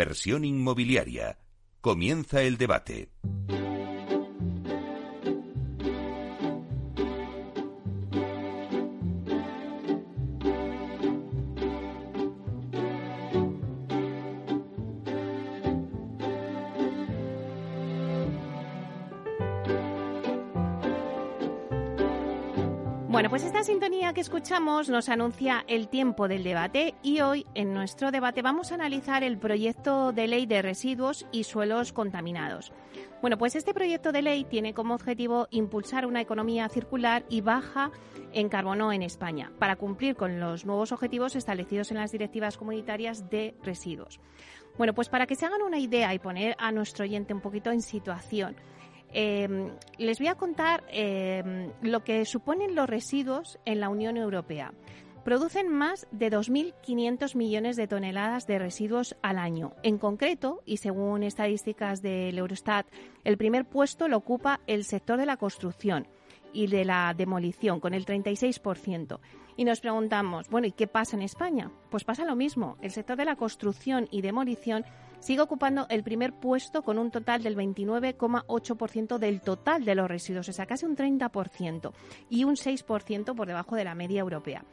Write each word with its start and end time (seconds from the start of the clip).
Inversión 0.00 0.46
inmobiliaria. 0.46 1.36
Comienza 1.82 2.40
el 2.40 2.56
debate. 2.56 3.10
Esta 23.60 23.72
sintonía 23.72 24.14
que 24.14 24.22
escuchamos 24.22 24.88
nos 24.88 25.10
anuncia 25.10 25.66
el 25.68 25.88
tiempo 25.88 26.28
del 26.28 26.44
debate 26.44 26.94
y 27.02 27.20
hoy 27.20 27.44
en 27.54 27.74
nuestro 27.74 28.10
debate 28.10 28.40
vamos 28.40 28.72
a 28.72 28.76
analizar 28.76 29.22
el 29.22 29.36
proyecto 29.36 30.12
de 30.12 30.28
ley 30.28 30.46
de 30.46 30.62
residuos 30.62 31.26
y 31.30 31.44
suelos 31.44 31.92
contaminados. 31.92 32.72
Bueno, 33.20 33.36
pues 33.36 33.56
este 33.56 33.74
proyecto 33.74 34.12
de 34.12 34.22
ley 34.22 34.44
tiene 34.44 34.72
como 34.72 34.94
objetivo 34.94 35.46
impulsar 35.50 36.06
una 36.06 36.22
economía 36.22 36.70
circular 36.70 37.26
y 37.28 37.42
baja 37.42 37.90
en 38.32 38.48
carbono 38.48 38.94
en 38.94 39.02
España 39.02 39.52
para 39.58 39.76
cumplir 39.76 40.16
con 40.16 40.40
los 40.40 40.64
nuevos 40.64 40.90
objetivos 40.90 41.36
establecidos 41.36 41.90
en 41.90 41.98
las 41.98 42.12
directivas 42.12 42.56
comunitarias 42.56 43.28
de 43.28 43.54
residuos. 43.62 44.20
Bueno, 44.78 44.94
pues 44.94 45.10
para 45.10 45.26
que 45.26 45.34
se 45.34 45.44
hagan 45.44 45.60
una 45.60 45.78
idea 45.78 46.14
y 46.14 46.18
poner 46.18 46.56
a 46.58 46.72
nuestro 46.72 47.04
oyente 47.04 47.34
un 47.34 47.42
poquito 47.42 47.70
en 47.70 47.82
situación, 47.82 48.56
eh, 49.12 49.72
les 49.98 50.18
voy 50.18 50.28
a 50.28 50.34
contar 50.34 50.84
eh, 50.88 51.72
lo 51.82 52.04
que 52.04 52.24
suponen 52.24 52.74
los 52.74 52.88
residuos 52.88 53.58
en 53.64 53.80
la 53.80 53.88
Unión 53.88 54.16
Europea. 54.16 54.72
Producen 55.24 55.68
más 55.68 56.06
de 56.12 56.30
2.500 56.30 57.36
millones 57.36 57.76
de 57.76 57.86
toneladas 57.86 58.46
de 58.46 58.58
residuos 58.58 59.16
al 59.22 59.38
año. 59.38 59.74
En 59.82 59.98
concreto, 59.98 60.62
y 60.64 60.78
según 60.78 61.22
estadísticas 61.22 62.00
del 62.00 62.38
Eurostat, 62.38 62.86
el 63.24 63.36
primer 63.36 63.66
puesto 63.66 64.08
lo 64.08 64.16
ocupa 64.16 64.60
el 64.66 64.84
sector 64.84 65.18
de 65.18 65.26
la 65.26 65.36
construcción 65.36 66.08
y 66.52 66.68
de 66.68 66.86
la 66.86 67.14
demolición, 67.14 67.80
con 67.80 67.92
el 67.92 68.06
36%. 68.06 69.20
Y 69.56 69.64
nos 69.64 69.80
preguntamos, 69.80 70.48
bueno, 70.48 70.66
¿y 70.66 70.72
qué 70.72 70.86
pasa 70.86 71.16
en 71.16 71.22
España? 71.22 71.70
Pues 71.90 72.04
pasa 72.04 72.24
lo 72.24 72.34
mismo. 72.34 72.78
El 72.80 72.90
sector 72.90 73.18
de 73.18 73.26
la 73.26 73.36
construcción 73.36 74.08
y 74.10 74.22
demolición 74.22 74.86
sigue 75.20 75.42
ocupando 75.42 75.86
el 75.88 76.02
primer 76.02 76.32
puesto 76.32 76.82
con 76.82 76.98
un 76.98 77.10
total 77.10 77.42
del 77.42 77.56
29,8% 77.56 79.18
del 79.18 79.40
total 79.40 79.84
de 79.84 79.94
los 79.94 80.08
residuos, 80.08 80.48
o 80.48 80.52
sea, 80.52 80.66
casi 80.66 80.86
un 80.86 80.96
30% 80.96 81.92
y 82.28 82.44
un 82.44 82.56
6% 82.56 83.34
por 83.34 83.46
debajo 83.46 83.76
de 83.76 83.84
la 83.84 83.94
media 83.94 84.20
europea. 84.20 84.64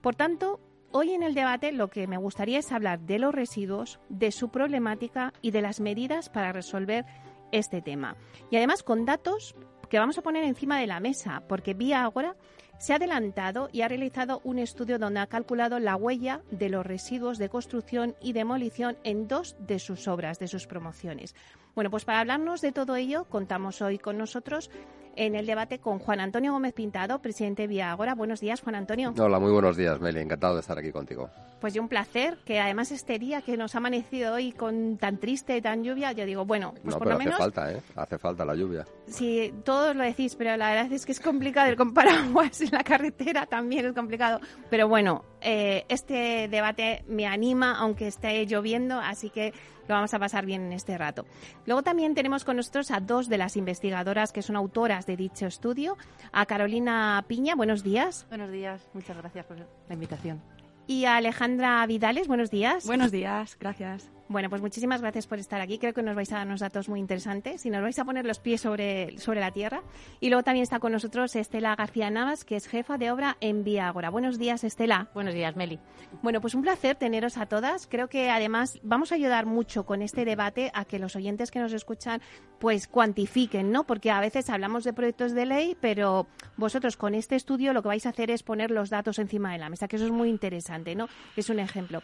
Por 0.00 0.14
tanto, 0.14 0.60
hoy 0.92 1.12
en 1.12 1.22
el 1.22 1.34
debate 1.34 1.72
lo 1.72 1.88
que 1.88 2.06
me 2.06 2.18
gustaría 2.18 2.58
es 2.58 2.70
hablar 2.70 3.00
de 3.00 3.18
los 3.18 3.34
residuos, 3.34 3.98
de 4.08 4.30
su 4.30 4.50
problemática 4.50 5.32
y 5.42 5.50
de 5.50 5.62
las 5.62 5.80
medidas 5.80 6.28
para 6.28 6.52
resolver 6.52 7.04
este 7.52 7.82
tema. 7.82 8.16
Y 8.50 8.56
además 8.56 8.82
con 8.82 9.04
datos 9.04 9.54
que 9.88 9.98
vamos 9.98 10.18
a 10.18 10.22
poner 10.22 10.44
encima 10.44 10.78
de 10.78 10.86
la 10.86 11.00
mesa, 11.00 11.42
porque 11.48 11.74
Vía 11.74 12.04
Agora 12.04 12.36
se 12.78 12.92
ha 12.92 12.96
adelantado 12.96 13.68
y 13.72 13.82
ha 13.82 13.88
realizado 13.88 14.40
un 14.44 14.58
estudio 14.58 14.98
donde 14.98 15.20
ha 15.20 15.26
calculado 15.26 15.78
la 15.78 15.96
huella 15.96 16.42
de 16.50 16.68
los 16.68 16.84
residuos 16.84 17.38
de 17.38 17.48
construcción 17.48 18.16
y 18.20 18.32
demolición 18.32 18.96
en 19.04 19.28
dos 19.28 19.56
de 19.58 19.78
sus 19.78 20.08
obras, 20.08 20.38
de 20.38 20.48
sus 20.48 20.66
promociones. 20.66 21.34
Bueno, 21.74 21.90
pues 21.90 22.04
para 22.04 22.20
hablarnos 22.20 22.60
de 22.60 22.70
todo 22.70 22.94
ello, 22.94 23.24
contamos 23.24 23.82
hoy 23.82 23.98
con 23.98 24.16
nosotros 24.16 24.70
en 25.16 25.34
el 25.34 25.46
debate 25.46 25.78
con 25.78 25.98
Juan 25.98 26.20
Antonio 26.20 26.52
Gómez 26.52 26.72
Pintado, 26.72 27.20
presidente 27.20 27.62
de 27.62 27.68
Vía 27.68 27.90
Agora. 27.90 28.14
Buenos 28.14 28.40
días, 28.40 28.60
Juan 28.60 28.76
Antonio. 28.76 29.12
Hola, 29.18 29.38
muy 29.38 29.50
buenos 29.50 29.76
días, 29.76 30.00
Meli. 30.00 30.20
Encantado 30.20 30.54
de 30.54 30.60
estar 30.60 30.78
aquí 30.78 30.92
contigo. 30.92 31.30
Pues 31.60 31.74
yo 31.74 31.82
un 31.82 31.88
placer, 31.88 32.38
que 32.44 32.60
además 32.60 32.92
este 32.92 33.18
día 33.18 33.42
que 33.42 33.56
nos 33.56 33.74
ha 33.74 33.78
amanecido 33.78 34.34
hoy 34.34 34.52
con 34.52 34.98
tan 34.98 35.18
triste, 35.18 35.60
tan 35.62 35.82
lluvia, 35.82 36.12
yo 36.12 36.26
digo, 36.26 36.44
bueno, 36.44 36.74
pues 36.82 36.94
no, 36.94 36.98
por 36.98 37.08
pero 37.08 37.12
lo 37.12 37.18
menos... 37.18 37.34
hace 37.34 37.42
falta, 37.42 37.72
¿eh? 37.72 37.82
Hace 37.96 38.18
falta 38.18 38.44
la 38.44 38.54
lluvia. 38.54 38.84
Sí, 39.06 39.52
todos 39.64 39.96
lo 39.96 40.04
decís, 40.04 40.36
pero 40.36 40.56
la 40.56 40.70
verdad 40.70 40.92
es 40.92 41.06
que 41.06 41.12
es 41.12 41.20
complicado 41.20 41.68
el 41.68 41.76
comparaguas 41.76 42.60
en 42.60 42.70
la 42.70 42.84
carretera, 42.84 43.46
también 43.46 43.86
es 43.86 43.94
complicado. 43.94 44.40
Pero 44.70 44.88
bueno, 44.88 45.24
eh, 45.40 45.84
este 45.88 46.48
debate 46.48 47.04
me 47.08 47.26
anima, 47.26 47.78
aunque 47.78 48.08
esté 48.08 48.44
lloviendo, 48.46 48.98
así 48.98 49.30
que 49.30 49.54
lo 49.88 49.94
vamos 49.94 50.14
a 50.14 50.18
pasar 50.18 50.46
bien 50.46 50.62
en 50.62 50.72
este 50.72 50.96
rato. 50.98 51.24
Luego 51.66 51.82
también 51.82 52.14
tenemos 52.14 52.44
con 52.44 52.56
nosotros 52.56 52.90
a 52.90 53.00
dos 53.00 53.28
de 53.28 53.38
las 53.38 53.56
investigadoras 53.56 54.32
que 54.32 54.42
son 54.42 54.56
autoras 54.56 55.06
de 55.06 55.16
dicho 55.16 55.46
estudio, 55.46 55.96
a 56.32 56.46
Carolina 56.46 57.24
Piña, 57.26 57.54
buenos 57.54 57.82
días. 57.82 58.26
Buenos 58.28 58.50
días, 58.50 58.88
muchas 58.94 59.16
gracias 59.16 59.46
por 59.46 59.58
la 59.58 59.94
invitación. 59.94 60.40
Y 60.86 61.06
a 61.06 61.16
Alejandra 61.16 61.86
Vidales, 61.86 62.28
buenos 62.28 62.50
días. 62.50 62.86
Buenos 62.86 63.10
días, 63.10 63.56
gracias. 63.58 64.13
Bueno, 64.26 64.48
pues 64.48 64.62
muchísimas 64.62 65.02
gracias 65.02 65.26
por 65.26 65.38
estar 65.38 65.60
aquí. 65.60 65.78
Creo 65.78 65.92
que 65.92 66.02
nos 66.02 66.16
vais 66.16 66.32
a 66.32 66.36
dar 66.36 66.46
unos 66.46 66.60
datos 66.60 66.88
muy 66.88 66.98
interesantes 66.98 67.66
y 67.66 67.70
nos 67.70 67.82
vais 67.82 67.98
a 67.98 68.06
poner 68.06 68.24
los 68.24 68.38
pies 68.38 68.62
sobre, 68.62 69.18
sobre 69.18 69.40
la 69.40 69.50
tierra. 69.50 69.82
Y 70.18 70.30
luego 70.30 70.42
también 70.42 70.62
está 70.62 70.78
con 70.78 70.92
nosotros 70.92 71.36
Estela 71.36 71.76
García 71.76 72.08
Navas, 72.10 72.46
que 72.46 72.56
es 72.56 72.66
jefa 72.66 72.96
de 72.96 73.10
obra 73.10 73.36
en 73.40 73.64
Vía 73.64 73.86
Agora. 73.86 74.08
Buenos 74.08 74.38
días, 74.38 74.64
Estela. 74.64 75.08
Buenos 75.12 75.34
días, 75.34 75.56
Meli. 75.56 75.78
Bueno, 76.22 76.40
pues 76.40 76.54
un 76.54 76.62
placer 76.62 76.96
teneros 76.96 77.36
a 77.36 77.46
todas. 77.46 77.86
Creo 77.86 78.08
que 78.08 78.30
además 78.30 78.80
vamos 78.82 79.12
a 79.12 79.16
ayudar 79.16 79.44
mucho 79.44 79.84
con 79.84 80.00
este 80.00 80.24
debate 80.24 80.70
a 80.72 80.86
que 80.86 80.98
los 80.98 81.16
oyentes 81.16 81.50
que 81.50 81.58
nos 81.58 81.74
escuchan 81.74 82.22
pues 82.58 82.88
cuantifiquen, 82.88 83.72
¿no? 83.72 83.84
Porque 83.84 84.10
a 84.10 84.20
veces 84.20 84.48
hablamos 84.48 84.84
de 84.84 84.94
proyectos 84.94 85.32
de 85.32 85.44
ley, 85.44 85.76
pero 85.78 86.26
vosotros 86.56 86.96
con 86.96 87.14
este 87.14 87.36
estudio 87.36 87.74
lo 87.74 87.82
que 87.82 87.88
vais 87.88 88.06
a 88.06 88.08
hacer 88.08 88.30
es 88.30 88.42
poner 88.42 88.70
los 88.70 88.88
datos 88.88 89.18
encima 89.18 89.52
de 89.52 89.58
la 89.58 89.68
mesa, 89.68 89.86
que 89.86 89.96
eso 89.96 90.06
es 90.06 90.12
muy 90.12 90.30
interesante, 90.30 90.94
¿no? 90.94 91.08
Es 91.36 91.50
un 91.50 91.58
ejemplo. 91.58 92.00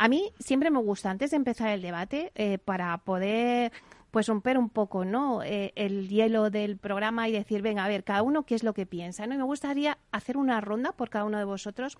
A 0.00 0.06
mí 0.06 0.30
siempre 0.38 0.70
me 0.70 0.78
gusta, 0.78 1.10
antes 1.10 1.32
de 1.32 1.36
empezar 1.36 1.57
el 1.66 1.82
debate, 1.82 2.32
eh, 2.34 2.58
para 2.58 2.96
poder 2.98 3.72
pues 4.10 4.26
romper 4.26 4.56
un 4.56 4.70
poco 4.70 5.04
no 5.04 5.42
eh, 5.42 5.72
el 5.76 6.08
hielo 6.08 6.50
del 6.50 6.78
programa 6.78 7.28
y 7.28 7.32
decir 7.32 7.60
venga 7.60 7.84
a 7.84 7.88
ver 7.88 8.04
cada 8.04 8.22
uno 8.22 8.44
qué 8.44 8.54
es 8.54 8.62
lo 8.62 8.72
que 8.72 8.86
piensa 8.86 9.26
no 9.26 9.34
y 9.34 9.36
me 9.36 9.44
gustaría 9.44 9.98
hacer 10.12 10.38
una 10.38 10.60
ronda 10.62 10.92
por 10.92 11.10
cada 11.10 11.26
uno 11.26 11.36
de 11.36 11.44
vosotros 11.44 11.98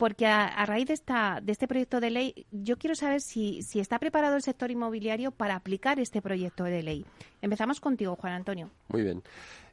porque 0.00 0.26
a, 0.26 0.64
raíz 0.64 0.86
de, 0.86 0.94
esta, 0.94 1.40
de 1.42 1.52
este 1.52 1.68
proyecto 1.68 2.00
de 2.00 2.10
ley, 2.10 2.46
yo 2.50 2.78
quiero 2.78 2.94
saber 2.94 3.20
si, 3.20 3.60
si 3.60 3.80
está 3.80 3.98
preparado 3.98 4.34
el 4.34 4.40
sector 4.42 4.70
inmobiliario 4.70 5.30
para 5.30 5.54
aplicar 5.54 6.00
este 6.00 6.22
proyecto 6.22 6.64
de 6.64 6.82
ley. 6.82 7.04
Empezamos 7.42 7.80
contigo, 7.80 8.16
Juan 8.16 8.32
Antonio. 8.32 8.70
Muy 8.88 9.02
bien. 9.02 9.22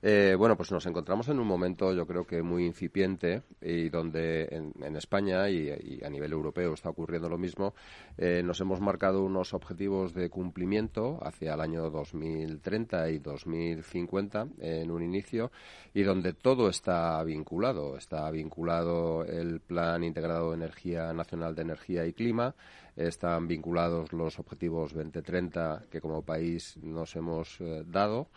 Eh, 0.01 0.35
bueno, 0.37 0.55
pues 0.55 0.71
nos 0.71 0.85
encontramos 0.85 1.27
en 1.27 1.39
un 1.39 1.47
momento, 1.47 1.91
yo 1.93 2.05
creo 2.05 2.25
que 2.25 2.43
muy 2.43 2.65
incipiente 2.65 3.41
y 3.61 3.89
donde 3.89 4.47
en, 4.51 4.95
España 4.95 5.49
y, 5.49 5.69
y, 5.69 6.03
a 6.03 6.09
nivel 6.09 6.31
europeo 6.31 6.73
está 6.73 6.89
ocurriendo 6.89 7.29
lo 7.29 7.37
mismo. 7.37 7.73
Eh, 8.17 8.41
nos 8.43 8.61
hemos 8.61 8.79
marcado 8.79 9.23
unos 9.23 9.53
objetivos 9.53 10.13
de 10.13 10.29
cumplimiento 10.29 11.19
hacia 11.21 11.55
el 11.55 11.61
año 11.61 11.89
2030 11.89 13.09
y 13.09 13.19
2050 13.19 14.47
en 14.59 14.91
un 14.91 15.03
inicio 15.03 15.51
y 15.93 16.03
donde 16.03 16.33
todo 16.33 16.69
está 16.69 17.23
vinculado. 17.23 17.97
Está 17.97 18.29
vinculado 18.29 19.23
el 19.25 19.59
Plan 19.61 20.03
Integrado 20.17 20.49
de 20.49 20.57
Energía 20.57 21.13
Nacional 21.13 21.53
de 21.53 21.61
Energía 21.61 22.07
y 22.07 22.13
Clima, 22.13 22.55
están 22.95 23.47
vinculados 23.47 24.11
los 24.13 24.39
objetivos 24.39 24.93
2030 24.93 25.83
que 25.91 26.01
como 26.01 26.23
país 26.23 26.75
nos 26.81 27.15
hemos 27.15 27.61
eh, 27.61 27.83
dado 27.85 28.27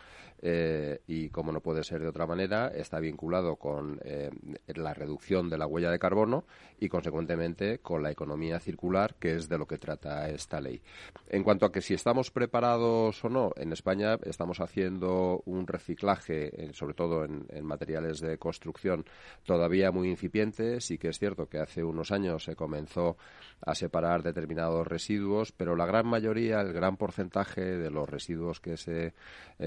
eh, 0.43 1.01
y 1.05 1.29
como 1.29 1.51
no 1.51 1.61
puede 1.61 1.83
ser 1.83 2.01
de 2.01 2.07
otra 2.07 2.25
manera 2.25 2.69
está 2.69 2.99
vinculado 2.99 3.57
con 3.57 3.99
eh, 4.03 4.31
la 4.73 4.91
reducción 4.93 5.49
de 5.49 5.57
la 5.59 5.67
huella 5.67 5.91
de 5.91 5.99
carbono 5.99 6.45
y 6.79 6.89
consecuentemente 6.89 7.77
con 7.77 8.01
la 8.01 8.09
economía 8.09 8.59
circular 8.59 9.13
que 9.19 9.35
es 9.35 9.47
de 9.47 9.59
lo 9.59 9.67
que 9.67 9.77
trata 9.77 10.27
esta 10.29 10.59
ley. 10.59 10.81
En 11.29 11.43
cuanto 11.43 11.67
a 11.67 11.71
que 11.71 11.81
si 11.81 11.93
estamos 11.93 12.31
preparados 12.31 13.23
o 13.23 13.29
no, 13.29 13.51
en 13.55 13.71
España 13.71 14.17
estamos 14.23 14.61
haciendo 14.61 15.43
un 15.45 15.67
reciclaje, 15.67 16.65
eh, 16.65 16.73
sobre 16.73 16.95
todo 16.95 17.23
en, 17.23 17.45
en 17.49 17.63
materiales 17.63 18.19
de 18.19 18.39
construcción, 18.39 19.05
todavía 19.43 19.91
muy 19.91 20.09
incipiente. 20.09 20.81
Sí 20.81 20.97
que 20.97 21.09
es 21.09 21.19
cierto 21.19 21.47
que 21.47 21.59
hace 21.59 21.83
unos 21.83 22.11
años 22.11 22.45
se 22.45 22.55
comenzó 22.55 23.15
a 23.63 23.75
separar 23.75 24.23
determinados 24.23 24.87
residuos, 24.87 25.51
pero 25.51 25.75
la 25.75 25.85
gran 25.85 26.07
mayoría, 26.07 26.61
el 26.61 26.73
gran 26.73 26.97
porcentaje 26.97 27.61
de 27.61 27.91
los 27.91 28.09
residuos 28.09 28.59
que 28.59 28.75
se, 28.75 29.13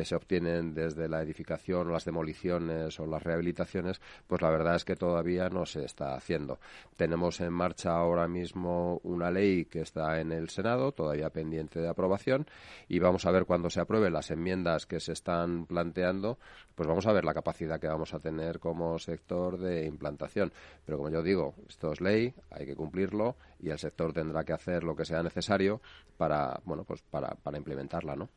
se 0.03 0.17
obtienen 0.17 0.64
desde 0.73 1.09
la 1.09 1.21
edificación 1.21 1.93
las 1.93 2.05
demoliciones 2.05 2.99
o 3.01 3.07
las 3.07 3.23
rehabilitaciones, 3.23 4.01
pues 4.27 4.41
la 4.41 4.51
verdad 4.51 4.77
es 4.77 4.85
que 4.85 4.97
todavía 4.97 5.49
no 5.49 5.67
se 5.67 5.85
está 5.85 6.15
haciendo. 6.15 6.59
Tenemos 6.97 7.41
en 7.41 7.53
marcha 7.53 7.97
ahora 7.97 8.29
mismo 8.29 9.01
una 9.03 9.31
ley 9.31 9.65
que 9.67 9.81
está 9.81 10.21
en 10.21 10.33
el 10.33 10.49
Senado, 10.49 10.93
todavía 10.93 11.31
pendiente 11.31 11.81
de 11.81 11.89
aprobación, 11.89 12.47
y 12.89 12.99
vamos 13.01 13.27
a 13.27 13.31
ver 13.31 13.45
cuando 13.45 13.69
se 13.69 13.81
aprueben 13.81 14.13
las 14.13 14.31
enmiendas 14.31 14.87
que 14.87 15.01
se 15.01 15.13
están 15.13 15.67
planteando, 15.67 16.39
pues 16.75 16.89
vamos 16.89 17.07
a 17.07 17.13
ver 17.13 17.25
la 17.25 17.35
capacidad 17.35 17.81
que 17.81 17.89
vamos 17.89 18.15
a 18.15 18.21
tener 18.21 18.59
como 18.59 18.99
sector 18.99 19.59
de 19.59 19.85
implantación. 19.87 20.53
Pero 20.85 20.99
como 20.99 21.11
yo 21.11 21.23
digo, 21.23 21.55
esto 21.69 21.93
es 21.93 22.01
ley, 22.01 22.35
hay 22.51 22.67
que 22.67 22.75
cumplirlo 22.75 23.37
y 23.65 23.71
el 23.71 23.79
sector 23.79 24.13
tendrá 24.13 24.45
que 24.45 24.53
hacer 24.53 24.85
lo 24.85 24.95
que 24.95 25.05
sea 25.05 25.23
necesario 25.23 25.81
para, 26.17 26.61
bueno, 26.65 26.85
pues 26.85 27.03
para, 27.03 27.35
para 27.35 27.57
implementarla, 27.57 28.15
¿no? 28.15 28.29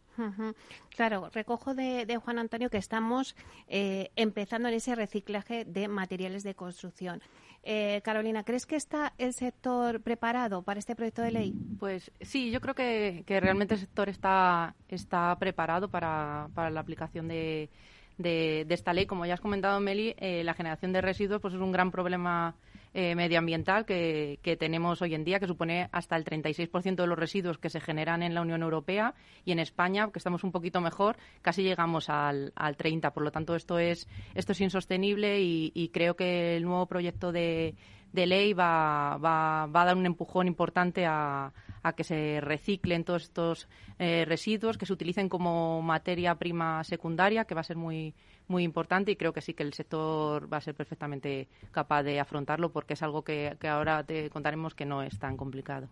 Claro, 0.95 1.29
recojo 1.31 1.75
de, 1.75 2.17
Juan 2.23 2.39
Antonio 2.39 2.69
que 2.69 2.77
estamos 2.77 3.35
eh, 3.67 4.09
empezando 4.15 4.67
en 4.67 4.75
ese 4.75 4.95
reciclaje 4.95 5.63
de 5.65 5.87
materiales 5.87 6.43
de 6.43 6.55
construcción. 6.55 7.21
Eh, 7.61 8.01
Carolina, 8.03 8.43
¿crees 8.43 8.65
que 8.65 8.77
está 8.77 9.13
el 9.17 9.33
sector 9.33 10.01
preparado 10.01 10.63
para 10.63 10.79
este 10.79 10.95
proyecto 10.95 11.21
de 11.21 11.31
ley? 11.31 11.53
Pues 11.79 12.11
sí, 12.21 12.49
yo 12.49 12.61
creo 12.61 12.73
que, 12.73 13.23
realmente 13.27 13.75
el 13.75 13.81
sector 13.81 14.09
está, 14.09 14.73
está 14.87 15.35
preparado 15.37 15.89
para, 15.89 16.49
para 16.55 16.69
la 16.69 16.79
aplicación 16.79 17.27
de, 17.27 17.69
de, 18.17 18.65
esta 18.69 18.93
ley. 18.93 19.05
Como 19.05 19.25
ya 19.25 19.35
has 19.35 19.41
comentado, 19.41 19.79
Meli, 19.79 20.15
eh, 20.17 20.43
la 20.43 20.53
generación 20.53 20.93
de 20.93 21.01
residuos 21.01 21.41
pues 21.41 21.53
es 21.53 21.59
un 21.59 21.71
gran 21.71 21.91
problema 21.91 22.55
eh, 22.99 23.13
medioambiental 23.13 23.85
que, 23.85 24.57
tenemos 24.59 25.03
hoy 25.03 25.13
en 25.13 25.23
día, 25.23 25.39
que 25.39 25.45
supone 25.45 25.87
hasta 25.91 26.15
el 26.15 26.25
36% 26.25 26.95
de 26.95 27.05
los 27.05 27.19
residuos 27.19 27.59
que 27.59 27.69
se 27.69 27.79
generan 27.79 28.23
en 28.23 28.33
la 28.33 28.41
Unión 28.41 28.63
Europea 28.63 29.13
y 29.45 29.51
en 29.51 29.59
España, 29.59 30.09
que 30.11 30.17
estamos 30.17 30.43
un 30.43 30.51
poquito 30.51 30.81
mejor, 30.81 31.15
casi 31.43 31.61
llegamos 31.61 32.09
al, 32.09 32.53
al 32.55 32.75
30%. 32.75 33.13
Por 33.13 33.21
lo 33.21 33.29
tanto, 33.29 33.55
esto 33.55 33.77
es, 33.77 34.07
esto 34.33 34.53
es 34.53 34.61
insostenible 34.61 35.39
y, 35.39 35.91
creo 35.93 36.15
que 36.15 36.57
el 36.57 36.63
nuevo 36.63 36.87
proyecto 36.87 37.31
de, 37.31 37.75
ley 38.13 38.53
va, 38.53 39.17
va, 39.17 39.67
va, 39.67 39.81
a 39.83 39.85
dar 39.85 39.95
un 39.95 40.07
empujón 40.07 40.47
importante 40.47 41.05
a, 41.05 41.53
a 41.83 41.93
que 41.93 42.03
se 42.03 42.39
reciclen 42.41 43.03
todos 43.03 43.25
estos 43.25 43.67
eh, 43.99 44.25
residuos, 44.25 44.77
que 44.79 44.87
se 44.87 44.93
utilicen 44.93 45.29
como 45.29 45.83
materia 45.83 46.33
prima 46.33 46.83
secundaria, 46.83 47.45
que 47.45 47.53
va 47.53 47.61
a 47.61 47.63
ser 47.63 47.77
muy 47.77 48.15
muy 48.47 48.63
importante 48.63 49.11
y 49.11 49.15
creo 49.15 49.33
que 49.33 49.41
sí 49.41 49.53
que 49.53 49.63
el 49.63 49.73
sector 49.73 50.51
va 50.51 50.57
a 50.57 50.61
ser 50.61 50.75
perfectamente 50.75 51.47
capaz 51.71 52.03
de 52.03 52.19
afrontarlo 52.19 52.71
porque 52.71 52.93
es 52.93 53.03
algo 53.03 53.23
que, 53.23 53.57
ahora 53.67 54.03
te 54.03 54.29
contaremos 54.29 54.73
que 54.73 54.85
no 54.85 55.03
es 55.03 55.17
tan 55.19 55.37
complicado. 55.37 55.89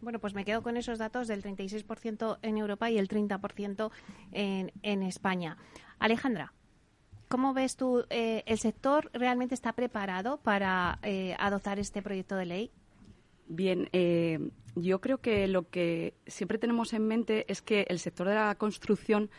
Bueno, 0.00 0.18
pues 0.18 0.34
me 0.34 0.44
quedo 0.44 0.62
con 0.62 0.76
esos 0.76 0.98
datos 0.98 1.28
del 1.28 1.42
36% 1.42 2.38
en 2.42 2.58
Europa 2.58 2.90
y 2.90 2.98
el 2.98 3.08
30% 3.08 3.90
en, 4.32 4.72
en 4.82 5.02
España. 5.02 5.56
Alejandra. 5.98 6.52
¿Cómo 7.28 7.54
ves 7.54 7.76
tú, 7.76 8.04
eh, 8.10 8.42
el 8.44 8.58
sector 8.58 9.10
realmente 9.14 9.54
está 9.54 9.72
preparado 9.72 10.36
para 10.38 10.98
eh, 11.02 11.34
adoptar 11.38 11.78
este 11.78 12.02
proyecto 12.02 12.36
de 12.36 12.44
ley? 12.44 12.70
Bien, 13.48 13.88
eh, 13.92 14.50
yo 14.76 15.00
creo 15.00 15.18
que 15.18 15.48
lo 15.48 15.70
que 15.70 16.14
siempre 16.26 16.58
tenemos 16.58 16.92
en 16.92 17.06
mente 17.06 17.46
es 17.50 17.62
que 17.62 17.86
el 17.88 17.98
sector 18.00 18.28
de 18.28 18.34
la 18.34 18.54
construcción 18.56 19.30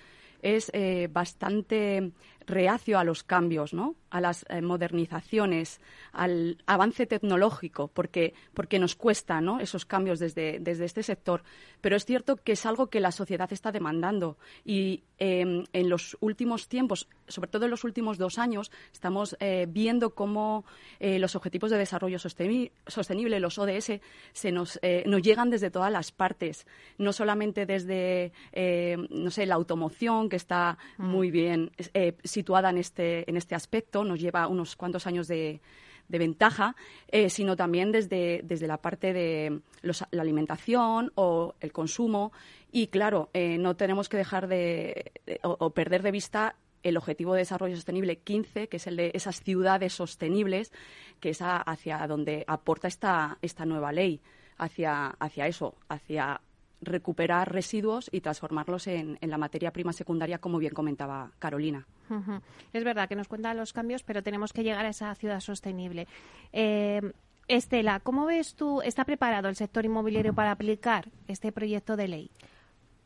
es 0.43 0.69
eh, 0.73 1.07
bastante 1.11 2.11
reacio 2.47 2.99
a 2.99 3.03
los 3.03 3.23
cambios, 3.23 3.73
¿no? 3.73 3.95
a 4.13 4.21
las 4.21 4.45
eh, 4.47 4.61
modernizaciones, 4.61 5.81
al 6.11 6.59
avance 6.67 7.07
tecnológico, 7.07 7.87
porque, 7.87 8.35
porque 8.53 8.77
nos 8.77 8.95
cuesta 8.95 9.41
¿no? 9.41 9.59
esos 9.59 9.85
cambios 9.85 10.19
desde, 10.19 10.59
desde 10.59 10.85
este 10.85 11.01
sector. 11.01 11.41
Pero 11.81 11.95
es 11.95 12.05
cierto 12.05 12.35
que 12.35 12.51
es 12.51 12.65
algo 12.67 12.91
que 12.91 12.99
la 12.99 13.11
sociedad 13.11 13.51
está 13.51 13.71
demandando 13.71 14.37
y 14.63 15.01
em, 15.17 15.63
en 15.73 15.89
los 15.89 16.15
últimos 16.19 16.67
tiempos, 16.67 17.09
sobre 17.27 17.49
todo 17.49 17.65
en 17.65 17.71
los 17.71 17.83
últimos 17.83 18.19
dos 18.19 18.37
años, 18.37 18.71
estamos 18.93 19.35
eh, 19.39 19.65
viendo 19.67 20.13
cómo 20.13 20.63
eh, 20.99 21.17
los 21.17 21.35
Objetivos 21.35 21.71
de 21.71 21.79
Desarrollo 21.79 22.19
Sostenible, 22.19 23.39
los 23.39 23.57
ODS, 23.57 23.99
se 24.31 24.51
nos, 24.51 24.79
nos 25.05 25.21
llegan 25.23 25.49
desde 25.49 25.71
todas 25.71 25.91
las 25.91 26.11
partes, 26.11 26.67
no 26.99 27.13
solamente 27.13 27.65
desde, 27.65 28.31
no 29.09 29.31
sé, 29.31 29.47
la 29.47 29.55
automoción, 29.55 30.29
que 30.29 30.35
está 30.35 30.77
mm. 30.97 31.05
muy 31.05 31.31
bien 31.31 31.71
situada 32.33 32.69
en 32.69 32.77
este, 32.77 33.29
en 33.29 33.37
este 33.37 33.55
aspecto, 33.55 34.03
nos 34.03 34.19
lleva 34.19 34.47
unos 34.47 34.75
cuantos 34.75 35.07
años 35.07 35.27
de, 35.27 35.61
ventaja, 36.09 36.75
eh, 37.07 37.29
sino 37.29 37.55
también 37.55 37.91
desde, 37.91 38.41
desde 38.43 38.67
la 38.67 38.77
parte 38.77 39.13
de 39.13 39.61
la 39.81 40.21
alimentación 40.21 41.11
o 41.15 41.55
el 41.59 41.71
consumo. 41.71 42.31
Y 42.71 42.87
claro, 42.87 43.29
eh, 43.33 43.57
no 43.57 43.75
tenemos 43.75 44.09
que 44.09 44.17
dejar 44.17 44.47
de, 44.47 45.11
o, 45.41 45.69
perder 45.71 46.03
de 46.03 46.11
vista 46.11 46.55
el 46.83 46.97
Objetivo 46.97 47.33
de 47.33 47.39
Desarrollo 47.39 47.75
Sostenible 47.75 48.17
15, 48.17 48.67
que 48.67 48.77
es 48.77 48.87
el 48.87 48.97
de 48.97 49.11
esas 49.13 49.41
ciudades 49.41 49.93
sostenibles, 49.93 50.71
que 51.19 51.29
es 51.29 51.39
hacia 51.41 52.05
donde 52.07 52.43
aporta 52.45 52.87
esta, 52.87 53.37
esta 53.41 53.65
nueva 53.65 53.91
ley, 53.91 54.19
hacia, 54.57 55.07
hacia 55.07 55.47
eso, 55.47 55.75
hacia 55.87 56.41
recuperar 56.85 57.51
residuos 57.51 58.09
y 58.11 58.21
transformarlos 58.21 58.87
en, 58.87 59.17
la 59.21 59.37
materia 59.37 59.71
prima 59.71 59.93
secundaria, 59.93 60.39
como 60.39 60.57
bien 60.57 60.73
comentaba 60.73 61.31
Carolina. 61.39 61.85
Es 62.73 62.83
verdad 62.83 63.07
que 63.09 63.15
nos 63.15 63.27
cuentan 63.27 63.57
los 63.57 63.73
cambios, 63.73 64.03
pero 64.03 64.23
tenemos 64.23 64.53
que 64.53 64.63
llegar 64.63 64.85
a 64.85 64.89
esa 64.89 65.13
ciudad 65.15 65.39
sostenible. 65.39 66.07
Eh, 66.51 67.01
Estela, 67.47 67.99
¿cómo 67.99 68.25
ves 68.25 68.55
tú, 68.55 68.81
está 68.81 69.03
preparado 69.05 69.49
el 69.49 69.55
sector 69.55 69.85
inmobiliario 69.85 70.33
para 70.33 70.51
aplicar 70.51 71.09
este 71.27 71.51
proyecto 71.51 71.95
de 71.95 72.07
ley? 72.07 72.31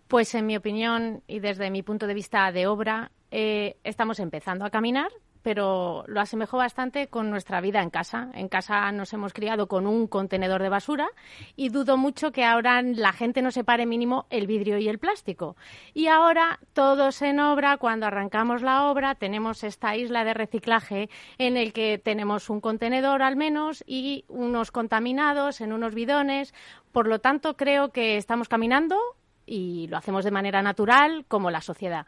Pues 0.08 0.34
en 0.36 0.46
mi 0.46 0.56
opinión 0.56 1.24
y 1.28 1.40
desde 1.40 1.70
mi 1.70 1.84
punto 1.84 2.08
de 2.08 2.14
vista 2.14 2.52
de 2.52 2.68
obra, 2.68 3.12
eh, 3.32 3.78
estamos 3.84 4.20
empezando 4.20 4.64
a 4.64 4.70
caminar, 4.70 5.12
pero 5.48 6.04
lo 6.08 6.20
asemejo 6.20 6.58
bastante 6.58 7.08
con 7.08 7.30
nuestra 7.30 7.62
vida 7.62 7.82
en 7.82 7.90
casa. 7.90 8.32
En 8.34 8.50
casa 8.50 8.92
nos 8.92 9.14
hemos 9.14 9.32
criado 9.32 9.70
con 9.70 9.88
un 9.88 10.06
contenedor 10.08 10.62
de 10.62 10.68
basura 10.68 11.08
y 11.56 11.70
dudo 11.70 11.96
mucho 11.96 12.34
que 12.34 12.44
ahora 12.44 12.82
la 12.82 13.14
gente 13.14 13.42
no 13.42 13.50
separe 13.52 13.86
mínimo 13.86 14.26
el 14.30 14.46
vidrio 14.46 14.78
y 14.78 14.90
el 14.90 15.00
plástico. 15.00 15.56
Y 15.94 16.08
ahora 16.08 16.60
todos 16.74 17.22
en 17.22 17.40
obra, 17.40 17.78
cuando 17.78 18.08
arrancamos 18.08 18.62
la 18.62 18.92
obra, 18.92 19.16
tenemos 19.16 19.64
esta 19.64 19.96
isla 19.96 20.26
de 20.26 20.34
reciclaje 20.34 21.10
en 21.38 21.56
el 21.56 21.72
que 21.72 21.98
tenemos 21.98 22.50
un 22.50 22.60
contenedor 22.60 23.22
al 23.22 23.38
menos 23.38 23.86
y 23.88 24.26
unos 24.28 24.72
contaminados 24.72 25.62
en 25.62 25.72
unos 25.72 25.96
bidones. 25.96 26.54
Por 26.92 27.08
lo 27.08 27.20
tanto, 27.20 27.56
creo 27.56 27.94
que 27.94 28.18
estamos 28.18 28.50
caminando 28.50 28.98
y 29.46 29.88
lo 29.88 29.96
hacemos 29.96 30.26
de 30.26 30.32
manera 30.32 30.62
natural 30.62 31.24
como 31.30 31.52
la 31.52 31.62
sociedad. 31.62 32.06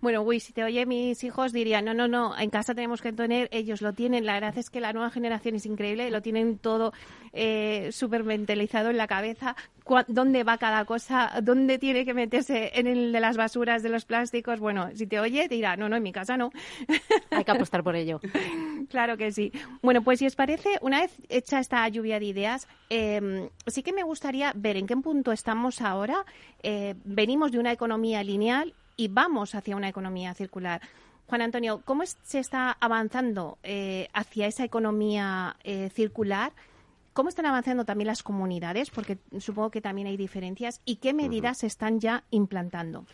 Bueno, 0.00 0.24
si 0.40 0.52
te 0.52 0.64
oye 0.64 0.86
mis 0.86 1.22
hijos 1.24 1.52
dirían, 1.52 1.84
no, 1.84 1.94
no, 1.94 2.08
no, 2.08 2.38
en 2.38 2.50
casa 2.50 2.74
tenemos 2.74 3.02
que 3.02 3.12
tener, 3.12 3.48
ellos 3.52 3.82
lo 3.82 3.92
tienen, 3.92 4.26
la 4.26 4.34
verdad 4.34 4.56
es 4.58 4.70
que 4.70 4.80
la 4.80 4.92
nueva 4.92 5.10
generación 5.10 5.54
es 5.54 5.66
increíble, 5.66 6.10
lo 6.10 6.22
tienen 6.22 6.58
todo 6.58 6.92
eh, 7.32 7.90
súper 7.92 8.24
mentalizado 8.24 8.90
en 8.90 8.96
la 8.96 9.06
cabeza, 9.06 9.56
dónde 10.06 10.44
va 10.44 10.58
cada 10.58 10.84
cosa, 10.84 11.32
dónde 11.42 11.78
tiene 11.78 12.04
que 12.04 12.14
meterse 12.14 12.72
en 12.74 12.86
el 12.86 13.12
de 13.12 13.20
las 13.20 13.36
basuras, 13.36 13.82
de 13.82 13.88
los 13.88 14.04
plásticos, 14.04 14.60
bueno, 14.60 14.90
si 14.94 15.06
te 15.06 15.20
oye 15.20 15.48
dirá, 15.48 15.76
no, 15.76 15.88
no, 15.88 15.96
en 15.96 16.02
mi 16.02 16.12
casa 16.12 16.36
no. 16.36 16.50
Hay 17.30 17.44
que 17.44 17.50
apostar 17.50 17.82
por 17.82 17.96
ello. 17.96 18.20
claro 18.90 19.16
que 19.16 19.32
sí. 19.32 19.52
Bueno, 19.82 20.02
pues 20.02 20.18
si 20.18 20.26
os 20.26 20.36
parece, 20.36 20.78
una 20.82 21.00
vez 21.00 21.16
hecha 21.28 21.60
esta 21.60 21.88
lluvia 21.88 22.18
de 22.18 22.26
ideas, 22.26 22.68
em, 22.90 23.48
sí 23.66 23.82
que 23.82 23.92
me 23.92 24.02
gustaría 24.02 24.52
ver 24.54 24.76
en 24.76 24.86
qué 24.86 24.96
punto 24.96 25.32
estamos 25.32 25.80
ahora. 25.80 26.24
Eh, 26.62 26.94
venimos 27.04 27.52
de 27.52 27.58
una 27.58 27.72
economía 27.72 28.22
lineal 28.22 28.74
y 28.98 29.08
vamos 29.08 29.54
hacia 29.54 29.76
una 29.76 29.88
economía 29.88 30.34
circular. 30.34 30.82
Juan 31.28 31.40
Antonio, 31.40 31.80
¿cómo 31.84 32.02
se 32.04 32.40
está 32.40 32.76
avanzando 32.80 33.58
eh, 33.62 34.08
hacia 34.12 34.46
esa 34.46 34.64
economía 34.64 35.56
eh, 35.62 35.88
circular? 35.94 36.52
¿Cómo 37.12 37.28
están 37.28 37.46
avanzando 37.46 37.84
también 37.84 38.08
las 38.08 38.22
comunidades? 38.22 38.90
Porque 38.90 39.18
supongo 39.38 39.70
que 39.70 39.80
también 39.80 40.08
hay 40.08 40.16
diferencias. 40.16 40.80
¿Y 40.84 40.96
qué 40.96 41.14
medidas 41.14 41.58
se 41.58 41.66
están 41.68 42.00
ya 42.00 42.24
implantando? 42.30 43.06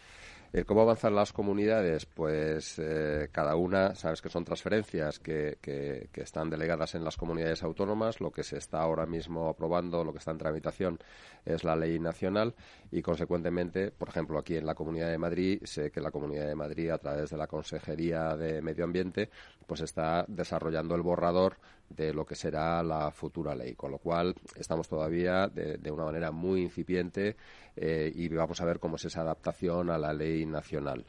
¿Cómo 0.63 0.83
avanzan 0.83 1.17
las 1.17 1.33
comunidades? 1.33 2.07
Pues 2.07 2.79
eh, 2.79 3.29
cada 3.33 3.57
una, 3.57 3.97
sabes 3.97 4.23
que 4.23 4.29
son 4.29 4.45
transferencias 4.45 5.19
que, 5.19 5.59
que, 5.61 6.09
están 6.15 6.49
delegadas 6.49 6.95
en 6.95 7.03
las 7.03 7.17
comunidades 7.17 7.65
autónomas. 7.65 8.21
Lo 8.21 8.31
que 8.31 8.45
se 8.45 8.59
está 8.59 8.81
ahora 8.81 9.05
mismo 9.05 9.49
aprobando, 9.49 10.05
lo 10.05 10.13
que 10.13 10.19
está 10.19 10.31
en 10.31 10.39
tramitación, 10.39 11.01
es 11.45 11.65
la 11.65 11.75
ley 11.75 11.99
nacional 11.99 12.55
y, 12.93 13.03
consecuentemente, 13.03 13.91
por 13.91 14.11
ejemplo, 14.11 14.39
aquí 14.39 14.55
en 14.57 14.65
la 14.65 14.77
Comunidad 14.77 15.11
de 15.11 15.19
Madrid, 15.19 15.61
sé 15.65 15.91
que 15.91 16.01
la 16.01 16.13
Comunidad 16.13 16.47
de 16.47 16.55
Madrid, 16.55 16.91
a 16.91 16.99
través 16.99 17.31
de 17.31 17.37
la 17.37 17.49
Consejería 17.49 18.37
de 18.37 18.63
Medio 18.63 18.85
Ambiente, 18.85 19.31
pues 19.67 19.81
está 19.81 20.25
desarrollando 20.29 20.95
el 20.95 21.03
borrador 21.03 21.57
de 21.89 22.13
lo 22.13 22.25
que 22.25 22.35
será 22.35 22.83
la 22.83 23.11
futura 23.11 23.55
ley, 23.55 23.75
con 23.75 23.91
lo 23.91 23.99
cual 23.99 24.35
estamos 24.57 24.89
todavía 24.89 25.49
de, 25.49 25.91
una 25.91 26.05
manera 26.05 26.31
muy 26.31 26.63
incipiente 26.63 27.37
eh, 27.77 28.11
y 28.15 28.29
vamos 28.29 28.61
a 28.61 28.65
ver 28.65 28.79
cómo 28.79 28.97
es 28.97 29.05
esa 29.05 29.21
adaptación 29.21 29.91
a 29.91 29.99
la 29.99 30.13
ley 30.13 30.47
nacional. 30.47 31.05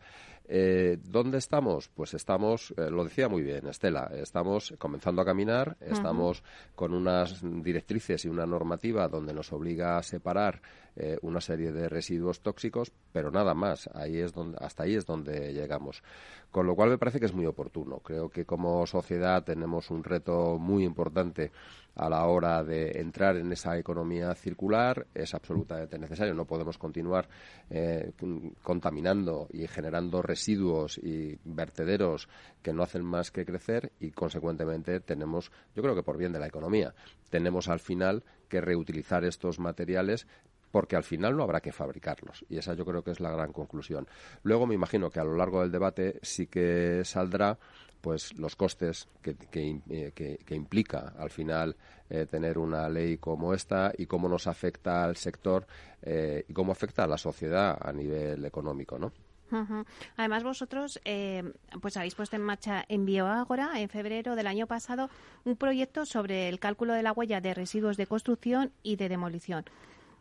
Eh, 0.48 1.00
¿Dónde 1.02 1.40
estamos? 1.40 1.90
Pues 1.90 2.14
estamos, 2.14 2.72
eh, 2.78 2.92
lo 2.92 3.04
decía 3.04 3.28
muy 3.28 3.42
bien 3.42 3.66
Estela, 3.68 4.12
estamos 4.14 4.76
comenzando 4.78 5.24
a 5.24 5.26
caminar, 5.26 5.76
estamos 5.80 6.44
con 6.76 6.94
unas 6.94 7.42
directrices 7.64 8.26
y 8.26 8.30
una 8.30 8.46
normativa 8.46 9.08
donde 9.08 9.34
nos 9.34 9.52
obliga 9.52 9.98
a 9.98 10.04
separar 10.04 10.62
eh, 10.98 11.18
una 11.22 11.42
serie 11.42 11.74
de 11.74 11.90
residuos 11.90 12.40
tóxicos, 12.40 12.92
pero 13.12 13.30
nada 13.30 13.54
más. 13.54 13.90
Ahí 13.94 14.18
es 14.18 14.34
donde, 14.34 14.58
hasta 14.62 14.84
ahí 14.84 14.96
es 14.96 15.06
donde 15.06 15.54
llegamos. 15.54 16.02
Con 16.52 16.68
lo 16.68 16.76
cual 16.76 16.90
me 16.90 16.98
parece 16.98 17.20
que 17.20 17.26
es 17.26 17.34
muy 17.34 17.46
oportuno. 17.46 18.00
Creo 18.00 18.30
que 18.30 18.46
como 18.46 18.88
sociedad 18.88 19.44
tenemos 19.44 19.92
un 19.92 20.06
reto 20.06 20.58
muy 20.58 20.86
importante 20.86 21.52
a 21.96 22.10
la 22.10 22.26
hora 22.26 22.64
de 22.64 23.00
entrar 23.00 23.36
en 23.36 23.52
esa 23.52 23.78
economía 23.78 24.34
circular. 24.36 25.08
Es 25.14 25.34
absolutamente 25.34 26.00
necesario. 26.00 26.34
No 26.34 26.46
podemos 26.46 26.78
continuar 26.78 27.28
eh, 27.70 28.14
contaminando 28.64 29.50
y 29.52 29.68
generando 29.68 30.22
residuos 30.22 30.98
y 30.98 31.38
vertederos 31.44 32.30
que 32.62 32.72
no 32.72 32.84
hacen 32.84 33.04
más 33.04 33.32
que 33.32 33.46
crecer 33.46 33.92
y, 34.00 34.12
consecuentemente, 34.12 35.02
tenemos, 35.02 35.52
yo 35.76 35.84
creo 35.84 35.96
que 35.96 36.04
por 36.04 36.18
bien 36.18 36.32
de 36.32 36.40
la 36.40 36.48
economía, 36.48 36.94
tenemos 37.30 37.68
al 37.68 37.80
final 37.80 38.24
que 38.48 38.62
reutilizar 38.62 39.26
estos 39.26 39.60
materiales 39.60 40.28
porque 40.76 40.98
al 40.98 41.06
final 41.06 41.38
no 41.38 41.44
habrá 41.44 41.62
que 41.62 41.72
fabricarlos. 41.72 42.44
Y 42.50 42.58
esa 42.58 42.74
yo 42.74 42.84
creo 42.84 43.02
que 43.02 43.12
es 43.12 43.22
la 43.22 43.32
gran 43.32 43.54
conclusión. 43.54 44.10
Luego 44.44 44.68
me 44.68 44.76
imagino 44.76 45.10
que 45.10 45.22
a 45.22 45.24
lo 45.24 45.34
largo 45.34 45.62
del 45.62 45.72
debate 45.72 46.20
sí 46.22 46.48
que 46.48 47.02
saldrá 47.06 47.58
pues 48.02 48.38
los 48.38 48.58
costes 48.58 49.08
que, 49.22 49.38
que, 49.38 49.80
eh, 49.90 50.38
implica 50.50 51.14
al 51.18 51.30
final 51.30 51.78
eh, 52.10 52.26
tener 52.26 52.58
una 52.58 52.90
ley 52.90 53.20
como 53.20 53.54
esta 53.54 53.94
y 53.98 54.06
cómo 54.06 54.28
nos 54.28 54.48
afecta 54.48 55.06
al 55.06 55.16
sector 55.16 55.66
eh, 56.02 56.44
y 56.46 56.52
cómo 56.52 56.74
afecta 56.74 57.06
a 57.06 57.08
la 57.08 57.18
sociedad 57.18 57.78
a 57.80 57.94
nivel 57.94 58.44
económico, 58.44 59.00
¿no? 59.00 59.14
Además, 60.18 60.44
vosotros 60.44 61.00
pues 61.80 61.96
habéis 61.96 62.16
puesto 62.16 62.36
en 62.36 62.42
marcha 62.42 62.84
en 62.90 63.06
Bioágora, 63.06 63.80
en 63.80 63.88
febrero 63.88 64.36
del 64.36 64.48
año 64.48 64.68
pasado, 64.68 65.10
un 65.46 65.56
proyecto 65.56 66.06
sobre 66.06 66.50
el 66.50 66.60
cálculo 66.60 66.94
de 66.94 67.04
la 67.04 67.14
huella 67.14 67.40
de 67.40 67.54
residuos 67.54 67.96
de 67.96 68.08
construcción 68.08 68.74
y 68.84 68.98
de 68.98 69.08
demolición. 69.08 69.64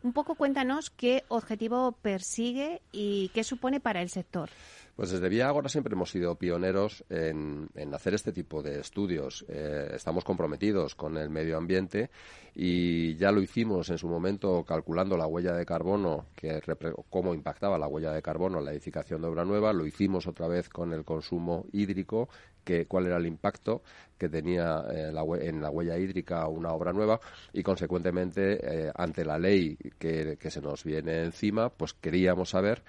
Un 0.05 0.13
poco 0.13 0.35
cuéntanos 0.35 0.91
qué 0.91 1.23
objetivo 1.29 1.93
persigue 2.03 2.83
y 2.91 3.29
qué 3.29 3.43
supone 3.43 3.79
para 3.79 4.03
el 4.03 4.11
sector. 4.11 4.51
Pues 4.95 5.11
desde 5.11 5.27
Vía 5.27 5.53
siempre 5.67 5.93
hemos 5.93 6.09
sido 6.09 6.35
pioneros 6.35 7.03
en, 7.09 7.67
hacer 7.93 8.13
este 8.13 8.31
tipo 8.31 8.63
de 8.63 8.79
estudios. 8.79 9.45
Eh, 9.49 9.91
estamos 9.93 10.23
comprometidos 10.23 10.95
con 10.95 11.17
el 11.17 11.29
medio 11.29 11.57
ambiente 11.57 12.09
y 12.53 13.17
ya 13.17 13.33
lo 13.33 13.41
hicimos 13.41 13.89
en 13.89 13.97
su 13.97 14.07
momento 14.07 14.63
calculando 14.63 15.17
la 15.17 15.27
huella 15.27 15.51
de 15.51 15.65
carbono, 15.65 16.27
que 16.33 16.61
cómo 17.09 17.33
impactaba 17.33 17.77
la 17.77 17.89
huella 17.89 18.13
de 18.13 18.21
carbono 18.21 18.59
en 18.59 18.65
la 18.65 18.71
edificación 18.71 19.21
de 19.21 19.27
obra 19.27 19.43
nueva. 19.43 19.73
Lo 19.73 19.85
hicimos 19.85 20.27
otra 20.27 20.47
vez 20.47 20.69
con 20.69 20.93
el 20.93 21.03
consumo 21.03 21.65
hídrico, 21.73 22.29
que, 22.63 22.85
cuál 22.85 23.07
era 23.07 23.17
el 23.17 23.25
impacto 23.25 23.83
que 24.17 24.29
tenía 24.29 24.85
eh, 24.89 25.11
en 25.41 25.61
la 25.61 25.69
huella 25.69 25.97
hídrica 25.97 26.47
una 26.47 26.71
obra 26.71 26.93
nueva 26.93 27.19
y, 27.51 27.61
consecuentemente, 27.63 28.59
eh, 28.87 28.91
ante 28.95 29.25
la 29.25 29.37
ley 29.37 29.77
que, 29.99 30.37
se 30.49 30.61
nos 30.61 30.85
viene 30.85 31.23
encima, 31.23 31.69
pues 31.69 31.93
queríamos 31.93 32.51
saber 32.51 32.81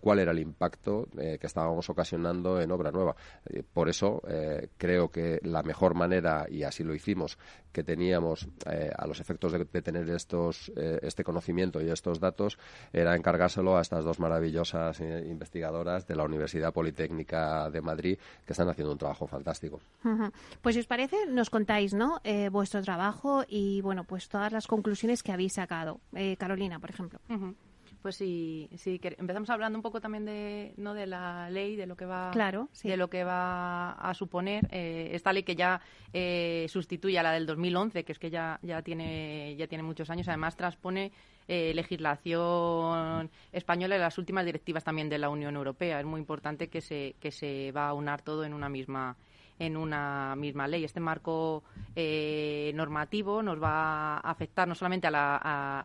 cuál 0.00 0.18
era 0.18 0.32
el 0.32 0.40
impacto 0.40 1.08
que 1.14 1.46
estábamos 1.52 1.88
ocasionando 1.88 2.60
en 2.60 2.70
obra 2.72 2.90
nueva. 2.90 3.14
por 3.72 3.88
eso 3.88 4.22
creo 4.76 5.10
que 5.10 5.38
la 5.42 5.62
mejor 5.62 5.94
manera, 5.94 6.46
y 6.48 6.64
así 6.64 6.82
lo 6.82 6.94
hicimos, 6.94 7.38
que 7.72 7.82
teníamos 7.82 8.48
a 8.66 9.06
los 9.06 9.20
efectos 9.20 9.52
de, 9.52 9.64
tener 9.64 10.08
estos, 10.10 10.72
este 10.76 11.24
conocimiento 11.24 11.80
y 11.80 11.90
estos 11.90 12.20
datos 12.20 12.58
era 12.92 13.16
encargárselo 13.16 13.76
a 13.76 13.80
estas 13.80 14.04
dos 14.04 14.18
maravillosas 14.18 15.00
investigadoras 15.00 16.06
de 16.06 16.16
la 16.16 16.24
Universidad 16.24 16.72
Politécnica 16.72 17.70
de 17.70 17.80
Madrid 17.80 18.18
que 18.46 18.52
están 18.52 18.68
haciendo 18.68 18.92
un 18.92 18.98
trabajo 18.98 19.26
fantástico. 19.26 19.80
Pues 20.60 20.72
pues 20.72 20.76
si 20.76 20.80
os 20.80 20.86
parece, 20.86 21.26
nos 21.26 21.50
contáis, 21.50 21.92
¿no? 21.92 22.22
Eh, 22.24 22.48
vuestro 22.48 22.80
trabajo 22.80 23.44
y, 23.46 23.82
bueno, 23.82 24.04
pues 24.04 24.30
todas 24.30 24.50
las 24.52 24.66
conclusiones 24.66 25.22
que 25.22 25.30
habéis 25.30 25.52
sacado. 25.52 26.00
Eh, 26.14 26.34
Carolina, 26.38 26.78
por 26.78 26.88
ejemplo. 26.88 27.20
Pues 28.02 28.16
sí, 28.16 28.68
sí 28.76 28.98
que 28.98 29.14
empezamos 29.18 29.48
hablando 29.50 29.78
un 29.78 29.82
poco 29.82 30.00
también 30.00 30.24
de, 30.24 30.74
¿no? 30.76 30.92
de 30.92 31.06
la 31.06 31.48
ley, 31.50 31.76
de 31.76 31.86
lo 31.86 31.96
que 31.96 32.04
va, 32.04 32.32
claro, 32.32 32.68
de 32.82 32.96
lo 32.96 33.08
que 33.08 33.22
va 33.22 33.92
a 33.92 34.12
suponer 34.14 34.66
eh, 34.72 35.10
esta 35.12 35.32
ley 35.32 35.44
que 35.44 35.54
ya 35.54 35.80
sustituye 36.68 37.18
a 37.18 37.22
la 37.22 37.32
del 37.32 37.46
2011, 37.46 38.04
que 38.04 38.12
es 38.12 38.18
que 38.18 38.30
ya 38.30 38.58
ya 38.62 38.82
tiene 38.82 39.54
ya 39.56 39.68
tiene 39.68 39.84
muchos 39.84 40.10
años. 40.10 40.28
Además 40.28 40.56
transpone 40.56 41.12
legislación 41.48 43.30
española 43.52 43.96
y 43.96 43.98
las 43.98 44.18
últimas 44.18 44.44
directivas 44.44 44.84
también 44.84 45.08
de 45.08 45.18
la 45.18 45.28
Unión 45.28 45.54
Europea. 45.56 46.00
Es 46.00 46.06
muy 46.06 46.20
importante 46.20 46.68
que 46.68 46.80
se 46.80 47.14
que 47.20 47.30
se 47.30 47.72
va 47.72 47.88
a 47.88 47.94
unar 47.94 48.22
todo 48.22 48.44
en 48.44 48.52
una 48.52 48.68
misma 48.68 49.16
en 49.62 49.76
una 49.76 50.34
misma 50.36 50.66
ley. 50.66 50.84
Este 50.84 50.98
marco 50.98 51.62
eh, 51.94 52.72
normativo 52.74 53.42
nos 53.42 53.62
va 53.62 54.16
a 54.16 54.30
afectar 54.30 54.66
no 54.66 54.74
solamente 54.74 55.06
a 55.06 55.10
la, 55.10 55.36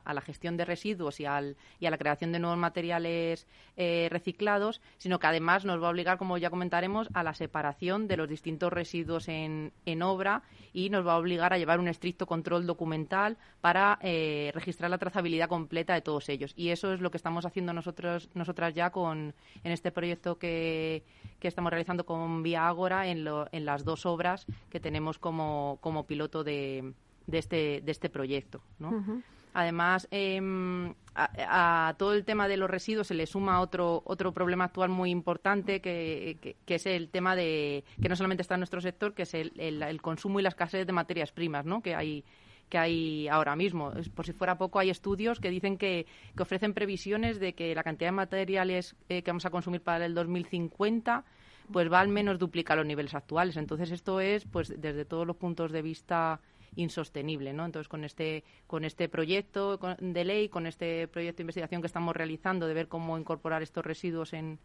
a, 0.03 0.13
la 0.13 0.21
gestión 0.21 0.57
de 0.57 0.65
residuos 0.65 1.19
y, 1.19 1.25
al, 1.25 1.55
y, 1.79 1.85
a 1.85 1.91
la 1.91 1.97
creación 1.99 2.31
de 2.31 2.39
nuevos 2.39 2.57
materiales 2.57 3.45
eh, 3.75 4.07
reciclados, 4.09 4.81
sino 4.97 5.19
que 5.19 5.27
además 5.27 5.63
nos 5.63 5.81
va 5.81 5.87
a 5.87 5.91
obligar, 5.91 6.17
como 6.17 6.39
ya 6.39 6.49
comentaremos, 6.49 7.07
a 7.13 7.21
la 7.21 7.35
separación 7.35 8.07
de 8.07 8.17
los 8.17 8.27
distintos 8.27 8.73
residuos 8.73 9.27
en, 9.27 9.71
en 9.85 10.01
obra 10.01 10.41
y 10.73 10.89
nos 10.89 11.05
va 11.05 11.13
a 11.13 11.17
obligar 11.17 11.53
a 11.53 11.59
llevar 11.59 11.79
un 11.79 11.87
estricto 11.87 12.25
control 12.25 12.65
documental 12.65 13.37
para 13.61 13.99
eh, 14.01 14.51
registrar 14.55 14.89
la 14.89 14.97
trazabilidad 14.97 15.49
completa 15.49 15.93
de 15.93 16.01
todos 16.01 16.29
ellos. 16.29 16.53
Y 16.55 16.69
eso 16.69 16.93
es 16.93 17.01
lo 17.01 17.11
que 17.11 17.17
estamos 17.17 17.45
haciendo 17.45 17.73
nosotros, 17.73 18.29
nosotras 18.33 18.73
ya 18.73 18.89
con, 18.89 19.35
en 19.63 19.71
este 19.71 19.91
proyecto 19.91 20.39
que, 20.39 21.03
que 21.39 21.47
estamos 21.47 21.69
realizando 21.69 22.05
con 22.05 22.41
Vía 22.41 22.67
Ágora 22.67 23.07
en, 23.07 23.27
en 23.51 23.65
las 23.67 23.83
dos 23.83 24.07
obras 24.07 24.47
que 24.71 24.79
tenemos 24.79 25.19
como, 25.19 25.77
como 25.81 26.07
piloto 26.07 26.43
de, 26.43 26.93
de, 27.27 27.37
este, 27.37 27.81
de 27.81 27.91
este 27.91 28.09
proyecto. 28.09 28.61
¿no? 28.79 29.21
Además, 29.53 30.07
em, 30.11 30.93
a, 31.15 31.95
todo 31.97 32.13
el 32.13 32.25
tema 32.25 32.47
de 32.47 32.57
los 32.57 32.69
residuos 32.69 33.07
se 33.07 33.13
le 33.13 33.25
suma 33.25 33.59
otro, 33.59 34.01
otro 34.05 34.31
problema 34.31 34.65
actual 34.65 34.89
muy 34.89 35.09
importante, 35.09 35.81
que, 35.81 36.55
que, 36.65 36.75
es 36.75 36.85
el 36.85 37.09
tema 37.09 37.35
de 37.35 37.83
que 38.01 38.09
no 38.09 38.15
solamente 38.15 38.41
está 38.41 38.55
en 38.55 38.61
nuestro 38.61 38.81
sector, 38.81 39.13
que 39.13 39.23
es 39.23 39.33
el, 39.33 39.51
el, 39.59 40.01
consumo 40.01 40.39
y 40.39 40.43
la 40.43 40.49
escasez 40.49 40.85
de 40.85 40.93
materias 40.93 41.31
primas, 41.31 41.65
¿no? 41.65 41.81
que 41.81 41.95
hay 41.95 42.23
que 42.69 42.77
hay 42.77 43.27
ahora 43.29 43.55
mismo. 43.55 43.93
Por 44.13 44.25
si 44.25 44.33
fuera 44.33 44.57
poco, 44.57 44.79
hay 44.79 44.89
estudios 44.89 45.39
que 45.39 45.49
dicen 45.49 45.77
que, 45.77 46.05
que 46.35 46.43
ofrecen 46.43 46.73
previsiones 46.73 47.39
de 47.39 47.53
que 47.53 47.73
la 47.73 47.81
cantidad 47.81 48.09
de 48.09 48.11
materiales 48.11 48.95
eh, 49.09 49.21
que 49.21 49.31
vamos 49.31 49.45
a 49.45 49.49
consumir 49.49 49.81
para 49.81 50.05
el 50.05 50.13
2050 50.13 51.23
pues 51.71 51.91
va 51.91 51.99
al 51.99 52.07
menos 52.07 52.39
duplicar 52.39 52.77
los 52.77 52.85
niveles 52.85 53.13
actuales. 53.13 53.57
Entonces 53.57 53.91
esto 53.91 54.19
es, 54.19 54.45
pues 54.45 54.73
desde 54.79 55.05
todos 55.05 55.27
los 55.27 55.35
puntos 55.35 55.71
de 55.71 55.81
vista 55.81 56.39
insostenible, 56.75 57.53
¿no? 57.53 57.65
Entonces 57.65 57.87
con 57.87 58.03
este 58.03 58.43
con 58.67 58.85
este 58.85 59.09
proyecto 59.09 59.79
de 59.99 60.25
ley, 60.25 60.49
con 60.49 60.67
este 60.67 61.07
proyecto 61.07 61.37
de 61.37 61.43
investigación 61.43 61.81
que 61.81 61.87
estamos 61.87 62.15
realizando 62.15 62.67
de 62.67 62.73
ver 62.73 62.87
cómo 62.87 63.17
incorporar 63.17 63.63
estos 63.63 63.85
residuos 63.85 64.33
en, 64.33 64.59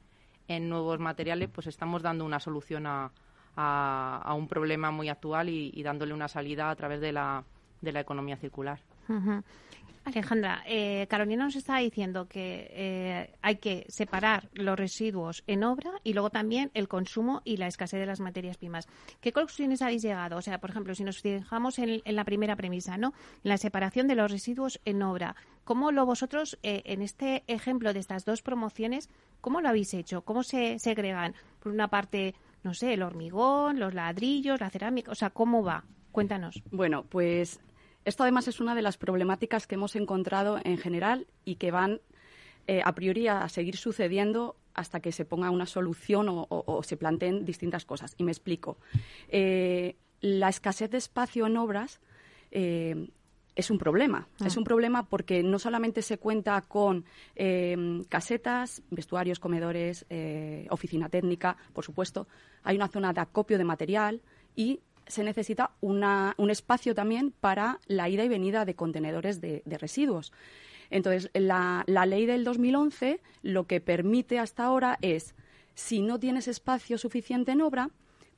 en 0.49 0.69
nuevos 0.69 0.99
materiales, 0.99 1.49
pues 1.49 1.67
estamos 1.67 2.03
dando 2.03 2.25
una 2.25 2.39
solución 2.41 2.87
a, 2.87 3.13
a, 3.57 4.35
un 4.35 4.49
problema 4.49 4.91
muy 4.91 5.09
actual 5.09 5.49
y, 5.49 5.83
dándole 5.83 6.15
una 6.15 6.29
salida 6.29 6.71
a 6.71 6.77
través 6.77 7.01
de 7.01 7.13
la, 7.13 7.45
de 7.81 7.93
la 7.93 8.01
economía 8.01 8.37
circular. 8.37 8.81
Alejandra, 10.05 10.65
eh, 10.67 11.07
Carolina 11.09 11.45
nos 11.45 11.55
estaba 11.55 11.79
diciendo 11.79 12.27
que 12.27 12.67
eh, 12.71 13.35
hay 13.41 13.57
que 13.57 13.87
separar 13.89 14.49
los 14.53 14.77
residuos 14.77 15.45
en 15.47 15.63
obra 15.63 15.93
y 16.03 16.13
luego 16.13 16.31
también 16.31 16.71
el 16.75 16.89
consumo 16.89 17.41
y 17.45 17.57
la 17.57 17.69
escasez 17.69 18.01
de 18.01 18.07
las 18.07 18.19
materias 18.19 18.57
primas. 18.57 18.89
¿Qué 19.21 19.33
conclusiones 19.33 19.81
habéis 19.81 20.03
llegado? 20.03 20.37
O 20.37 20.43
sea, 20.43 20.59
por 20.59 20.71
ejemplo, 20.71 20.95
si 20.95 21.05
nos 21.05 21.21
fijamos 21.21 21.79
en, 21.79 22.03
la 22.05 22.25
primera 22.25 22.57
premisa, 22.57 22.99
¿no? 22.99 23.13
La 23.45 23.59
separación 23.59 24.09
de 24.09 24.17
los 24.17 24.31
residuos 24.31 24.81
en 24.85 25.03
obra. 25.03 25.37
¿Cómo 25.65 25.93
lo 25.93 26.05
vosotros, 26.05 26.59
eh, 26.65 26.83
en 26.85 27.03
este 27.03 27.45
ejemplo 27.47 27.93
de 27.93 28.01
estas 28.01 28.25
dos 28.25 28.43
promociones, 28.43 29.09
cómo 29.41 29.61
lo 29.61 29.69
habéis 29.69 29.95
hecho? 29.95 30.23
¿Cómo 30.23 30.43
se 30.43 30.81
segregan? 30.81 31.35
Por 31.61 31.71
una 31.71 31.87
parte, 31.87 32.35
no 32.65 32.75
sé, 32.75 32.95
el 32.95 33.03
hormigón, 33.03 33.79
los 33.79 33.95
ladrillos, 33.95 34.61
la 34.61 34.71
cerámica, 34.71 35.13
o 35.13 35.15
sea, 35.15 35.31
¿cómo 35.31 35.63
va? 35.63 35.85
Cuéntanos. 36.11 36.61
Bueno, 36.71 37.05
pues 37.05 37.61
esto 38.05 38.23
además 38.23 38.49
es 38.49 38.61
una 38.61 38.75
de 38.75 38.83
las 38.83 38.97
problemáticas 38.97 39.67
que 39.67 39.77
hemos 39.77 39.97
encontrado 39.97 40.59
en 40.65 40.79
general 40.79 41.27
y 41.45 41.57
que 41.57 41.71
van 41.71 42.01
eh, 42.67 42.81
a 42.85 42.95
priori 42.95 43.29
a 43.29 43.49
seguir 43.49 43.77
sucediendo 43.77 44.57
hasta 44.75 45.01
que 45.01 45.13
se 45.13 45.25
ponga 45.25 45.51
una 45.51 45.67
solución 45.67 46.27
o, 46.29 46.83
se 46.83 46.97
planteen 46.97 47.45
distintas 47.45 47.85
cosas. 47.85 48.15
Y 48.17 48.25
me 48.25 48.33
explico. 48.33 48.79
Eh, 49.29 49.97
la 50.21 50.49
escasez 50.49 50.91
de 50.91 50.99
espacio 50.99 51.47
en 51.47 51.57
obras 51.57 52.01
eh, 52.51 53.09
es 53.55 53.71
un 53.71 53.79
problema. 53.79 54.29
Ah. 54.41 54.47
Es 54.47 54.57
un 54.57 54.65
problema 54.65 55.05
porque 55.05 55.43
no 55.43 55.59
solamente 55.59 56.01
se 56.01 56.19
cuenta 56.19 56.61
con 56.63 57.05
casetas, 58.09 58.83
vestuarios, 58.91 59.39
comedores, 59.39 60.07
oficina 60.71 61.09
técnica, 61.09 61.57
por 61.73 61.85
supuesto, 61.85 62.29
hay 62.63 62.77
una 62.77 62.89
zona 62.89 63.13
de 63.13 63.21
acopio 63.21 63.59
de 63.59 63.65
material 63.65 64.23
y 64.57 64.81
se 65.07 65.25
necesita 65.25 65.73
un 65.81 66.51
espacio 66.51 66.95
también 66.95 67.33
para 67.33 67.81
la 67.87 68.09
ida 68.09 68.25
y 68.25 68.29
venida 68.29 68.65
de 68.65 68.75
contenedores 68.75 69.41
de, 69.41 69.63
residuos. 69.67 70.33
Entonces, 70.91 71.31
la, 71.35 71.85
la, 71.87 72.07
ley 72.07 72.27
del 72.27 72.45
2011 72.45 73.21
lo 73.43 73.67
que 73.67 73.81
permite 73.81 74.39
hasta 74.39 74.65
ahora 74.65 74.99
es, 75.01 75.35
si 75.75 76.03
no 76.03 76.19
tienes 76.19 76.49
espacio 76.49 76.99
suficiente 76.99 77.53
en 77.53 77.63
obra, 77.63 77.91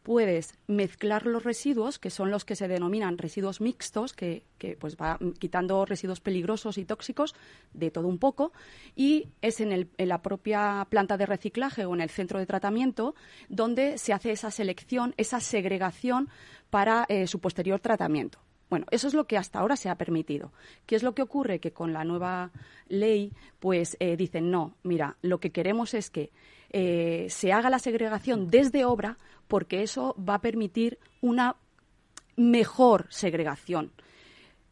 puedes 0.05 0.55
mezclar 0.67 1.25
los 1.25 1.45
residuos, 1.45 1.99
que 1.99 2.11
son 2.11 2.31
los 2.31 2.45
que 2.45 2.57
se 2.57 2.69
denominan 2.69 3.17
residuos 3.17 3.63
mixtos, 3.63 4.13
que, 4.13 4.45
pues 4.79 4.97
va 4.97 5.19
quitando 5.39 5.85
residuos 5.87 6.21
peligrosos 6.21 6.77
y 6.77 6.85
tóxicos 6.85 7.35
de 7.73 7.91
todo 7.91 8.07
un 8.07 8.19
poco, 8.19 8.53
y 8.95 9.29
es 9.41 9.61
en, 9.61 9.73
el, 9.73 9.89
en, 9.97 10.09
la 10.09 10.21
propia 10.21 10.87
planta 10.91 11.17
de 11.17 11.25
reciclaje 11.25 11.87
o 11.87 11.95
en 11.95 12.03
el 12.03 12.11
centro 12.11 12.39
de 12.39 12.45
tratamiento 12.45 13.15
donde 13.49 13.97
se 13.97 14.13
hace 14.13 14.31
esa 14.31 14.51
selección, 14.51 15.15
esa 15.17 15.41
segregación 15.41 16.29
para 16.69 17.07
eh, 17.09 17.27
su 17.27 17.41
posterior 17.41 17.81
tratamiento. 17.81 18.39
Bueno, 18.69 18.87
eso 18.91 19.09
es 19.09 19.15
lo 19.15 19.27
que 19.27 19.39
hasta 19.39 19.61
ahora 19.61 19.77
se 19.77 19.89
ha 19.89 19.97
permitido. 19.97 20.53
¿Qué 20.85 20.97
es 20.97 21.03
lo 21.03 21.15
que 21.15 21.23
ocurre? 21.23 21.61
Que 21.61 21.73
con 21.73 21.95
la 21.95 22.05
nueva 22.05 22.51
ley, 22.89 23.33
pues 23.59 23.97
eh, 24.01 24.17
dicen, 24.17 24.51
no, 24.51 24.77
mira, 24.83 25.17
lo 25.23 25.39
que 25.39 25.51
queremos 25.51 25.95
es 25.95 26.11
que 26.11 26.31
eh, 26.77 27.29
se 27.31 27.53
haga 27.53 27.71
la 27.71 27.79
segregación 27.79 28.51
desde 28.51 28.85
obra 28.85 29.17
porque 29.47 29.85
eso 29.85 30.17
va 30.19 30.35
a 30.35 30.41
permitir 30.41 30.99
una 31.21 31.55
mejor 32.35 33.07
segregación. 33.11 33.93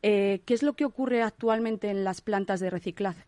Eh, 0.02 0.40
¿Qué 0.44 0.54
es 0.54 0.64
lo 0.64 0.73
que 0.73 0.85
ocurre 0.85 1.23
actualmente 1.23 1.90
en 1.90 2.02
las 2.02 2.21
plantas 2.21 2.59
de? 2.59 2.71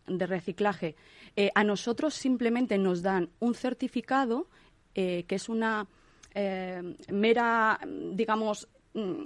De 0.07 0.27
reciclaje? 0.27 0.97
Eh, 1.37 1.51
a 1.55 1.63
nosotros 1.63 2.15
simplemente 2.15 2.77
nos 2.77 3.01
dan 3.01 3.29
un 3.39 3.55
certificado 3.55 4.47
que 4.93 5.25
es 5.27 5.49
una 5.49 5.87
mera, 7.11 7.79
digamos, 8.13 8.67
mm, 8.93 9.23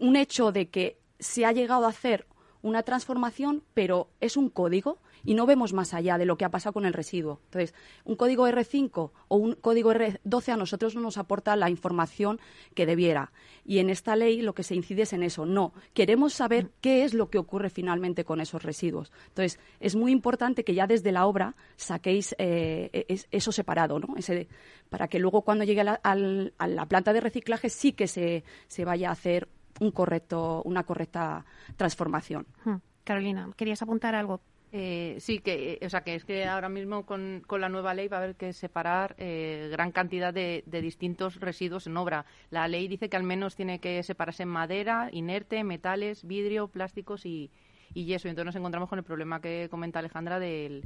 un 0.00 0.16
hecho 0.16 0.50
de 0.52 0.68
que 0.70 0.96
se 1.18 1.44
ha 1.44 1.52
llegado 1.52 1.86
a 1.86 1.90
hacer 1.90 2.26
una 2.66 2.82
transformación, 2.82 3.62
pero 3.74 4.08
es 4.20 4.36
un 4.36 4.50
código 4.50 4.98
y 5.24 5.34
no 5.34 5.46
vemos 5.46 5.72
más 5.72 5.94
allá 5.94 6.18
de 6.18 6.24
lo 6.24 6.36
que 6.36 6.44
ha 6.44 6.50
pasado 6.50 6.72
con 6.72 6.84
el 6.84 6.92
residuo. 6.92 7.40
Entonces, 7.44 7.74
un 8.04 8.16
código 8.16 8.48
R5 8.48 9.10
o 9.28 9.36
un 9.36 9.54
código 9.54 9.92
R12 9.92 10.52
a 10.52 10.56
nosotros 10.56 10.96
no 10.96 11.00
nos 11.00 11.16
aporta 11.16 11.54
la 11.54 11.70
información 11.70 12.40
que 12.74 12.84
debiera. 12.84 13.30
Y 13.64 13.78
en 13.78 13.88
esta 13.88 14.16
ley 14.16 14.42
lo 14.42 14.54
que 14.54 14.64
se 14.64 14.74
incide 14.74 15.02
es 15.02 15.12
en 15.12 15.22
eso. 15.22 15.46
No, 15.46 15.74
queremos 15.94 16.34
saber 16.34 16.70
qué 16.80 17.04
es 17.04 17.14
lo 17.14 17.30
que 17.30 17.38
ocurre 17.38 17.70
finalmente 17.70 18.24
con 18.24 18.40
esos 18.40 18.64
residuos. 18.64 19.12
Entonces, 19.28 19.60
es 19.78 19.94
muy 19.94 20.10
importante 20.10 20.64
que 20.64 20.74
ya 20.74 20.88
desde 20.88 21.12
la 21.12 21.26
obra 21.26 21.54
saquéis 21.76 22.34
eh, 22.38 23.06
eso 23.30 23.52
separado, 23.52 24.00
¿no? 24.00 24.16
Ese, 24.16 24.48
para 24.88 25.06
que 25.06 25.20
luego 25.20 25.42
cuando 25.42 25.64
llegue 25.64 25.82
a 25.82 26.14
la, 26.14 26.86
planta 26.86 27.12
de 27.12 27.20
reciclaje 27.20 27.68
sí 27.68 27.92
que 27.92 28.08
se, 28.08 28.42
se 28.66 28.84
vaya 28.84 29.08
a 29.08 29.12
hacer 29.12 29.48
un 29.80 29.90
correcto, 29.90 30.62
una 30.64 30.84
correcta 30.84 31.44
transformación. 31.76 32.46
Hmm. 32.64 32.76
Carolina, 33.04 33.50
¿querías 33.56 33.82
apuntar 33.82 34.14
algo? 34.14 34.40
Eh, 34.72 35.16
sí, 35.20 35.38
que, 35.38 35.78
o 35.82 35.88
sea, 35.88 36.02
que 36.02 36.16
es 36.16 36.24
que 36.24 36.44
ahora 36.44 36.68
mismo 36.68 37.06
con, 37.06 37.42
con 37.46 37.60
la 37.60 37.68
nueva 37.68 37.94
ley 37.94 38.08
va 38.08 38.18
a 38.18 38.22
haber 38.22 38.34
que 38.34 38.52
separar 38.52 39.14
eh, 39.16 39.68
gran 39.70 39.92
cantidad 39.92 40.34
de, 40.34 40.64
distintos 40.66 41.40
residuos 41.40 41.86
en 41.86 41.96
obra. 41.96 42.26
La 42.50 42.66
ley 42.68 42.88
dice 42.88 43.08
que 43.08 43.16
al 43.16 43.22
menos 43.22 43.54
tiene 43.54 43.78
que 43.78 44.02
separarse 44.02 44.42
en 44.42 44.48
madera, 44.48 45.08
inerte, 45.12 45.62
metales, 45.62 46.26
vidrio, 46.26 46.68
plásticos 46.68 47.24
y, 47.26 47.50
y 47.94 48.04
yeso. 48.06 48.28
Y 48.28 48.30
entonces 48.30 48.46
nos 48.46 48.56
encontramos 48.56 48.88
con 48.88 48.98
el 48.98 49.04
problema 49.04 49.40
que 49.40 49.68
comenta 49.70 50.00
Alejandra 50.00 50.38
del, 50.40 50.82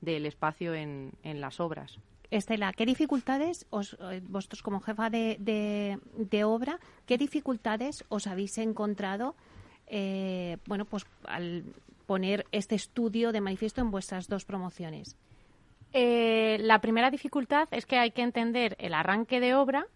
del 0.00 0.26
espacio 0.26 0.74
en, 0.74 1.12
en 1.22 1.40
las 1.40 1.60
obras. 1.60 1.98
Estela, 2.30 2.72
¿qué 2.72 2.86
dificultades, 2.86 3.66
os, 3.70 3.96
eh, 4.00 4.20
vosotros 4.24 4.62
como 4.62 4.80
jefa 4.80 5.10
de, 5.10 5.98
obra, 6.44 6.78
qué 7.06 7.18
dificultades 7.18 8.04
os 8.08 8.26
habéis 8.26 8.58
encontrado, 8.58 9.36
eh, 9.86 10.58
bueno, 10.66 10.84
pues 10.84 11.06
al 11.24 11.64
poner 12.06 12.46
este 12.52 12.74
estudio 12.74 13.32
de 13.32 13.40
manifiesto 13.40 13.80
en 13.80 13.90
vuestras 13.90 14.28
dos 14.28 14.44
promociones? 14.44 15.16
Eh, 15.92 16.58
la 16.60 16.80
primera 16.80 17.10
dificultad 17.10 17.68
es 17.70 17.86
que 17.86 17.98
hay 17.98 18.10
que 18.10 18.22
entender 18.22 18.76
el 18.80 18.94
arranque 18.94 19.38
de 19.38 19.54
obra 19.54 19.86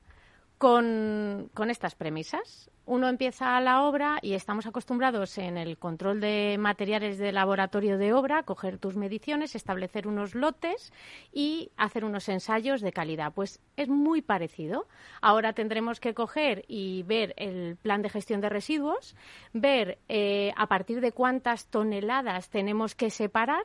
con, 0.58 1.50
con 1.54 1.70
estas 1.70 1.96
premisas 1.96 2.70
uno 2.88 3.08
empieza 3.08 3.60
la 3.60 3.82
obra 3.82 4.18
y 4.22 4.32
estamos 4.32 4.66
acostumbrados 4.66 5.36
en 5.36 5.58
el 5.58 5.76
control 5.76 6.20
de 6.20 6.56
materiales 6.58 7.18
de 7.18 7.32
laboratorio 7.32 7.98
de 7.98 8.14
obra, 8.14 8.44
coger 8.44 8.78
tus 8.78 8.96
mediciones, 8.96 9.54
establecer 9.54 10.08
unos 10.08 10.34
lotes 10.34 10.90
y 11.30 11.70
hacer 11.76 12.06
unos 12.06 12.30
ensayos 12.30 12.80
de 12.80 12.92
calidad. 12.92 13.34
Pues 13.34 13.60
es 13.76 13.90
muy 13.90 14.22
parecido. 14.22 14.88
Ahora 15.20 15.52
tendremos 15.52 16.00
que 16.00 16.14
coger 16.14 16.64
y 16.66 17.02
ver 17.02 17.34
el 17.36 17.76
plan 17.76 18.00
de 18.00 18.08
gestión 18.08 18.40
de 18.40 18.48
residuos, 18.48 19.14
ver 19.52 19.98
eh, 20.08 20.52
a 20.56 20.66
partir 20.66 21.02
de 21.02 21.12
cuántas 21.12 21.66
toneladas 21.66 22.48
tenemos 22.48 22.94
que 22.94 23.10
separar 23.10 23.64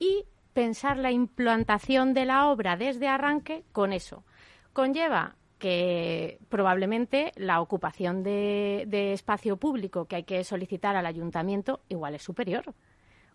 y 0.00 0.24
pensar 0.52 0.96
la 0.96 1.12
implantación 1.12 2.12
de 2.12 2.24
la 2.24 2.48
obra 2.48 2.76
desde 2.76 3.06
arranque 3.06 3.62
con 3.70 3.92
eso. 3.92 4.24
Conlleva 4.72 5.36
que 5.64 6.40
probablemente 6.50 7.32
la 7.36 7.62
ocupación 7.62 8.22
de, 8.22 9.14
espacio 9.14 9.56
público 9.56 10.04
que 10.04 10.16
hay 10.16 10.24
que 10.24 10.44
solicitar 10.44 10.94
al 10.94 11.06
ayuntamiento 11.06 11.80
igual 11.88 12.14
es 12.14 12.22
superior 12.22 12.74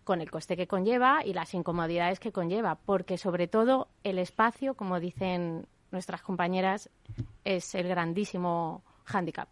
con 0.04 0.20
el 0.20 0.30
coste 0.30 0.56
que 0.56 0.68
conlleva 0.68 1.24
y 1.26 1.32
las 1.32 1.54
incomodidades 1.54 2.20
que 2.20 2.30
conlleva, 2.30 2.76
porque 2.76 3.18
sobre 3.18 3.48
todo 3.48 3.88
el 4.04 4.20
espacio, 4.20 4.74
como 4.74 5.00
dicen 5.00 5.66
nuestras 5.90 6.22
compañeras, 6.22 6.88
es 7.44 7.74
el 7.74 7.88
grandísimo 7.88 8.84
hándicap. 9.06 9.48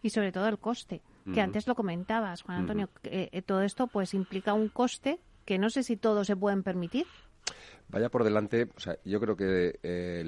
Y 0.00 0.08
sobre 0.08 0.32
todo 0.32 0.48
el 0.48 0.58
coste, 0.58 1.02
que 1.34 1.42
antes 1.42 1.66
lo 1.66 1.74
comentabas, 1.74 2.40
Juan 2.44 2.60
Antonio, 2.60 2.88
eh, 3.02 3.42
todo 3.42 3.60
esto 3.60 3.88
pues 3.88 4.14
implica 4.14 4.54
un 4.54 4.70
coste 4.70 5.20
que 5.44 5.58
no 5.58 5.68
sé 5.68 5.82
si 5.82 5.98
todos 5.98 6.26
se 6.26 6.34
pueden 6.34 6.62
permitir. 6.62 7.06
Vaya 7.88 8.08
por 8.08 8.24
delante, 8.24 8.68
o 8.76 8.80
sea, 8.80 8.96
yo 9.04 9.20
creo 9.20 9.36
que 9.36 9.78
eh, 9.82 10.22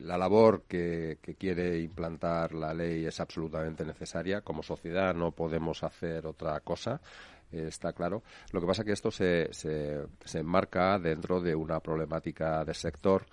la 0.00 0.16
labor 0.16 0.62
que, 0.68 1.18
quiere 1.38 1.80
implantar 1.80 2.54
la 2.54 2.72
ley 2.72 3.06
es 3.06 3.18
absolutamente 3.18 3.84
necesaria. 3.84 4.42
Como 4.42 4.62
sociedad 4.62 5.14
no 5.14 5.32
podemos 5.32 5.82
hacer 5.82 6.26
otra 6.26 6.60
cosa, 6.60 7.00
eh, 7.50 7.66
está 7.68 7.92
claro. 7.92 8.22
Lo 8.52 8.60
que 8.60 8.66
pasa 8.66 8.82
es 8.82 8.86
que 8.86 8.92
esto 8.92 9.10
se, 9.10 9.52
se, 9.52 10.06
se 10.24 10.38
enmarca 10.38 10.98
dentro 10.98 11.40
de 11.40 11.54
una 11.54 11.80
problemática 11.80 12.64
de 12.64 12.74
sector 12.74 13.26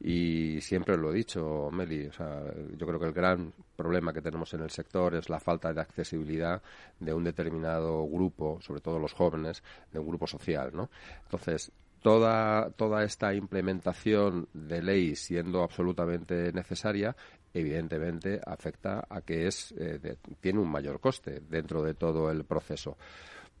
y 0.00 0.60
siempre 0.60 0.96
lo 0.96 1.10
he 1.10 1.14
dicho, 1.14 1.70
Meli, 1.72 2.06
o 2.06 2.12
sea, 2.12 2.42
yo 2.76 2.86
creo 2.86 2.98
que 3.00 3.06
el 3.06 3.12
gran 3.12 3.52
problema 3.74 4.12
que 4.12 4.20
tenemos 4.20 4.52
en 4.52 4.60
el 4.60 4.70
sector 4.70 5.14
es 5.14 5.30
la 5.30 5.40
falta 5.40 5.72
de 5.72 5.80
accesibilidad 5.80 6.60
de 7.00 7.14
un 7.14 7.24
determinado 7.24 8.06
grupo, 8.06 8.58
sobre 8.60 8.80
todo 8.80 8.98
los 8.98 9.14
jóvenes, 9.14 9.62
de 9.92 9.98
un 9.98 10.06
grupo 10.06 10.26
social, 10.26 10.70
¿no? 10.74 10.90
Entonces, 11.24 11.72
toda, 12.02 12.70
toda 12.70 13.04
esta 13.04 13.34
implementación 13.34 14.48
de 14.52 14.82
ley 14.82 15.16
siendo 15.16 15.62
absolutamente 15.62 16.52
necesaria, 16.52 17.16
evidentemente 17.52 18.40
afecta 18.44 19.06
a 19.08 19.20
que 19.22 19.46
es, 19.46 19.74
eh, 19.78 20.16
tiene 20.40 20.60
un 20.60 20.70
mayor 20.70 21.00
coste 21.00 21.42
dentro 21.48 21.82
de 21.82 21.94
todo 21.94 22.30
el 22.30 22.44
proceso. 22.44 22.96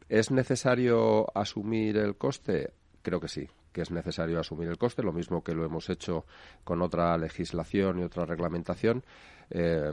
¿Es 0.08 0.30
necesario 0.30 1.26
asumir 1.36 1.96
el 1.96 2.16
coste? 2.16 2.72
Creo 3.02 3.20
que 3.20 3.28
sí 3.28 3.48
que 3.76 3.82
es 3.82 3.90
necesario 3.90 4.40
asumir 4.40 4.70
el 4.70 4.78
coste, 4.78 5.02
lo 5.02 5.12
mismo 5.12 5.44
que 5.44 5.52
lo 5.52 5.62
hemos 5.62 5.90
hecho 5.90 6.24
con 6.64 6.80
otra 6.80 7.18
legislación 7.18 7.98
y 7.98 8.04
otra 8.04 8.24
reglamentación, 8.24 9.04
eh, 9.50 9.92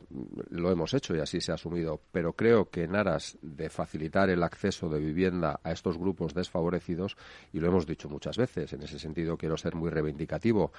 lo 0.50 0.72
hemos 0.72 0.94
hecho 0.94 1.16
y 1.16 1.20
así 1.20 1.42
se 1.42 1.52
ha 1.52 1.56
asumido. 1.56 2.02
Pero 2.12 2.34
creo 2.34 2.70
que 2.70 2.84
en 2.84 2.96
aras 2.96 3.38
de 3.42 3.70
facilitar 3.70 4.30
el 4.30 4.44
acceso 4.44 4.90
de 4.90 5.00
vivienda 5.00 5.60
a 5.64 5.72
estos 5.72 5.98
grupos 5.98 6.34
desfavorecidos, 6.34 7.18
y 7.52 7.60
lo 7.60 7.68
hemos 7.68 7.86
dicho 7.86 8.10
muchas 8.10 8.38
veces, 8.38 8.74
en 8.74 8.84
ese 8.84 9.00
sentido 9.00 9.38
quiero 9.38 9.58
ser 9.58 9.76
muy 9.76 9.90
reivindicativo, 9.90 10.72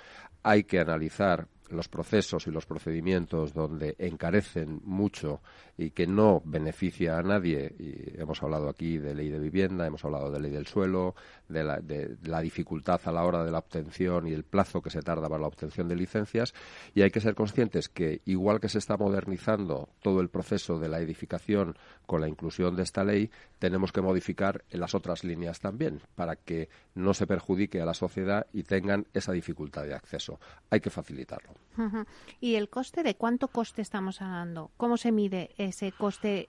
hay 0.42 0.64
que 0.64 0.80
analizar 0.80 1.48
los 1.70 1.88
procesos 1.88 2.46
y 2.46 2.50
los 2.50 2.66
procedimientos 2.66 3.53
donde 3.53 3.94
encarecen 3.98 4.81
mucho 4.85 5.40
y 5.77 5.90
que 5.90 6.07
no 6.07 6.42
beneficia 6.44 7.18
a 7.18 7.22
nadie, 7.22 7.74
y 7.79 8.20
hemos 8.20 8.42
hablado 8.42 8.68
aquí 8.68 8.98
de 8.98 9.14
ley 9.14 9.29
de 9.29 9.38
vivienda, 9.38 9.87
hemos 9.87 10.05
hablado 10.05 10.31
de 10.31 10.40
ley 10.40 10.50
del 10.50 10.66
suelo, 10.66 11.14
de 11.48 11.64
la, 11.64 12.40
dificultad 12.40 13.00
a 13.05 13.12
la 13.12 13.24
hora 13.24 13.44
de 13.44 13.50
la 13.50 13.59
obtención 13.59 14.29
y 14.29 14.33
el 14.33 14.44
plazo 14.44 14.81
que 14.83 14.90
se 14.90 15.03
tarda 15.03 15.29
para 15.29 15.40
la 15.40 15.48
obtención 15.48 15.88
de 15.88 15.96
licencias, 15.96 16.55
y 16.94 17.03
hay 17.03 17.11
que 17.11 17.20
ser 17.20 17.35
conscientes 17.35 17.88
que, 17.88 18.20
igual 18.24 18.61
que 18.61 18.68
se 18.68 18.79
está 18.79 18.96
modernizando 18.96 19.88
todo 20.00 20.20
el 20.20 20.29
proceso 20.29 20.79
de 20.79 20.88
la 20.88 21.00
edificación 21.00 21.77
con 22.07 22.20
la 22.20 22.29
inclusión 22.29 22.77
de 22.77 22.83
esta 22.83 23.03
ley, 23.03 23.31
tenemos 23.59 23.92
que 23.92 24.03
modificar 24.03 24.64
las 24.70 24.94
otras 24.94 25.24
líneas 25.24 25.59
también, 25.61 26.00
para 26.14 26.37
que 26.37 26.68
no 26.94 27.14
se 27.14 27.27
perjudique 27.27 27.81
a 27.81 27.87
la 27.87 27.94
sociedad 27.94 28.46
y 28.53 28.62
tengan 28.62 29.07
esa 29.12 29.33
dificultad 29.33 29.85
de 29.85 29.94
acceso. 29.94 30.38
Hay 30.70 30.81
que 30.81 30.90
facilitarlo. 30.90 31.53
¿Y 32.40 32.54
el 32.54 32.68
coste 32.68 33.02
de 33.02 33.16
cuánto 33.16 33.48
coste 33.48 33.82
estamos 33.82 34.22
hablando? 34.22 34.70
¿Cómo 34.76 34.96
se 34.96 35.12
mide 35.12 35.50
ese 35.58 35.92
coste 35.92 36.48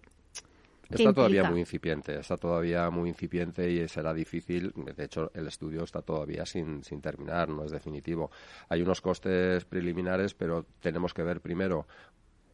Está 0.89 1.13
todavía 1.13 1.49
muy 1.49 1.61
incipiente, 1.61 2.19
está 2.19 2.37
todavía 2.37 2.89
muy 2.89 3.09
incipiente 3.09 3.71
y 3.71 3.87
será 3.87 4.13
difícil. 4.13 4.71
De 4.75 5.03
hecho, 5.03 5.31
el 5.33 5.47
estudio 5.47 5.83
está 5.83 6.01
todavía 6.01 6.45
sin, 6.45 6.83
sin 6.83 7.01
terminar, 7.01 7.49
no 7.49 7.63
es 7.63 7.71
definitivo. 7.71 8.29
Hay 8.69 8.81
unos 8.81 9.01
costes 9.01 9.65
preliminares, 9.65 10.33
pero 10.33 10.65
tenemos 10.81 11.13
que 11.13 11.23
ver 11.23 11.41
primero 11.41 11.87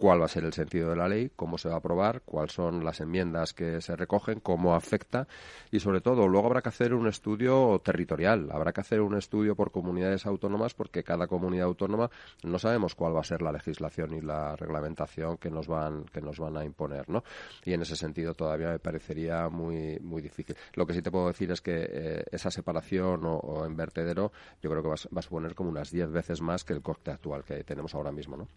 cuál 0.01 0.19
va 0.19 0.25
a 0.25 0.29
ser 0.29 0.45
el 0.45 0.53
sentido 0.53 0.89
de 0.89 0.95
la 0.95 1.07
ley, 1.07 1.29
cómo 1.35 1.59
se 1.59 1.69
va 1.69 1.75
a 1.75 1.77
aprobar, 1.77 2.23
cuáles 2.25 2.53
son 2.53 2.83
las 2.83 3.01
enmiendas 3.01 3.53
que 3.53 3.81
se 3.81 3.95
recogen, 3.95 4.39
cómo 4.39 4.73
afecta 4.73 5.27
y 5.69 5.79
sobre 5.79 6.01
todo 6.01 6.27
luego 6.27 6.47
habrá 6.47 6.63
que 6.63 6.69
hacer 6.69 6.95
un 6.95 7.07
estudio 7.07 7.79
territorial, 7.85 8.49
habrá 8.51 8.73
que 8.73 8.81
hacer 8.81 8.99
un 9.01 9.15
estudio 9.15 9.55
por 9.55 9.69
comunidades 9.69 10.25
autónomas 10.25 10.73
porque 10.73 11.03
cada 11.03 11.27
comunidad 11.27 11.67
autónoma 11.67 12.09
no 12.41 12.57
sabemos 12.57 12.95
cuál 12.95 13.15
va 13.15 13.19
a 13.19 13.23
ser 13.23 13.43
la 13.43 13.51
legislación 13.51 14.15
y 14.15 14.21
la 14.21 14.55
reglamentación 14.55 15.37
que 15.37 15.51
nos 15.51 15.67
van 15.67 16.05
que 16.05 16.19
nos 16.19 16.39
van 16.39 16.57
a 16.57 16.65
imponer, 16.65 17.07
¿no? 17.07 17.23
Y 17.63 17.73
en 17.73 17.83
ese 17.83 17.95
sentido 17.95 18.33
todavía 18.33 18.69
me 18.69 18.79
parecería 18.79 19.49
muy 19.49 19.99
muy 19.99 20.23
difícil. 20.23 20.55
Lo 20.73 20.87
que 20.87 20.95
sí 20.95 21.03
te 21.03 21.11
puedo 21.11 21.27
decir 21.27 21.51
es 21.51 21.61
que 21.61 21.75
eh, 21.87 22.23
esa 22.31 22.49
separación 22.49 23.21
o, 23.23 23.65
en 23.67 23.75
vertedero 23.75 24.31
yo 24.63 24.71
creo 24.71 24.81
que 24.81 24.89
va, 24.89 24.95
va 25.15 25.19
a 25.19 25.21
suponer 25.21 25.53
como 25.53 25.69
unas 25.69 25.91
10 25.91 26.11
veces 26.11 26.41
más 26.41 26.63
que 26.63 26.73
el 26.73 26.81
coste 26.81 27.11
actual 27.11 27.43
que 27.43 27.63
tenemos 27.63 27.93
ahora 27.93 28.11
mismo, 28.11 28.35
¿no? 28.35 28.47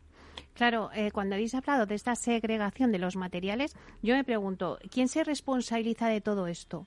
Claro, 0.54 0.90
eh, 0.94 1.10
cuando 1.10 1.34
habéis 1.34 1.54
hablado 1.54 1.86
de 1.86 1.94
esta 1.94 2.14
segregación 2.14 2.92
de 2.92 2.98
los 2.98 3.16
materiales, 3.16 3.76
yo 4.02 4.14
me 4.14 4.24
pregunto, 4.24 4.78
¿quién 4.90 5.08
se 5.08 5.24
responsabiliza 5.24 6.08
de 6.08 6.20
todo 6.20 6.46
esto? 6.46 6.86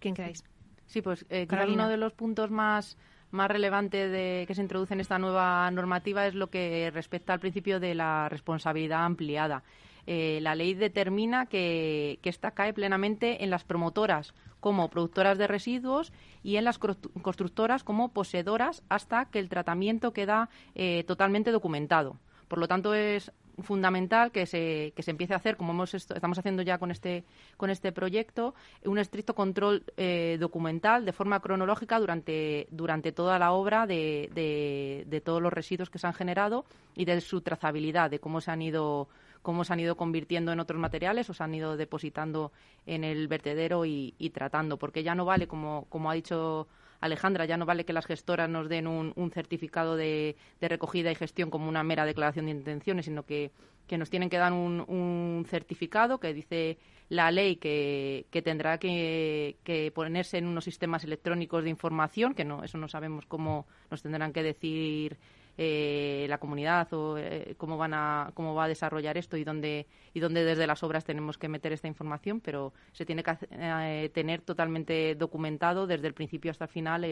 ¿Quién 0.00 0.14
creéis? 0.14 0.44
Sí, 0.86 1.00
pues 1.00 1.24
eh, 1.30 1.46
uno 1.68 1.88
de 1.88 1.96
los 1.96 2.12
puntos 2.12 2.50
más 2.50 2.98
más 3.30 3.50
relevantes 3.50 4.12
de, 4.12 4.44
que 4.46 4.54
se 4.54 4.62
introduce 4.62 4.94
en 4.94 5.00
esta 5.00 5.18
nueva 5.18 5.68
normativa 5.72 6.26
es 6.26 6.34
lo 6.34 6.50
que 6.50 6.90
respecta 6.94 7.32
al 7.32 7.40
principio 7.40 7.80
de 7.80 7.94
la 7.94 8.28
responsabilidad 8.28 9.04
ampliada. 9.04 9.64
eh, 10.06 10.38
la 10.40 10.54
ley 10.54 10.74
determina 10.74 11.46
que, 11.46 12.20
que 12.22 12.28
esta 12.28 12.52
cae 12.52 12.72
plenamente 12.72 13.42
en 13.42 13.50
las 13.50 13.64
promotoras 13.64 14.34
como 14.60 14.88
productoras 14.88 15.36
de 15.36 15.46
residuos 15.46 16.12
y 16.42 16.56
en 16.56 16.64
las 16.64 16.78
constructoras 16.78 17.84
como 17.84 18.12
poseedoras 18.12 18.82
hasta 18.88 19.26
que 19.26 19.38
el 19.38 19.48
tratamiento 19.48 20.12
queda 20.12 20.48
eh, 20.74 21.04
totalmente 21.06 21.50
documentado. 21.50 22.18
Por 22.48 22.58
lo 22.58 22.68
tanto, 22.68 22.94
es 22.94 23.32
fundamental 23.62 24.32
que 24.32 24.46
se, 24.46 24.92
que 24.96 25.02
se 25.02 25.10
empiece 25.10 25.32
a 25.34 25.36
hacer, 25.36 25.56
como 25.56 25.72
hemos 25.72 25.94
estamos 25.94 26.38
haciendo 26.38 26.62
ya 26.62 26.78
con 26.78 26.90
este, 26.90 27.24
con 27.56 27.70
este 27.70 27.92
proyecto, 27.92 28.54
un 28.84 28.98
estricto 28.98 29.34
control 29.34 29.84
eh, 29.96 30.36
documental 30.40 31.04
de 31.04 31.12
forma 31.12 31.40
cronológica 31.40 31.98
durante, 31.98 32.66
durante 32.70 33.12
toda 33.12 33.38
la 33.38 33.52
obra 33.52 33.86
de, 33.86 34.30
de, 34.34 35.04
de, 35.06 35.20
todos 35.20 35.40
los 35.40 35.52
residuos 35.52 35.90
que 35.90 35.98
se 35.98 36.06
han 36.06 36.14
generado 36.14 36.64
y 36.94 37.04
de 37.04 37.20
su 37.20 37.40
trazabilidad, 37.42 38.10
de 38.10 38.18
cómo 38.18 38.40
se 38.40 38.50
han 38.50 38.62
ido 38.62 39.08
cómo 39.42 39.62
se 39.62 39.74
han 39.74 39.80
ido 39.80 39.94
convirtiendo 39.94 40.52
en 40.52 40.60
otros 40.60 40.80
materiales 40.80 41.28
o 41.28 41.34
se 41.34 41.44
han 41.44 41.54
ido 41.54 41.76
depositando 41.76 42.50
en 42.86 43.04
el 43.04 43.28
vertedero 43.28 43.84
y, 43.84 44.14
y 44.16 44.30
tratando, 44.30 44.78
porque 44.78 45.02
ya 45.02 45.14
no 45.14 45.26
vale, 45.26 45.46
como, 45.46 45.84
como 45.90 46.10
ha 46.10 46.14
dicho 46.14 46.66
Alejandra, 47.04 47.44
ya 47.44 47.58
no 47.58 47.66
vale 47.66 47.84
que 47.84 47.92
las 47.92 48.06
gestoras 48.06 48.48
nos 48.48 48.66
den 48.70 48.86
un, 48.86 49.30
certificado 49.30 49.94
de, 49.94 50.36
recogida 50.58 51.12
y 51.12 51.14
gestión 51.14 51.50
como 51.50 51.68
una 51.68 51.82
mera 51.82 52.06
declaración 52.06 52.46
de 52.46 52.52
intenciones, 52.52 53.04
sino 53.04 53.24
que, 53.24 53.50
nos 53.90 54.08
tienen 54.08 54.30
que 54.30 54.38
dar 54.38 54.54
un, 54.54 55.44
certificado 55.46 56.18
que 56.18 56.32
dice 56.32 56.78
la 57.10 57.30
ley 57.30 57.56
que, 57.56 58.24
tendrá 58.42 58.78
que, 58.78 59.92
ponerse 59.94 60.38
en 60.38 60.46
unos 60.46 60.64
sistemas 60.64 61.04
electrónicos 61.04 61.62
de 61.62 61.68
información, 61.68 62.32
que 62.32 62.46
no, 62.46 62.64
eso 62.64 62.78
no 62.78 62.88
sabemos 62.88 63.26
cómo 63.26 63.66
nos 63.90 64.00
tendrán 64.00 64.32
que 64.32 64.42
decir 64.42 65.18
eh, 65.56 66.26
la 66.28 66.38
comunidad 66.38 66.92
o 66.92 67.16
eh, 67.16 67.54
cómo 67.56 67.76
van 67.76 67.94
a 67.94 68.32
cómo 68.34 68.54
va 68.54 68.64
a 68.64 68.68
desarrollar 68.68 69.16
esto 69.16 69.36
y 69.36 69.44
dónde 69.44 69.86
y 70.12 70.18
dónde 70.18 70.44
desde 70.44 70.66
las 70.66 70.82
obras 70.82 71.04
tenemos 71.04 71.38
que 71.38 71.48
meter 71.48 71.72
esta 71.72 71.86
información 71.86 72.40
pero 72.40 72.72
se 72.92 73.06
tiene 73.06 73.22
que 73.22 73.36
eh, 73.50 74.10
tener 74.12 74.40
totalmente 74.40 75.14
documentado 75.14 75.86
desde 75.86 76.08
el 76.08 76.14
principio 76.14 76.50
hasta 76.50 76.64
el 76.64 76.70
final 76.70 77.04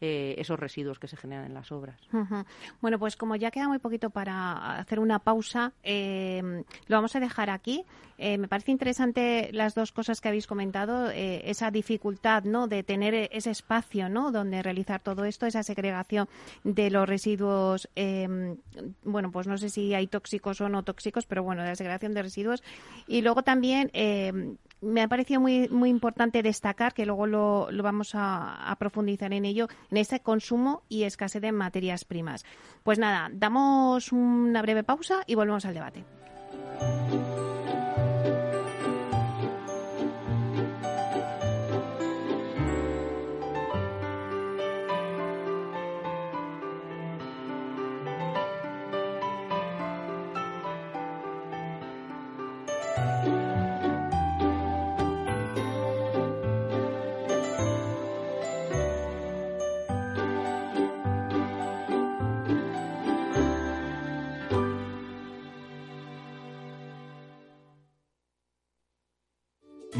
eh, 0.00 0.36
esos 0.38 0.58
residuos 0.60 1.00
que 1.00 1.08
se 1.08 1.16
generan 1.16 1.46
en 1.46 1.54
las 1.54 1.72
obras. 1.72 2.00
Bueno, 2.80 3.00
pues 3.00 3.16
como 3.16 3.34
ya 3.34 3.50
queda 3.50 3.66
muy 3.66 3.80
poquito 3.80 4.10
para 4.10 4.78
hacer 4.78 5.00
una 5.00 5.18
pausa, 5.18 5.72
eh, 5.82 6.62
lo 6.86 6.96
vamos 6.96 7.16
a 7.16 7.20
dejar 7.20 7.50
aquí. 7.50 7.84
Eh, 8.16 8.38
me 8.38 8.48
parece 8.48 8.70
interesante 8.70 9.50
las 9.52 9.74
dos 9.74 9.90
cosas 9.92 10.20
que 10.20 10.28
habéis 10.28 10.46
comentado, 10.46 11.10
esa 11.10 11.70
dificultad 11.70 12.44
¿no? 12.44 12.68
de 12.68 12.82
tener 12.82 13.28
ese 13.32 13.50
espacio 13.50 14.08
¿no? 14.08 14.32
donde 14.32 14.62
realizar 14.62 15.00
todo 15.00 15.24
esto, 15.24 15.46
esa 15.46 15.62
segregación 15.62 16.28
de 16.64 16.90
los 16.90 17.08
residuos, 17.08 17.88
bueno, 19.04 19.30
pues 19.32 19.46
no 19.46 19.58
sé 19.58 19.68
si 19.68 19.94
hay 19.94 20.06
tóxicos 20.06 20.60
o 20.60 20.68
no 20.68 20.82
tóxicos, 20.82 21.26
pero 21.26 21.42
bueno, 21.42 21.62
de 21.62 21.68
la 21.68 21.76
segregación 21.76 22.14
de 22.14 22.22
residuos. 22.22 22.62
Y 23.06 23.22
luego 23.22 23.42
también 23.42 23.90
me 24.80 25.02
ha 25.02 25.08
parecido 25.08 25.40
muy, 25.40 25.68
muy 25.68 25.90
importante 25.90 26.42
destacar, 26.42 26.94
que 26.94 27.06
luego 27.06 27.26
lo, 27.26 27.68
lo 27.70 27.82
vamos 27.82 28.14
a, 28.14 28.70
a, 28.70 28.76
profundizar 28.76 29.32
en 29.32 29.44
ello, 29.44 29.68
en 29.90 29.96
ese 29.96 30.20
consumo 30.20 30.82
y 30.88 31.04
escasez 31.04 31.42
de 31.42 31.52
materias 31.52 32.04
primas. 32.04 32.44
Pues 32.82 32.98
nada, 32.98 33.28
damos 33.32 34.12
una 34.12 34.62
breve 34.62 34.84
pausa 34.84 35.22
y 35.26 35.34
volvemos 35.34 35.64
al 35.64 35.74
debate. 35.74 36.04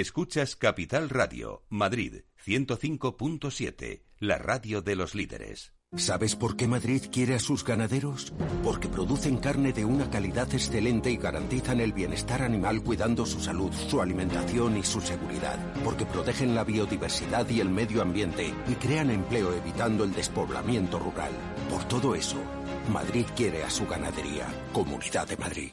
Escuchas 0.00 0.54
Capital 0.54 1.10
Radio, 1.10 1.64
Madrid 1.68 2.22
105.7, 2.46 4.04
la 4.20 4.38
radio 4.38 4.80
de 4.80 4.94
los 4.94 5.16
líderes. 5.16 5.72
¿Sabes 5.96 6.36
por 6.36 6.54
qué 6.54 6.68
Madrid 6.68 7.02
quiere 7.10 7.34
a 7.34 7.40
sus 7.40 7.64
ganaderos? 7.64 8.32
Porque 8.62 8.86
producen 8.86 9.38
carne 9.38 9.72
de 9.72 9.84
una 9.84 10.08
calidad 10.08 10.54
excelente 10.54 11.10
y 11.10 11.16
garantizan 11.16 11.80
el 11.80 11.92
bienestar 11.92 12.42
animal 12.42 12.84
cuidando 12.84 13.26
su 13.26 13.40
salud, 13.40 13.72
su 13.72 14.00
alimentación 14.00 14.76
y 14.76 14.84
su 14.84 15.00
seguridad. 15.00 15.58
Porque 15.82 16.06
protegen 16.06 16.54
la 16.54 16.62
biodiversidad 16.62 17.48
y 17.48 17.58
el 17.58 17.68
medio 17.68 18.00
ambiente 18.00 18.54
y 18.68 18.74
crean 18.74 19.10
empleo 19.10 19.52
evitando 19.52 20.04
el 20.04 20.12
despoblamiento 20.12 21.00
rural. 21.00 21.32
Por 21.68 21.82
todo 21.88 22.14
eso, 22.14 22.40
Madrid 22.92 23.26
quiere 23.34 23.64
a 23.64 23.70
su 23.70 23.84
ganadería. 23.88 24.46
Comunidad 24.72 25.26
de 25.26 25.36
Madrid. 25.38 25.72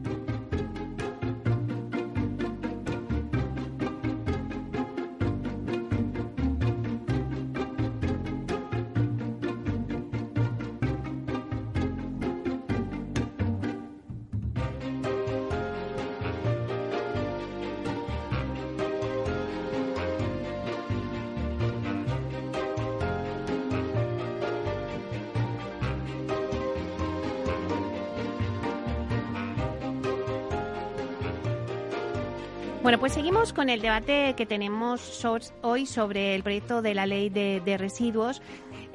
Con 33.49 33.69
el 33.69 33.81
debate 33.81 34.35
que 34.37 34.45
tenemos 34.45 35.25
hoy 35.63 35.87
sobre 35.87 36.35
el 36.35 36.43
proyecto 36.43 36.83
de 36.83 36.93
la 36.93 37.07
ley 37.07 37.29
de, 37.29 37.75
residuos 37.75 38.39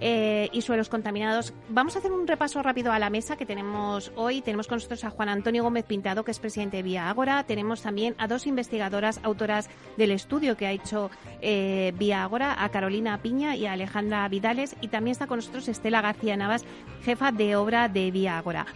eh, 0.00 0.48
y 0.52 0.62
suelos 0.62 0.88
contaminados. 0.88 1.52
Vamos 1.68 1.96
a 1.96 1.98
hacer 1.98 2.12
un 2.12 2.28
repaso 2.28 2.62
rápido 2.62 2.92
a 2.92 3.00
la 3.00 3.10
mesa 3.10 3.36
que 3.36 3.44
tenemos 3.44 4.12
hoy. 4.14 4.42
Tenemos 4.42 4.68
con 4.68 4.76
nosotros 4.76 5.02
a 5.02 5.10
Juan 5.10 5.30
Antonio 5.30 5.64
Gómez 5.64 5.84
Pintado, 5.84 6.24
que 6.24 6.30
es 6.30 6.38
presidente 6.38 6.76
de 6.76 6.84
Vía 6.84 7.10
Ágora. 7.10 7.42
Tenemos 7.42 7.82
también 7.82 8.14
a 8.18 8.28
dos 8.28 8.46
investigadoras, 8.46 9.18
autoras 9.24 9.68
del 9.96 10.12
estudio 10.12 10.56
que 10.56 10.68
ha 10.68 10.72
hecho 10.72 11.10
eh, 11.40 11.92
Vía 11.98 12.22
Ágora, 12.22 12.62
a 12.62 12.68
Carolina 12.68 13.20
Piña 13.20 13.56
y 13.56 13.66
a 13.66 13.72
Alejandra 13.72 14.28
Vidales. 14.28 14.76
Y 14.80 14.88
también 14.88 15.12
está 15.12 15.26
con 15.26 15.38
nosotros 15.38 15.66
Estela 15.66 16.02
García 16.02 16.36
Navas, 16.36 16.64
jefa 17.02 17.32
de 17.32 17.56
obra 17.56 17.88
de 17.88 18.12
Vía 18.12 18.38
Ágora. 18.38 18.66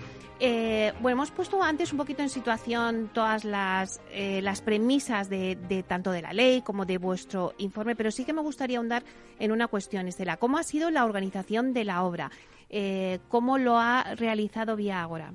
Eh, 0.43 0.95
bueno, 1.03 1.19
hemos 1.19 1.31
puesto 1.31 1.63
antes 1.63 1.93
un 1.93 1.99
poquito 1.99 2.23
en 2.23 2.31
situación 2.31 3.11
todas 3.13 3.45
las, 3.45 4.01
eh, 4.11 4.41
las 4.41 4.63
premisas 4.63 5.29
de, 5.29 5.85
tanto 5.87 6.13
de 6.13 6.23
la 6.23 6.33
ley 6.33 6.63
como 6.63 6.87
de 6.87 6.97
vuestro 6.97 7.53
informe, 7.59 7.95
pero 7.95 8.11
sí 8.11 8.25
que 8.25 8.33
me 8.33 8.41
gustaría 8.41 8.79
ahondar 8.79 9.05
en 9.39 9.53
una 9.53 9.69
cuestión, 9.69 10.09
Estela. 10.09 10.39
¿Cómo 10.39 10.57
ha 10.57 10.63
sido 10.63 10.91
la 10.91 11.05
organización 11.05 11.75
de 11.75 11.85
la 11.85 12.05
obra? 12.05 12.31
Eh, 12.71 13.19
¿Cómo 13.29 13.59
lo 13.59 13.77
ha 13.79 14.15
realizado 14.15 14.77
Vía 14.77 15.03
Agora? 15.03 15.35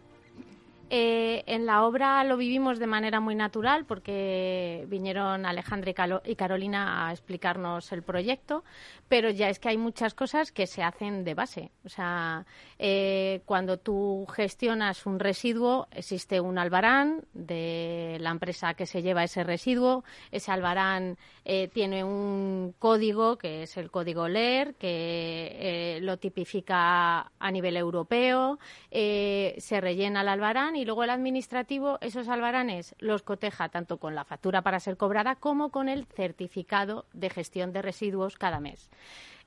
Eh, 0.89 1.43
en 1.47 1.65
la 1.65 1.83
obra 1.83 2.23
lo 2.23 2.37
vivimos 2.37 2.77
de 2.77 2.85
manera 2.85 3.19
muy 3.19 3.33
natural 3.33 3.85
porque 3.85 4.85
vinieron 4.87 5.45
Alejandra 5.45 6.21
y 6.23 6.35
Carolina 6.35 7.07
a 7.07 7.11
explicarnos 7.11 7.91
el 7.91 8.03
proyecto, 8.03 8.63
pero 9.07 9.29
ya 9.29 9.49
es 9.49 9.59
que 9.59 9.69
hay 9.69 9.77
muchas 9.77 10.13
cosas 10.13 10.51
que 10.51 10.67
se 10.67 10.83
hacen 10.83 11.23
de 11.23 11.33
base. 11.33 11.71
O 11.85 11.89
sea, 11.89 12.45
eh, 12.79 13.41
cuando 13.45 13.77
tú 13.77 14.25
gestionas 14.33 15.05
un 15.05 15.19
residuo, 15.19 15.87
existe 15.91 16.39
un 16.39 16.57
albarán 16.57 17.23
de 17.33 18.17
la 18.19 18.31
empresa 18.31 18.73
que 18.73 18.85
se 18.85 19.01
lleva 19.01 19.23
ese 19.23 19.43
residuo. 19.43 20.03
Ese 20.31 20.51
albarán 20.51 21.17
eh, 21.43 21.67
tiene 21.67 22.03
un 22.03 22.73
código 22.79 23.37
que 23.37 23.63
es 23.63 23.77
el 23.77 23.91
código 23.91 24.27
LER, 24.27 24.75
que 24.75 25.99
lo 26.01 26.17
tipifica 26.17 27.31
a 27.39 27.51
nivel 27.51 27.77
europeo. 27.77 28.59
se 28.91 29.81
rellena 29.81 30.21
el 30.21 30.29
albarán 30.29 30.75
y 30.75 30.85
luego 30.85 31.03
el 31.03 31.09
administrativo 31.09 31.99
esos 32.01 32.27
albaranes 32.27 32.95
los 32.99 33.23
coteja 33.23 33.69
tanto 33.69 33.97
con 33.97 34.15
la 34.15 34.23
factura 34.23 34.61
para 34.61 34.79
ser 34.79 34.97
cobrada 34.97 35.35
como 35.35 35.69
con 35.69 35.89
el 35.89 36.05
certificado 36.05 37.05
de 37.13 37.29
gestión 37.29 37.71
de 37.71 37.81
residuos 37.81 38.37
cada 38.37 38.59
mes. 38.59 38.89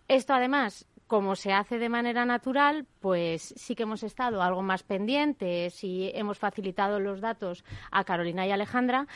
Esto 0.08 0.34
además 0.34 0.86
como 1.08 1.36
se 1.36 1.52
hace 1.52 1.78
de 1.78 1.88
manera 1.88 2.26
natural, 2.26 2.86
pues 3.00 3.54
sí 3.56 3.74
que 3.74 3.84
hemos 3.84 4.02
estado 4.02 4.42
algo 4.42 4.62
más 4.62 4.82
pendientes 4.82 5.82
y 5.82 6.10
hemos 6.14 6.38
facilitado 6.38 7.00
los 7.00 7.22
datos 7.22 7.64
a 7.90 8.04
Carolina 8.04 8.46
y 8.46 8.50
Alejandra, 8.50 9.06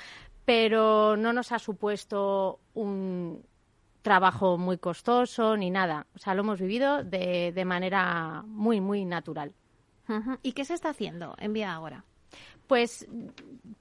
pero 0.46 1.16
no 1.18 1.34
nos 1.34 1.52
ha 1.52 1.58
supuesto 1.58 2.60
un 2.72 3.44
trabajo 4.00 4.56
muy 4.56 4.78
costoso 4.78 5.56
ni 5.56 5.70
nada. 5.70 6.06
O 6.16 6.18
sea, 6.18 6.34
lo 6.34 6.40
hemos 6.40 6.60
vivido 6.60 7.04
de, 7.04 7.52
de 7.52 7.64
manera 7.64 8.42
muy, 8.46 8.80
muy 8.80 9.04
natural. 9.04 9.52
¿Y 10.42 10.52
qué 10.52 10.64
se 10.64 10.74
está 10.74 10.90
haciendo 10.90 11.34
en 11.38 11.52
Vía 11.52 11.74
Agora? 11.74 12.04
Pues 12.66 13.06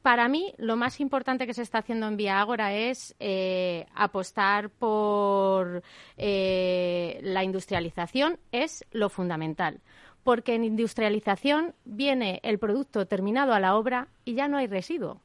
para 0.02 0.28
mí 0.28 0.54
lo 0.58 0.76
más 0.76 1.00
importante 1.00 1.48
que 1.48 1.54
se 1.54 1.62
está 1.62 1.80
haciendo 1.80 2.08
en 2.08 2.18
Vía 2.18 2.40
Agora 2.40 2.74
es 2.74 3.16
eh, 3.20 3.86
apostar 3.94 4.70
por 4.70 5.84
eh, 6.18 7.20
la 7.24 7.44
industrialización, 7.44 8.40
es 8.52 8.86
lo 8.92 9.10
fundamental. 9.10 9.80
Porque 10.24 10.56
en 10.56 10.64
industrialización 10.64 11.74
viene 11.86 12.40
el 12.44 12.60
producto 12.60 13.08
terminado 13.08 13.54
a 13.54 13.60
la 13.60 13.76
obra 13.76 14.10
y 14.26 14.34
ya 14.34 14.48
no 14.48 14.58
hay 14.58 14.68
residuo. 14.68 15.22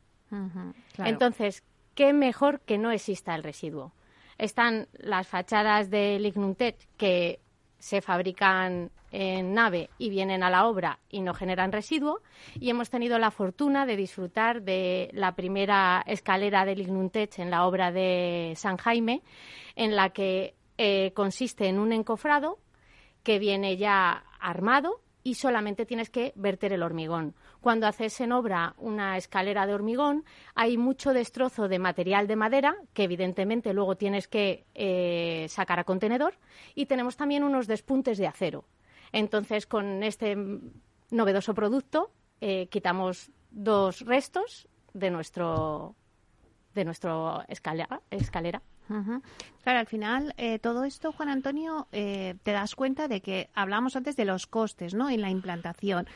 Entonces, 0.98 1.62
¿qué 1.94 2.12
mejor 2.12 2.60
que 2.60 2.78
no 2.78 2.90
exista 2.90 3.34
el 3.34 3.42
residuo? 3.42 3.92
Están 4.38 4.88
las 4.92 5.26
fachadas 5.26 5.90
de 5.90 6.18
Lignuntet 6.18 6.76
que 6.96 7.40
se 7.86 8.00
fabrican 8.00 8.90
en 9.12 9.54
nave 9.54 9.90
y 9.96 10.10
vienen 10.10 10.42
a 10.42 10.50
la 10.50 10.66
obra 10.66 10.98
y 11.08 11.20
no 11.20 11.34
generan 11.34 11.70
residuo. 11.70 12.20
Y 12.58 12.68
hemos 12.68 12.90
tenido 12.90 13.16
la 13.20 13.30
fortuna 13.30 13.86
de 13.86 13.94
disfrutar 13.94 14.62
de 14.62 15.08
la 15.12 15.36
primera 15.36 16.02
escalera 16.04 16.64
del 16.64 16.80
Ignuntech 16.80 17.38
en 17.38 17.48
la 17.48 17.64
obra 17.64 17.92
de 17.92 18.54
San 18.56 18.76
Jaime, 18.76 19.22
en 19.76 19.94
la 19.94 20.10
que 20.10 20.56
eh, 20.78 21.12
consiste 21.14 21.68
en 21.68 21.78
un 21.78 21.92
encofrado 21.92 22.58
que 23.22 23.38
viene 23.38 23.76
ya 23.76 24.24
armado 24.40 25.00
y 25.22 25.34
solamente 25.34 25.86
tienes 25.86 26.10
que 26.10 26.32
verter 26.34 26.72
el 26.72 26.82
hormigón. 26.82 27.36
Cuando 27.66 27.88
haces 27.88 28.20
en 28.20 28.30
obra 28.30 28.74
una 28.78 29.16
escalera 29.16 29.66
de 29.66 29.74
hormigón, 29.74 30.24
hay 30.54 30.78
mucho 30.78 31.12
destrozo 31.12 31.66
de 31.66 31.80
material 31.80 32.28
de 32.28 32.36
madera 32.36 32.76
que 32.92 33.02
evidentemente 33.02 33.72
luego 33.72 33.96
tienes 33.96 34.28
que 34.28 34.66
eh, 34.76 35.46
sacar 35.48 35.80
a 35.80 35.82
contenedor 35.82 36.34
y 36.76 36.86
tenemos 36.86 37.16
también 37.16 37.42
unos 37.42 37.66
despuntes 37.66 38.18
de 38.18 38.28
acero. 38.28 38.66
Entonces, 39.10 39.66
con 39.66 40.04
este 40.04 40.36
novedoso 41.10 41.54
producto 41.54 42.12
eh, 42.40 42.68
quitamos 42.68 43.32
dos 43.50 44.02
restos 44.02 44.68
de 44.94 45.10
nuestro 45.10 45.96
de 46.72 46.84
nuestro 46.84 47.42
escalera. 47.48 48.00
escalera. 48.10 48.62
Claro, 49.64 49.80
al 49.80 49.86
final 49.86 50.34
eh, 50.36 50.60
todo 50.60 50.84
esto, 50.84 51.10
Juan 51.10 51.28
Antonio, 51.28 51.88
eh, 51.90 52.36
te 52.44 52.52
das 52.52 52.76
cuenta 52.76 53.08
de 53.08 53.20
que 53.20 53.50
hablamos 53.54 53.96
antes 53.96 54.14
de 54.14 54.24
los 54.24 54.46
costes, 54.46 54.94
¿no? 54.94 55.10
En 55.10 55.20
la 55.20 55.30
implantación. 55.30 56.06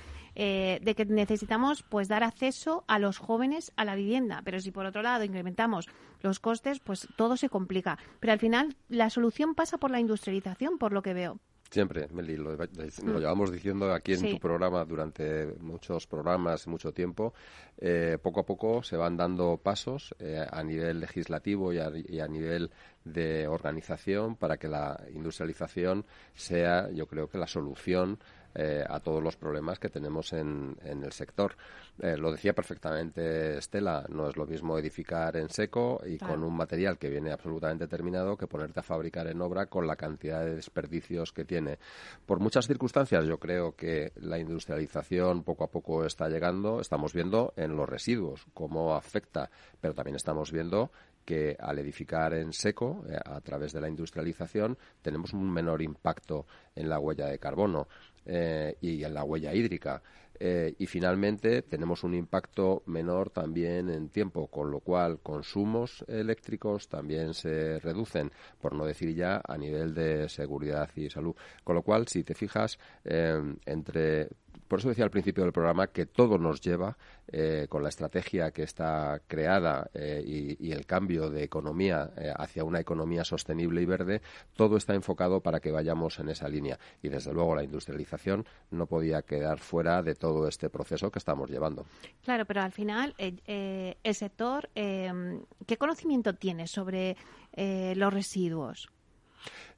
Eh, 0.43 0.79
de 0.81 0.95
que 0.95 1.05
necesitamos 1.05 1.83
pues 1.83 2.09
dar 2.09 2.25
acceso 2.25 2.83
a 2.89 2.99
los 2.99 3.19
jóvenes 3.19 3.73
a 3.77 3.85
la 3.85 3.95
vivienda, 3.95 4.41
pero 4.43 4.59
si 4.59 4.71
por 4.71 4.87
otro 4.87 5.03
lado 5.03 5.23
incrementamos 5.23 5.87
los 6.23 6.41
costes, 6.41 6.81
pues 6.81 7.07
todo 7.17 7.37
se 7.37 7.51
complica. 7.51 7.99
Pero 8.21 8.33
al 8.33 8.39
final 8.39 8.75
la 8.89 9.11
solución 9.11 9.55
pasa 9.55 9.77
por 9.77 9.91
la 9.91 10.01
industrialización, 10.01 10.79
por 10.79 10.93
lo 10.93 11.03
que 11.03 11.13
veo. 11.13 11.41
Siempre, 11.71 12.09
Meli, 12.09 12.37
lo, 12.37 12.51
mm. 12.53 13.19
llevamos 13.19 13.53
diciendo 13.53 13.93
aquí 13.93 14.15
en 14.15 14.33
tu 14.33 14.41
programa 14.41 14.85
durante 14.85 15.55
muchos 15.61 16.07
programas, 16.07 16.67
y 16.67 16.71
mucho 16.71 16.93
tiempo. 16.93 17.33
Eh, 17.79 18.19
poco 18.21 18.41
a 18.41 18.47
poco 18.47 18.83
se 18.83 18.97
van 18.97 19.17
dando 19.17 19.57
pasos 19.59 20.15
eh, 20.19 20.45
a 20.51 20.63
nivel 20.65 20.99
legislativo 20.99 21.73
y 21.73 21.79
a, 21.79 22.29
nivel 22.29 22.73
de 23.05 23.47
organización 23.47 24.35
para 24.35 24.57
que 24.57 24.67
la 24.67 25.01
industrialización 25.15 26.07
sea, 26.35 26.91
yo 26.91 27.07
creo 27.07 27.29
que 27.29 27.39
la 27.39 27.47
solución 27.47 28.19
eh, 28.55 28.85
a 28.89 29.01
todos 29.01 29.23
los 29.23 29.37
problemas 29.37 29.79
que 29.79 29.89
tenemos 29.89 30.33
en, 30.33 30.77
en 30.85 31.05
el 31.05 31.13
sector. 31.13 31.57
Eh, 32.01 32.17
lo 32.17 32.33
decía 32.33 32.53
perfectamente 32.53 33.59
Estela, 33.59 34.07
no 34.09 34.29
es 34.29 34.37
lo 34.37 34.47
mismo 34.47 34.79
edificar 34.79 35.37
en 35.37 35.51
seco 35.51 36.01
y 36.07 36.19
con 36.19 36.43
un 36.43 36.57
material 36.57 36.99
que 36.99 37.11
viene 37.11 37.33
absolutamente 37.33 37.87
terminado 37.87 38.37
que 38.37 38.47
ponerte 38.47 38.81
a 38.81 38.83
fabricar 38.83 39.27
en 39.27 39.41
obra 39.41 39.67
con 39.67 39.87
la 39.87 39.97
cantidad 39.97 40.45
de 40.45 40.57
desperdicios 40.57 41.33
que 41.33 41.45
tiene. 41.45 41.79
Por 42.27 42.41
muchas 42.41 42.67
circunstancias 42.67 43.27
yo 43.27 43.39
creo 43.39 43.77
que 43.77 44.13
la 44.17 44.39
industrialización 44.39 45.43
poco 45.45 45.65
a 45.65 45.71
poco 45.71 46.05
está 46.05 46.29
llegando, 46.29 46.81
estamos 46.81 47.13
viendo 47.13 47.53
en 47.57 47.77
los 47.77 47.89
residuos 47.89 48.47
cómo 48.55 48.95
afecta, 48.95 49.51
pero 49.81 49.95
también 49.95 50.17
estamos 50.17 50.51
viendo 50.53 50.91
que 51.25 51.57
al 51.61 51.79
edificar 51.79 52.35
en 52.35 52.53
seco, 52.53 53.05
eh, 53.09 53.17
a 53.25 53.41
través 53.41 53.73
de 53.73 53.81
la 53.81 53.89
industrialización, 53.89 54.77
tenemos 55.03 55.33
un 55.33 55.51
menor 55.53 55.83
impacto 55.83 56.47
en 56.75 56.89
la 56.89 56.99
huella 56.99 57.27
de 57.27 57.39
carbono. 57.39 57.89
Eh, 58.27 58.77
y 58.81 59.03
en 59.03 59.15
la 59.15 59.25
huella 59.25 59.55
hídrica. 59.55 60.03
Eh, 60.43 60.75
y 60.79 60.87
finalmente 60.87 61.61
tenemos 61.61 62.03
un 62.03 62.15
impacto 62.15 62.83
menor 62.87 63.29
también 63.29 63.91
en 63.91 64.09
tiempo, 64.09 64.47
con 64.47 64.71
lo 64.71 64.81
cual 64.81 65.21
consumos 65.21 66.03
eléctricos 66.09 66.89
también 66.89 67.35
se 67.35 67.79
reducen, 67.79 68.33
por 68.59 68.75
no 68.75 68.87
decir 68.87 69.15
ya 69.15 69.43
a 69.47 69.59
nivel 69.59 69.93
de 69.93 70.31
seguridad 70.31 70.89
y 70.97 71.11
salud. 71.11 71.35
Con 71.63 71.77
lo 71.77 71.83
cual, 71.83 72.09
si 72.09 72.25
te 72.25 72.35
fijas, 72.35 72.79
eh, 73.05 73.39
entre 73.67 74.31
Por 74.71 74.79
eso 74.79 74.89
decía 74.89 75.03
al 75.03 75.11
principio 75.11 75.43
del 75.43 75.53
programa 75.53 75.89
que 75.89 76.07
todo 76.07 76.39
nos 76.39 76.61
lleva, 76.61 76.97
eh, 77.27 77.67
con 77.69 77.83
la 77.83 77.89
estrategia 77.89 78.53
que 78.53 78.63
está 78.63 79.21
creada 79.27 79.91
eh, 79.95 80.23
y, 80.25 80.71
el 80.71 80.87
cambio 80.87 81.29
de 81.29 81.43
economía 81.43 82.13
eh, 82.17 82.33
hacia 82.37 82.63
una 82.63 82.79
economía 82.79 83.25
sostenible 83.25 83.83
y 83.83 83.85
verde, 83.85 84.23
todo 84.55 84.77
está 84.77 84.95
enfocado 84.95 85.41
para 85.41 85.59
que 85.59 85.73
vayamos 85.73 86.21
en 86.21 86.29
esa 86.29 86.49
línea. 86.49 86.79
Y 87.03 87.09
desde 87.09 87.33
luego 87.33 87.57
la 87.57 87.65
industrialización 87.65 88.47
no 88.71 88.87
podía 88.87 89.23
quedar 89.23 89.59
fuera 89.59 90.05
de 90.05 90.15
todo 90.15 90.47
este 90.47 90.71
proceso 90.71 91.11
que 91.11 91.19
estamos 91.19 91.51
llevando. 91.51 91.85
Claro, 92.23 92.45
pero 92.47 92.63
al 92.63 92.71
final 92.71 93.17
el 93.19 94.15
sector, 94.15 94.71
¿qué 94.73 95.77
conocimiento 95.81 96.35
tiene 96.35 96.69
sobre 96.69 97.17
los 97.57 98.15
residuos? 98.15 98.89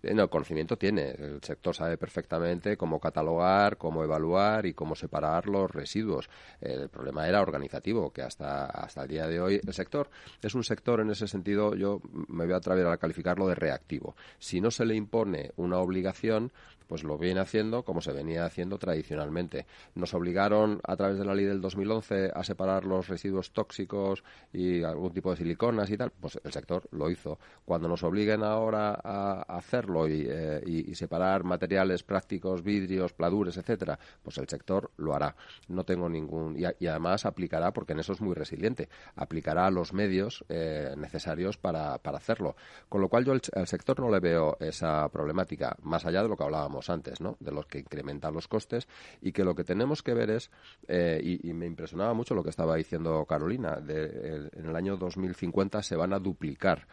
Eh, 0.03 0.15
no, 0.15 0.29
conocimiento 0.29 0.77
tiene. 0.77 1.11
El 1.11 1.43
sector 1.43 1.75
sabe 1.75 1.97
perfectamente 1.97 2.77
cómo 2.77 2.99
catalogar, 2.99 3.77
cómo 3.77 4.03
evaluar 4.03 4.67
y 4.67 4.75
cómo 4.75 4.95
separar 4.95 5.47
los 5.47 5.71
residuos. 5.71 6.29
El 6.61 6.89
problema 6.89 7.29
era 7.29 7.41
organizativo, 7.41 8.13
que 8.13 8.23
hasta, 8.23 8.67
hasta 8.67 9.03
el 9.03 9.09
día 9.09 9.27
de 9.27 9.41
hoy 9.41 9.61
el 9.65 9.75
sector 9.75 10.11
es 10.43 10.55
un 10.55 10.65
sector 10.65 11.01
en 11.01 11.11
ese 11.11 11.29
sentido, 11.29 11.75
yo 11.75 12.01
me 12.29 12.45
voy 12.45 12.55
a 12.55 12.57
atrever 12.57 12.87
a 12.87 12.97
calificarlo 12.97 13.47
de 13.47 13.55
reactivo. 13.55 14.17
Si 14.39 14.61
no 14.61 14.71
se 14.71 14.85
le 14.85 14.95
impone 14.95 15.53
una 15.57 15.79
obligación, 15.79 16.53
pues 16.93 17.05
lo 17.05 17.17
viene 17.17 17.41
haciendo 17.41 17.85
como 17.85 18.03
se 18.03 18.13
venía 18.13 18.45
haciendo 18.45 18.79
tradicionalmente. 18.79 19.67
Nos 19.95 20.13
obligaron 20.15 20.81
a 20.85 20.97
través 20.97 21.19
de 21.19 21.25
la 21.25 21.35
ley 21.35 21.47
del 21.47 21.61
2011 21.61 22.33
a 22.35 22.45
separar 22.45 22.85
los 22.85 23.09
residuos 23.09 23.53
tóxicos 23.53 24.23
y 24.53 24.83
algún 24.83 25.13
tipo 25.13 25.31
de 25.31 25.37
siliconas 25.37 25.89
y 25.91 25.97
tal, 25.97 26.11
pues 26.11 26.39
el 26.45 26.53
sector 26.53 26.87
lo 26.91 27.11
hizo. 27.11 27.39
Cuando 27.65 27.89
nos 27.89 28.03
obliguen 28.03 28.43
ahora 28.43 29.01
a 29.03 29.41
hacerlo, 29.57 29.92
eh, 30.09 30.63
y, 30.67 30.95
separar 30.95 31.45
materiales 31.45 32.03
prácticos, 32.03 32.63
vidrios, 32.63 33.13
pladures, 33.13 33.57
etcétera, 33.57 33.99
pues 34.23 34.39
el 34.39 34.49
sector 34.49 34.91
lo 34.97 35.15
hará. 35.15 35.35
No 35.69 35.85
tengo 35.85 36.09
ningún 36.09 36.57
y, 36.59 36.87
además 36.87 37.27
aplicará 37.27 37.73
porque 37.73 37.93
en 37.93 38.01
eso 38.01 38.13
es 38.13 38.21
muy 38.21 38.35
resiliente. 38.35 38.89
Aplicará 39.17 39.71
los 39.71 39.93
medios 39.93 40.45
eh, 40.49 40.95
necesarios 40.97 41.57
para, 41.57 41.95
hacerlo. 41.95 42.57
Con 42.89 43.01
lo 43.01 43.09
cual 43.09 43.25
yo 43.25 43.33
al, 43.33 43.67
sector 43.67 43.99
no 44.01 44.11
le 44.11 44.21
veo 44.21 44.57
esa 44.61 45.09
problemática 45.09 45.77
más 45.83 46.05
allá 46.05 46.23
de 46.23 46.29
lo 46.29 46.37
que 46.37 46.45
hablábamos 46.45 46.91
antes, 46.91 47.21
¿no? 47.21 47.37
De 47.41 47.53
los 47.53 47.67
que 47.67 47.79
incrementan 47.79 48.35
los 48.35 48.49
costes 48.49 48.87
y 49.21 49.33
que 49.33 49.45
lo 49.45 49.55
que 49.55 49.65
tenemos 49.65 50.03
que 50.03 50.15
ver 50.15 50.31
es 50.31 50.51
eh, 50.89 51.21
y, 51.23 51.53
me 51.53 51.67
impresionaba 51.67 52.15
mucho 52.15 52.35
lo 52.35 52.43
que 52.43 52.51
estaba 52.51 52.77
diciendo 52.77 53.25
Carolina. 53.27 53.77
De, 53.77 54.51
en 54.55 54.67
el 54.67 54.77
año 54.77 54.97
2050 54.97 55.83
se 55.83 55.97
van 55.97 56.13
a 56.13 56.19
duplicar 56.19 56.87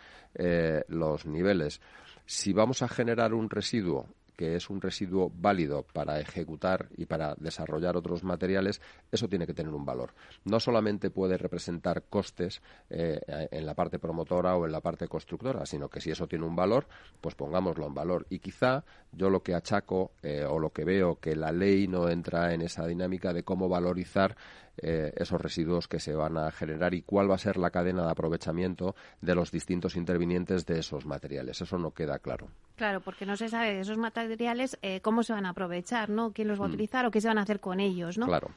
los 0.89 1.25
niveles 1.25 1.81
si 2.29 2.53
vamos 2.53 2.83
a 2.83 2.87
generar 2.87 3.33
un 3.33 3.49
residuo 3.49 4.05
que 4.37 4.55
es 4.55 4.69
un 4.69 4.79
residuo 4.79 5.29
válido 5.35 5.83
para 5.83 6.17
ejecutar 6.21 6.87
y 6.95 7.07
para 7.07 7.35
desarrollar 7.35 7.97
otros 7.97 8.23
materiales, 8.23 8.79
eso 9.11 9.27
tiene 9.27 9.45
que 9.45 9.53
tener 9.53 9.73
un 9.73 9.83
valor. 9.83 10.13
No 10.45 10.61
solamente 10.61 11.09
puede 11.09 11.37
representar 11.37 12.03
costes 12.03 12.61
eh, 12.89 13.19
en 13.51 13.65
la 13.65 13.73
parte 13.73 13.99
promotora 13.99 14.55
o 14.55 14.65
en 14.65 14.71
la 14.71 14.79
parte 14.79 15.09
constructora, 15.09 15.65
sino 15.65 15.89
que 15.89 15.99
si 15.99 16.11
eso 16.11 16.25
tiene 16.25 16.45
un 16.45 16.55
valor, 16.55 16.87
pues 17.19 17.35
pongámoslo 17.35 17.85
en 17.85 17.93
valor. 17.93 18.27
Y 18.29 18.39
quizá 18.39 18.85
yo 19.11 19.29
lo 19.29 19.43
que 19.43 19.55
achaco 19.55 20.11
eh, 20.23 20.45
o 20.47 20.57
lo 20.57 20.69
que 20.69 20.85
veo 20.85 21.19
que 21.19 21.35
la 21.35 21.51
ley 21.51 21.89
no 21.89 22.07
entra 22.07 22.53
en 22.53 22.61
esa 22.61 22.87
dinámica 22.87 23.33
de 23.33 23.43
cómo 23.43 23.67
valorizar 23.67 24.37
eh, 24.81 25.13
esos 25.15 25.39
residuos 25.41 25.87
que 25.87 25.99
se 25.99 26.13
van 26.15 26.37
a 26.37 26.51
generar 26.51 26.93
y 26.93 27.01
cuál 27.01 27.29
va 27.29 27.35
a 27.35 27.39
ser 27.39 27.57
la 27.57 27.71
cadena 27.71 28.03
de 28.03 28.11
aprovechamiento 28.11 28.95
de 29.21 29.35
los 29.35 29.51
distintos 29.51 29.95
intervinientes 29.95 30.65
de 30.65 30.79
esos 30.79 31.05
materiales. 31.05 31.61
Eso 31.61 31.77
no 31.77 31.91
queda 31.91 32.19
claro. 32.19 32.47
Claro, 32.75 33.01
porque 33.01 33.25
no 33.25 33.35
se 33.35 33.49
sabe 33.49 33.73
de 33.73 33.81
esos 33.81 33.97
materiales 33.97 34.77
eh, 34.81 35.01
cómo 35.01 35.23
se 35.23 35.33
van 35.33 35.45
a 35.45 35.49
aprovechar, 35.49 36.09
¿no? 36.09 36.31
¿Quién 36.31 36.47
los 36.47 36.59
va 36.59 36.65
a 36.65 36.67
mm. 36.67 36.71
utilizar 36.71 37.05
o 37.05 37.11
qué 37.11 37.21
se 37.21 37.27
van 37.27 37.37
a 37.37 37.41
hacer 37.41 37.59
con 37.59 37.79
ellos, 37.79 38.17
¿no? 38.17 38.25
Claro 38.25 38.51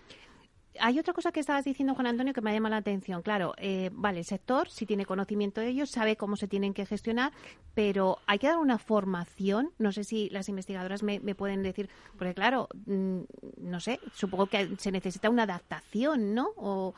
hay 0.80 0.98
otra 0.98 1.12
cosa 1.12 1.32
que 1.32 1.40
estabas 1.40 1.64
diciendo, 1.64 1.94
Juan 1.94 2.06
Antonio, 2.06 2.32
que 2.32 2.40
me 2.40 2.52
llama 2.52 2.70
la 2.70 2.78
atención. 2.78 3.22
Claro, 3.22 3.54
eh, 3.58 3.90
vale, 3.92 4.20
el 4.20 4.24
sector, 4.24 4.68
si 4.68 4.86
tiene 4.86 5.04
conocimiento 5.04 5.60
de 5.60 5.68
ellos, 5.68 5.90
sabe 5.90 6.16
cómo 6.16 6.36
se 6.36 6.48
tienen 6.48 6.74
que 6.74 6.86
gestionar, 6.86 7.32
pero 7.74 8.18
hay 8.26 8.38
que 8.38 8.48
dar 8.48 8.58
una 8.58 8.78
formación. 8.78 9.72
No 9.78 9.92
sé 9.92 10.04
si 10.04 10.28
las 10.30 10.48
investigadoras 10.48 11.02
me, 11.02 11.20
me 11.20 11.34
pueden 11.34 11.62
decir, 11.62 11.88
porque 12.16 12.34
claro, 12.34 12.68
mm, 12.86 13.20
no 13.58 13.80
sé, 13.80 14.00
supongo 14.14 14.46
que 14.46 14.76
se 14.78 14.92
necesita 14.92 15.30
una 15.30 15.44
adaptación, 15.44 16.34
¿no? 16.34 16.50
O, 16.56 16.94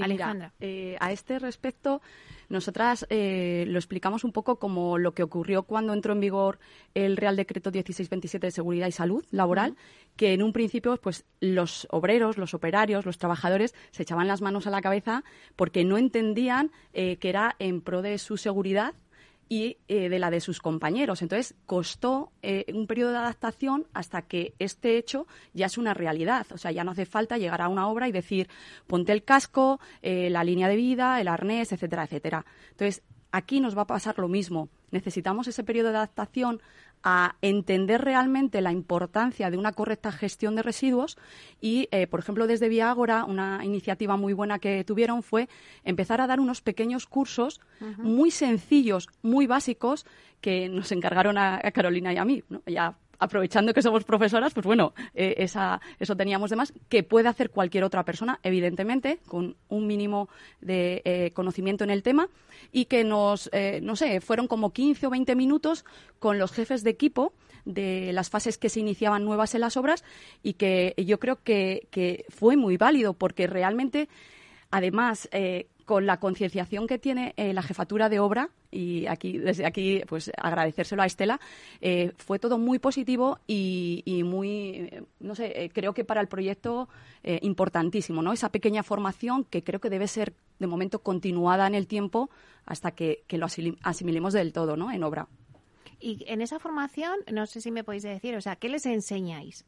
Alejandra. 0.00 0.52
Eh, 0.60 0.96
a 1.00 1.12
este 1.12 1.38
respecto, 1.38 2.00
nosotras 2.48 3.06
eh, 3.10 3.64
lo 3.68 3.78
explicamos 3.78 4.24
un 4.24 4.32
poco 4.32 4.58
como 4.58 4.98
lo 4.98 5.12
que 5.12 5.22
ocurrió 5.22 5.64
cuando 5.64 5.92
entró 5.92 6.12
en 6.12 6.20
vigor 6.20 6.58
el 6.94 7.16
Real 7.16 7.36
Decreto 7.36 7.70
1627 7.70 8.46
de 8.46 8.50
Seguridad 8.50 8.86
y 8.86 8.92
Salud 8.92 9.24
Laboral, 9.30 9.76
que 10.16 10.32
en 10.32 10.42
un 10.42 10.52
principio 10.52 10.96
pues 10.98 11.24
los 11.40 11.86
obreros, 11.90 12.38
los 12.38 12.54
operarios, 12.54 13.06
los 13.06 13.18
trabajadores 13.18 13.74
se 13.90 14.02
echaban 14.02 14.28
las 14.28 14.42
manos 14.42 14.66
a 14.66 14.70
la 14.70 14.82
cabeza 14.82 15.24
porque 15.56 15.84
no 15.84 15.98
entendían 15.98 16.70
eh, 16.92 17.16
que 17.16 17.28
era 17.28 17.56
en 17.58 17.80
pro 17.80 18.02
de 18.02 18.18
su 18.18 18.36
seguridad 18.36 18.94
y 19.48 19.78
eh, 19.88 20.08
de 20.08 20.18
la 20.18 20.30
de 20.30 20.40
sus 20.40 20.60
compañeros. 20.60 21.22
Entonces, 21.22 21.54
costó 21.66 22.32
eh, 22.42 22.64
un 22.74 22.86
periodo 22.86 23.12
de 23.12 23.18
adaptación 23.18 23.86
hasta 23.92 24.22
que 24.22 24.54
este 24.58 24.98
hecho 24.98 25.26
ya 25.54 25.66
es 25.66 25.78
una 25.78 25.94
realidad. 25.94 26.46
O 26.52 26.58
sea, 26.58 26.72
ya 26.72 26.84
no 26.84 26.92
hace 26.92 27.06
falta 27.06 27.38
llegar 27.38 27.62
a 27.62 27.68
una 27.68 27.88
obra 27.88 28.08
y 28.08 28.12
decir, 28.12 28.48
ponte 28.86 29.12
el 29.12 29.24
casco, 29.24 29.80
eh, 30.02 30.30
la 30.30 30.44
línea 30.44 30.68
de 30.68 30.76
vida, 30.76 31.20
el 31.20 31.28
arnés, 31.28 31.72
etcétera, 31.72 32.04
etcétera. 32.04 32.44
Entonces, 32.70 33.02
aquí 33.30 33.60
nos 33.60 33.76
va 33.76 33.82
a 33.82 33.86
pasar 33.86 34.18
lo 34.18 34.28
mismo. 34.28 34.68
Necesitamos 34.90 35.48
ese 35.48 35.64
periodo 35.64 35.90
de 35.90 35.96
adaptación 35.98 36.60
a 37.02 37.36
entender 37.40 38.02
realmente 38.02 38.60
la 38.60 38.72
importancia 38.72 39.50
de 39.50 39.56
una 39.56 39.72
correcta 39.72 40.12
gestión 40.12 40.56
de 40.56 40.62
residuos 40.62 41.16
y, 41.60 41.88
eh, 41.92 42.06
por 42.06 42.20
ejemplo, 42.20 42.46
desde 42.46 42.68
Viagora, 42.68 43.24
una 43.24 43.64
iniciativa 43.64 44.16
muy 44.16 44.32
buena 44.32 44.58
que 44.58 44.84
tuvieron 44.84 45.22
fue 45.22 45.48
empezar 45.84 46.20
a 46.20 46.26
dar 46.26 46.40
unos 46.40 46.60
pequeños 46.60 47.06
cursos 47.06 47.60
muy 47.98 48.30
sencillos, 48.30 49.08
muy 49.22 49.46
básicos, 49.46 50.06
que 50.40 50.68
nos 50.68 50.92
encargaron 50.92 51.38
a, 51.38 51.60
Carolina 51.72 52.12
y 52.12 52.16
a 52.16 52.24
mí. 52.24 52.42
¿no? 52.48 52.62
Ya 52.66 52.94
aprovechando 53.18 53.72
que 53.74 53.82
somos 53.82 54.04
profesoras, 54.04 54.54
pues 54.54 54.66
bueno, 54.66 54.94
eh, 55.14 55.34
eso 55.38 56.16
teníamos 56.16 56.50
de 56.50 56.56
más, 56.56 56.72
que 56.88 57.02
puede 57.02 57.28
hacer 57.28 57.50
cualquier 57.50 57.84
otra 57.84 58.04
persona, 58.04 58.40
evidentemente, 58.42 59.18
con 59.26 59.56
un 59.68 59.86
mínimo 59.86 60.28
de 60.60 61.02
eh, 61.04 61.30
conocimiento 61.32 61.84
en 61.84 61.90
el 61.90 62.02
tema, 62.02 62.28
y 62.72 62.86
que 62.86 63.04
nos, 63.04 63.48
eh, 63.52 63.80
no 63.82 63.96
sé, 63.96 64.20
fueron 64.20 64.48
como 64.48 64.72
15 64.72 65.06
o 65.06 65.10
20 65.10 65.34
minutos 65.36 65.84
con 66.18 66.38
los 66.38 66.52
jefes 66.52 66.82
de 66.82 66.90
equipo 66.90 67.32
de 67.64 68.12
las 68.12 68.30
fases 68.30 68.58
que 68.58 68.68
se 68.68 68.80
iniciaban 68.80 69.24
nuevas 69.24 69.54
en 69.54 69.60
las 69.60 69.76
obras 69.76 70.04
y 70.42 70.54
que 70.54 70.94
yo 70.98 71.18
creo 71.18 71.42
que 71.42 72.24
fue 72.28 72.56
muy 72.56 72.76
válido 72.76 73.12
porque 73.12 73.46
realmente, 73.46 74.08
además, 74.70 75.28
con 75.86 76.04
la 76.04 76.18
concienciación 76.18 76.88
que 76.88 76.98
tiene 76.98 77.32
eh, 77.36 77.54
la 77.54 77.62
jefatura 77.62 78.08
de 78.08 78.18
obra, 78.18 78.50
y 78.72 79.06
aquí 79.06 79.38
desde 79.38 79.64
aquí 79.64 80.02
pues 80.08 80.32
agradecérselo 80.36 81.00
a 81.00 81.06
Estela, 81.06 81.40
eh, 81.80 82.12
fue 82.16 82.40
todo 82.40 82.58
muy 82.58 82.80
positivo 82.80 83.38
y, 83.46 84.22
muy, 84.24 84.90
no 85.20 85.36
sé, 85.36 85.64
eh, 85.64 85.70
creo 85.72 85.94
que 85.94 86.04
para 86.04 86.20
el 86.20 86.28
proyecto 86.28 86.88
importantísimo, 87.42 88.22
¿no? 88.22 88.32
Esa 88.32 88.52
pequeña 88.52 88.84
formación 88.84 89.42
que 89.42 89.64
creo 89.64 89.80
que 89.80 89.90
debe 89.90 90.06
ser 90.06 90.34
de 90.60 90.68
momento 90.68 91.00
continuada 91.00 91.66
en 91.66 91.74
el 91.74 91.88
tiempo 91.88 92.30
hasta 92.64 92.92
que, 92.92 93.24
lo 93.30 93.46
asimilemos 93.82 94.32
del 94.32 94.52
todo, 94.52 94.76
¿no? 94.76 94.92
En 94.92 95.02
obra. 95.02 95.26
Y 95.98 96.24
en 96.28 96.40
esa 96.40 96.60
formación, 96.60 97.16
no 97.32 97.46
sé 97.46 97.60
si 97.60 97.72
me 97.72 97.82
podéis 97.82 98.04
decir, 98.04 98.36
o 98.36 98.40
sea, 98.40 98.54
¿qué 98.54 98.68
les 98.68 98.86
enseñáis? 98.86 99.64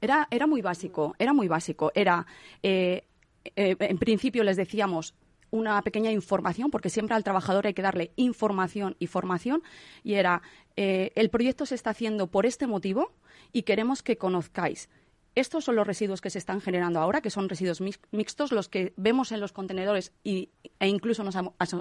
Era, 0.00 0.28
era 0.30 0.46
muy 0.46 0.62
básico, 0.62 1.16
era 1.18 1.32
muy 1.32 1.48
básico. 1.48 1.90
Era, 1.96 2.26
en 2.62 3.98
principio 3.98 4.44
les 4.44 4.56
decíamos, 4.56 5.14
una 5.50 5.80
pequeña 5.82 6.12
información, 6.12 6.70
porque 6.70 6.90
siempre 6.90 7.14
al 7.14 7.24
trabajador 7.24 7.66
hay 7.66 7.74
que 7.74 7.82
darle 7.82 8.12
información 8.16 8.96
y 8.98 9.06
formación, 9.06 9.62
y 10.02 10.14
era, 10.14 10.42
eh, 10.76 11.12
el 11.14 11.30
proyecto 11.30 11.66
se 11.66 11.74
está 11.74 11.90
haciendo 11.90 12.28
por 12.28 12.46
este 12.46 12.66
motivo 12.66 13.12
y 13.52 13.62
queremos 13.62 14.02
que 14.02 14.18
conozcáis. 14.18 14.88
Estos 15.34 15.64
son 15.64 15.76
los 15.76 15.86
residuos 15.86 16.20
que 16.20 16.30
se 16.30 16.38
están 16.38 16.60
generando 16.60 16.98
ahora, 16.98 17.20
que 17.20 17.30
son 17.30 17.48
residuos 17.48 17.80
mixtos, 18.10 18.50
los 18.50 18.68
que 18.68 18.92
vemos 18.96 19.30
en 19.30 19.40
los 19.40 19.52
contenedores 19.52 20.12
e 20.24 20.48
incluso 20.80 21.22
nos 21.22 21.36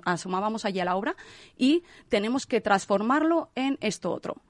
asomábamos 0.06 0.64
allí 0.64 0.80
a 0.80 0.86
la 0.86 0.96
obra, 0.96 1.16
y 1.58 1.84
tenemos 2.08 2.46
que 2.46 2.62
transformarlo 2.62 3.50
en 3.56 3.78
esto 3.82 4.12
otro. 4.12 4.44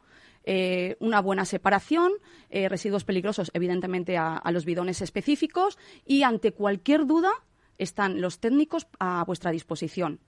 Eh, 0.50 0.96
una 1.02 1.20
buena 1.20 1.44
separación, 1.44 2.14
eh, 2.50 2.70
residuos 2.70 3.04
peligrosos, 3.04 3.52
evidentemente, 3.54 4.18
a, 4.18 4.42
los 4.52 4.64
bidones 4.64 5.02
específicos, 5.02 5.78
y 6.06 6.24
ante 6.24 6.54
cualquier 6.54 7.06
duda, 7.06 7.32
están 7.78 8.22
los 8.22 8.40
técnicos 8.40 8.88
a 9.00 9.24
vuestra 9.26 9.52
disposición. 9.52 10.20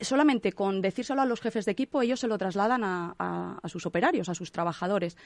Solamente 0.00 0.52
con 0.52 0.80
decírselo 0.80 1.20
a 1.20 1.26
los 1.26 1.42
jefes 1.42 1.66
de 1.66 1.72
equipo, 1.72 2.00
ellos 2.00 2.20
se 2.20 2.26
lo 2.28 2.38
trasladan 2.38 2.82
a, 2.84 3.60
sus 3.66 3.84
operarios, 3.84 4.30
a 4.30 4.34
sus 4.34 4.50
trabajadores. 4.50 5.16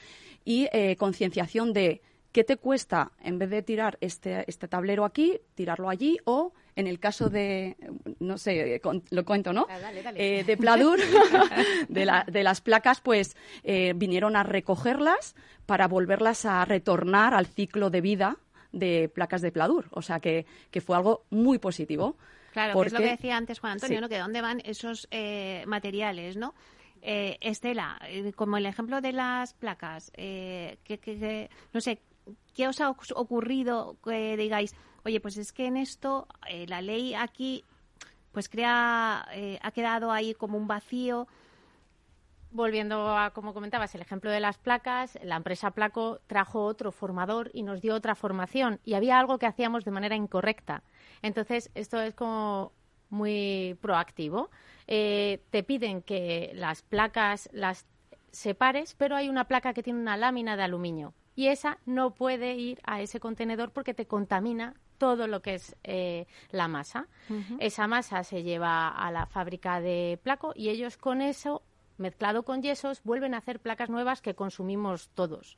Y 0.43 0.67
eh, 0.73 0.97
concienciación 0.97 1.71
de 1.71 2.01
qué 2.33 2.43
te 2.43 2.57
cuesta, 2.57 3.13
en 3.21 3.39
vez 3.39 3.49
de 3.49 3.61
tirar 3.61 3.97
este, 4.01 4.43
este 4.47 4.67
tablero 4.67 5.05
aquí, 5.05 5.39
tirarlo 5.55 5.89
allí 5.89 6.17
o 6.25 6.51
en 6.75 6.87
el 6.87 6.99
caso 6.99 7.29
de, 7.29 7.77
no 8.19 8.37
sé, 8.37 8.81
lo 9.11 9.23
cuento, 9.23 9.53
¿no? 9.53 9.65
Ah, 9.69 9.79
dale, 9.79 10.03
Eh, 10.17 10.43
de 10.43 10.57
Pladur, 10.57 10.99
de, 11.87 12.05
la- 12.05 12.25
de 12.29 12.43
las 12.43 12.59
placas, 12.59 12.99
pues 12.99 13.37
eh, 13.63 13.93
vinieron 13.95 14.35
a 14.35 14.43
recogerlas 14.43 15.35
para 15.65 15.87
volverlas 15.87 16.43
a 16.43 16.65
retornar 16.65 17.33
al 17.33 17.45
ciclo 17.47 17.89
de 17.89 18.01
vida 18.01 18.37
de 18.75 19.09
placas 19.09 19.41
de 19.41 19.51
Pladur. 19.51 19.87
O 19.91 20.01
sea 20.01 20.19
que, 20.19 20.45
que 20.69 20.81
fue 20.81 20.95
algo 20.97 21.23
muy 21.31 21.57
positivo. 21.57 22.15
Claro, 22.53 22.79
que 22.79 22.87
es 22.87 22.93
lo 22.93 22.99
que 22.99 23.05
decía 23.09 23.35
antes 23.35 23.59
Juan 23.59 23.73
Antonio, 23.73 23.97
Sí. 23.97 24.01
¿no? 24.01 24.09
Que 24.09 24.19
dónde 24.19 24.41
van 24.41 24.61
esos 24.63 25.07
eh, 25.11 25.63
materiales, 25.67 26.37
¿no? 26.37 26.53
Eh, 27.01 27.37
Estela, 27.41 27.99
eh, 28.07 28.31
como 28.33 28.57
el 28.57 28.65
ejemplo 28.65 29.01
de 29.01 29.11
las 29.11 29.53
placas, 29.53 30.11
eh, 30.15 30.77
que, 30.83 30.97
que- 30.99 31.19
que- 31.19 31.49
no 31.73 31.81
sé, 31.81 32.01
¿qué 32.53 32.67
os 32.67 32.79
ha 32.81 32.89
oc- 32.89 33.13
ocurrido 33.15 33.97
que 34.03 34.35
digáis, 34.37 34.73
oye, 35.03 35.19
pues 35.19 35.37
es 35.37 35.51
que 35.51 35.65
en 35.67 35.77
esto 35.77 36.27
eh, 36.49 36.65
la 36.67 36.81
ley 36.81 37.13
aquí 37.13 37.63
pues 38.31 38.49
crea, 38.49 39.25
eh, 39.33 39.59
ha 39.61 39.71
quedado 39.71 40.11
ahí 40.11 40.33
como 40.33 40.57
un 40.57 40.67
vacío? 40.67 41.27
Volviendo 42.55 43.17
a, 43.17 43.31
como 43.31 43.53
comentabas, 43.53 43.93
el 43.95 44.01
ejemplo 44.01 44.31
de 44.31 44.39
las 44.39 44.57
placas, 44.57 45.19
la 45.21 45.35
empresa 45.35 45.71
Placo 45.71 46.21
trajo 46.25 46.63
otro 46.63 46.93
formador 46.93 47.51
y 47.53 47.63
nos 47.63 47.81
dio 47.81 47.93
otra 47.93 48.15
formación 48.15 48.79
y 48.85 48.93
había 48.93 49.19
algo 49.19 49.39
que 49.39 49.45
hacíamos 49.45 49.83
de 49.83 49.91
manera 49.91 50.15
incorrecta. 50.15 50.81
Entonces, 51.21 51.69
esto 51.75 51.99
es 51.99 52.13
como 52.13 52.71
muy 53.09 53.77
proactivo. 53.81 54.51
Eh, 54.87 55.43
te 55.49 55.63
piden 55.63 56.01
que 56.01 56.53
las 56.55 56.81
placas 56.81 57.49
las 57.51 57.85
separes, 58.31 58.95
pero 58.95 59.17
hay 59.17 59.27
una 59.27 59.49
placa 59.49 59.73
que 59.73 59.83
tiene 59.83 59.99
una 59.99 60.15
lámina 60.15 60.55
de 60.55 60.63
aluminio 60.63 61.13
y 61.35 61.47
esa 61.47 61.79
no 61.85 62.11
puede 62.11 62.55
ir 62.55 62.79
a 62.85 63.01
ese 63.01 63.19
contenedor 63.19 63.71
porque 63.71 63.93
te 63.93 64.07
contamina 64.07 64.75
todo 64.97 65.27
lo 65.27 65.41
que 65.41 65.55
es 65.55 65.75
eh, 65.83 66.25
la 66.51 66.69
masa. 66.69 67.07
Esa 67.59 67.87
masa 67.87 68.23
se 68.23 68.43
lleva 68.43 68.87
a 68.87 69.11
la 69.11 69.25
fábrica 69.25 69.81
de 69.81 70.17
placo 70.23 70.53
y 70.55 70.69
ellos 70.69 70.95
con 70.95 71.21
eso, 71.21 71.61
mezclado 71.97 72.43
con 72.43 72.61
yesos, 72.61 73.01
vuelven 73.03 73.33
a 73.33 73.37
hacer 73.37 73.59
placas 73.59 73.89
nuevas 73.89 74.21
que 74.21 74.35
consumimos 74.35 75.09
todos. 75.09 75.57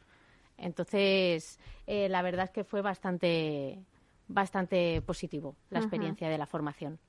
Entonces, 0.58 1.60
eh, 1.86 2.10
la 2.10 2.22
verdad 2.22 2.46
es 2.46 2.52
que 2.52 2.64
fue 2.64 2.82
bastante, 2.82 3.80
bastante 4.28 5.02
positivo 5.02 5.56
la 5.70 5.80
experiencia 5.80 6.30
de 6.30 6.38
la 6.38 6.46
formación. 6.46 7.00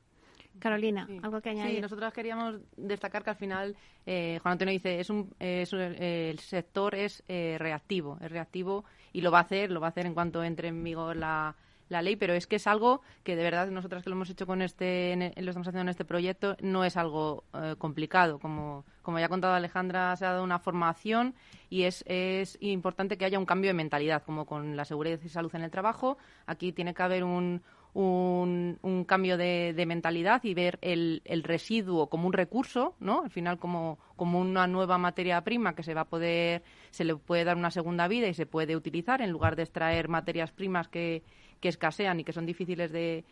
Carolina, 0.59 1.07
Sí. 1.07 1.21
algo 1.23 1.41
que 1.41 1.53
Sí, 1.53 1.61
añadir. 1.61 1.81
nosotros 1.83 2.13
queríamos 2.13 2.57
destacar 2.77 3.23
que 3.23 3.31
al 3.31 3.37
final, 3.37 3.77
eh, 4.07 4.39
Juan 4.43 4.53
Antonio 4.53 4.73
dice, 4.73 4.99
es 4.99 5.09
un, 5.09 5.33
es 5.39 5.73
un- 5.73 5.81
eh, 5.81 6.31
el 6.31 6.39
sector 6.41 6.95
es 6.97 7.23
eh, 7.29 7.57
reactivo, 7.59 8.19
es 8.21 8.31
reactivo 8.31 8.85
y 9.13 9.21
lo 9.21 9.31
va 9.31 9.39
a 9.39 9.43
hacer, 9.43 9.71
lo 9.71 9.81
va 9.81 9.87
a 9.87 9.91
hacer 9.91 10.07
en 10.07 10.15
cuanto 10.15 10.43
entre 10.43 10.69
en 10.69 10.83
vigor 10.83 11.17
la, 11.17 11.55
la 11.89 12.03
ley, 12.03 12.17
pero 12.17 12.35
es 12.35 12.47
que 12.47 12.57
es 12.57 12.67
algo 12.67 13.01
que 13.23 13.37
de 13.37 13.43
verdad 13.43 13.69
nosotras 13.69 14.03
que 14.03 14.11
lo 14.11 14.17
hemos 14.17 14.31
hecho 14.31 14.47
con 14.47 14.63
este, 14.63 15.33
lo 15.37 15.51
estamos 15.51 15.69
haciendo 15.69 15.83
en 15.83 15.89
este 15.89 16.05
proyecto, 16.05 16.57
no 16.61 16.85
es 16.85 16.97
algo 16.97 17.45
eh, 17.55 17.75
complicado. 17.79 18.39
Como, 18.39 18.85
como 19.03 19.19
ya 19.19 19.27
ha 19.27 19.29
contado 19.29 19.55
Alejandra, 19.55 20.17
se 20.17 20.27
ha 20.27 20.33
dado 20.33 20.45
una 20.45 20.59
formación 20.59 21.35
y 21.71 21.85
es, 21.85 22.05
es 22.07 22.59
importante 22.61 23.17
que 23.17 23.25
haya 23.25 23.39
un 23.39 23.47
cambio 23.47 23.71
de 23.71 23.75
mentalidad, 23.75 24.23
como 24.23 24.47
con 24.47 24.77
la 24.77 24.85
seguridad 24.85 25.19
y 25.25 25.29
salud 25.29 25.55
en 25.55 25.63
el 25.63 25.71
trabajo. 25.71 26.19
Aquí 26.47 26.73
tiene 26.73 26.95
que 26.95 27.03
haber 27.03 27.25
un, 27.25 27.63
un, 27.95 28.79
un 28.83 29.05
cambio 29.05 29.37
de, 29.37 29.73
de 29.75 29.87
mentalidad 29.87 30.45
y 30.45 30.55
ver 30.55 30.79
el, 30.83 31.23
el 31.25 31.43
residuo 31.43 32.09
como 32.09 32.27
un 32.27 32.33
recurso, 32.33 32.95
¿no? 33.01 33.23
Al 33.23 33.31
final 33.31 33.59
como, 33.59 33.99
como 34.17 34.41
una 34.41 34.67
nueva 34.67 34.99
materia 34.99 35.41
prima 35.43 35.75
que 35.75 35.83
se 35.83 35.95
va 35.95 36.03
a 36.03 36.09
poder, 36.09 36.63
se 36.91 37.05
le 37.05 37.17
puede 37.17 37.45
dar 37.45 37.57
una 37.57 37.71
segunda 37.71 38.09
vida 38.09 38.29
y 38.29 38.35
se 38.35 38.47
puede 38.47 38.77
utilizar 38.77 39.23
en 39.23 39.31
lugar 39.31 39.57
de 39.57 39.63
extraer 39.63 40.09
materias 40.09 40.53
primas 40.53 40.89
que, 40.89 41.23
que 41.61 41.69
escasean 41.69 42.21
y 42.21 42.25
que 42.25 42.33
son 42.33 42.47
difíciles 42.47 42.93
de, 42.93 43.25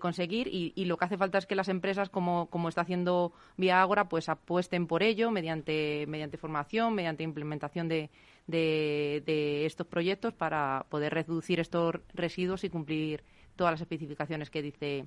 conseguir 0.00 0.48
y, 0.48 0.72
y 0.74 0.86
lo 0.86 0.96
que 0.96 1.04
hace 1.04 1.18
falta 1.18 1.36
es 1.38 1.46
que 1.46 1.54
las 1.54 1.68
empresas 1.68 2.08
como, 2.08 2.46
como 2.46 2.68
está 2.68 2.80
haciendo 2.80 3.32
Vía 3.58 3.82
Ágora 3.82 4.08
pues 4.08 4.30
apuesten 4.30 4.86
por 4.86 5.02
ello 5.02 5.30
mediante, 5.30 6.06
mediante 6.08 6.38
formación, 6.38 6.94
mediante 6.94 7.22
implementación 7.22 7.88
de, 7.88 8.10
de, 8.46 9.22
de 9.26 9.66
estos 9.66 9.86
proyectos 9.86 10.32
para 10.32 10.86
poder 10.88 11.12
reducir 11.12 11.60
estos 11.60 11.96
residuos 12.14 12.64
y 12.64 12.70
cumplir 12.70 13.22
todas 13.56 13.72
las 13.72 13.80
especificaciones 13.82 14.50
que 14.50 14.62
dice 14.62 15.06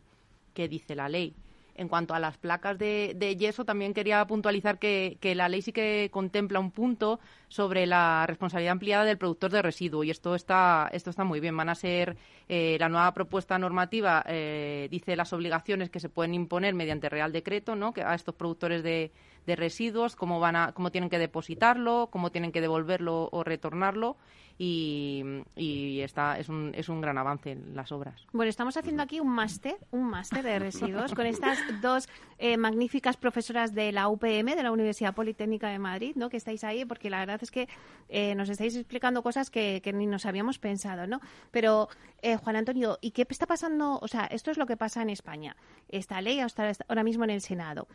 que 0.54 0.68
dice 0.68 0.96
la 0.96 1.08
ley. 1.08 1.36
En 1.78 1.88
cuanto 1.88 2.16
a 2.16 2.20
las 2.20 2.38
placas 2.38 2.78
de, 2.80 3.36
yeso, 3.40 3.64
también 3.64 3.94
quería 3.94 4.26
puntualizar 4.26 4.80
que, 4.80 5.18
la 5.36 5.48
ley 5.48 5.62
sí 5.62 5.72
que 5.72 6.10
contempla 6.12 6.60
un 6.60 6.72
punto 6.72 7.20
sobre 7.50 7.86
la 7.86 8.26
responsabilidad 8.28 8.72
ampliada 8.72 9.06
del 9.06 9.20
productor 9.20 9.52
de 9.52 9.62
residuo 9.62 10.04
y 10.04 10.10
esto 10.10 10.34
está 10.34 10.90
esto 10.92 11.12
está 11.12 11.24
muy 11.24 11.40
bien. 11.40 11.56
Van 11.56 11.70
a 11.70 11.76
ser 11.76 12.18
eh, 12.50 12.78
la 12.80 12.90
nueva 12.90 13.14
propuesta 13.14 13.60
normativa 13.60 14.24
eh, 14.28 14.88
dice 14.90 15.16
las 15.16 15.32
obligaciones 15.34 15.92
que 15.92 16.00
se 16.00 16.10
pueden 16.10 16.34
imponer 16.34 16.74
mediante 16.74 17.10
real 17.10 17.32
decreto, 17.32 17.76
¿no? 17.76 17.94
A 18.04 18.16
estos 18.16 18.34
productores 18.34 18.82
de, 18.82 19.12
de 19.46 19.56
residuos, 19.56 20.16
cómo 20.16 20.40
van 20.40 20.56
a 20.56 20.72
cómo 20.74 20.92
tienen 20.92 21.12
que 21.12 21.20
depositarlo, 21.20 22.10
cómo 22.12 22.32
tienen 22.32 22.52
que 22.52 22.62
devolverlo 22.62 23.30
o 23.32 23.44
retornarlo 23.44 24.18
y, 24.58 26.02
está 26.02 26.40
es 26.40 26.50
un 26.50 26.72
es 26.76 26.90
un 26.90 27.02
gran 27.02 27.18
avance 27.18 27.52
en 27.52 27.76
las 27.76 27.92
obras. 27.92 28.26
Bueno, 28.34 28.50
estamos 28.50 28.76
haciendo 28.78 29.04
aquí 29.04 29.20
un 29.20 29.30
máster, 29.30 29.78
un 29.92 30.10
máster 30.10 30.44
de 30.44 30.60
residuos 30.60 31.14
con 31.14 31.26
estas 31.26 31.60
dos 31.82 32.08
eh, 32.40 32.58
magníficas 32.58 33.18
profesoras 33.18 33.74
de 33.74 33.92
la 33.92 34.08
UPM, 34.08 34.56
de 34.56 34.64
la 34.64 34.72
Universidad 34.72 35.14
Politécnica 35.14 35.70
de 35.70 35.80
Madrid, 35.80 36.14
¿no? 36.16 36.30
Que 36.30 36.38
estáis 36.38 36.64
ahí, 36.64 36.86
porque 36.86 37.10
la 37.10 37.20
verdad 37.20 37.40
es 37.42 37.52
que 37.52 37.68
eh, 38.10 38.36
nos 38.36 38.50
estáis 38.50 38.76
explicando 38.76 39.22
cosas 39.22 39.50
que, 39.50 39.82
ni 39.94 40.08
nos 40.08 40.26
habíamos 40.26 40.60
pensado, 40.60 41.08
¿no? 41.08 41.20
Pero, 41.52 41.90
eh, 42.22 42.38
Juan 42.38 42.56
Antonio, 42.56 42.98
¿y 43.02 43.12
qué 43.12 43.26
está 43.30 43.46
pasando? 43.46 44.00
O 44.02 44.08
sea, 44.08 44.26
esto 44.26 44.52
es 44.52 44.58
lo 44.58 44.66
que 44.66 44.78
pasa 44.78 45.02
en 45.02 45.10
España. 45.10 45.56
Esta 45.90 46.22
ley 46.22 46.40
está 46.40 46.72
ahora 46.88 47.04
mismo 47.04 47.24
en 47.24 47.30
el 47.32 47.42
Senado. 47.42 47.88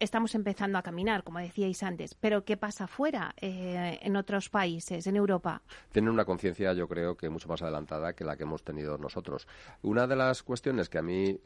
Estamos 0.00 0.34
empezando 0.34 0.78
a 0.78 0.82
caminar, 0.82 1.22
como 1.24 1.40
decíais 1.40 1.82
antes, 1.82 2.14
pero 2.14 2.42
¿qué 2.42 2.56
pasa 2.56 2.86
fuera, 2.86 3.34
eh, 3.38 3.98
en 4.00 4.16
otros 4.16 4.48
países, 4.48 5.06
en 5.06 5.14
Europa? 5.14 5.60
tienen 5.92 6.10
una 6.10 6.24
conciencia, 6.24 6.72
yo 6.72 6.88
creo, 6.88 7.18
que 7.18 7.28
mucho 7.28 7.48
más 7.48 7.60
adelantada 7.60 8.14
que 8.14 8.24
la 8.24 8.34
que 8.34 8.44
hemos 8.44 8.64
tenido 8.64 8.96
nosotros. 8.96 9.46
Una 9.82 10.06
de 10.06 10.16
las 10.16 10.42
cuestiones 10.42 10.88
que 10.88 10.96
a 10.96 11.02
mí 11.02 11.38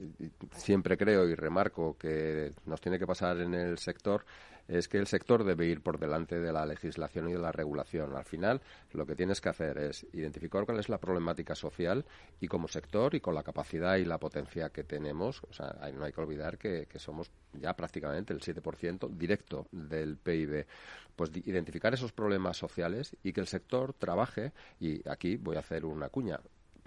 siempre 0.53 0.97
creo 0.97 1.29
y 1.29 1.35
remarco 1.35 1.99
que 1.99 2.53
nos 2.65 2.81
tiene 2.81 2.97
que 2.97 3.09
pasar 3.09 3.41
en 3.41 3.55
el 3.55 3.77
sector 3.79 4.25
es 4.69 4.89
que 4.89 4.99
el 4.99 5.07
sector 5.07 5.45
debe 5.45 5.67
ir 5.67 5.83
por 5.83 5.99
delante 5.99 6.41
de 6.41 6.53
la 6.53 6.65
legislación 6.67 7.29
y 7.29 7.33
de 7.33 7.39
la 7.39 7.53
regulación. 7.53 8.15
Al 8.17 8.25
final, 8.25 8.61
lo 8.93 9.05
que 9.07 9.15
tienes 9.15 9.41
que 9.41 9.49
hacer 9.51 9.79
es 9.79 10.07
identificar 10.12 10.65
cuál 10.65 10.79
es 10.79 10.89
la 10.89 10.99
problemática 10.99 11.55
social 11.55 12.05
y 12.41 12.49
como 12.49 12.67
sector 12.69 13.15
y 13.15 13.21
con 13.21 13.35
la 13.35 13.43
capacidad 13.43 13.97
y 13.97 14.05
la 14.05 14.19
potencia 14.19 14.71
que 14.71 14.85
tenemos, 14.85 15.43
o 15.49 15.53
sea, 15.53 15.77
hay- 15.81 15.93
no 15.93 16.05
hay 16.05 16.12
que 16.12 16.21
olvidar 16.21 16.57
que, 16.59 16.87
que 16.87 16.99
somos 16.99 17.31
ya 17.53 17.75
prácticamente 17.75 18.33
el 18.33 18.41
7% 18.41 19.09
directo 19.09 19.67
del 19.71 20.17
PIB, 20.17 20.67
pues 21.15 21.31
identificar 21.45 21.93
esos 21.95 22.12
problemas 22.12 22.57
sociales 22.57 23.17
y 23.23 23.33
que 23.33 23.41
el 23.41 23.47
sector 23.47 23.93
trabaje, 23.95 24.53
y 24.81 25.07
aquí 25.09 25.37
voy 25.37 25.57
a 25.57 25.61
hacer 25.61 25.85
una 25.85 26.09
cuña, 26.09 26.41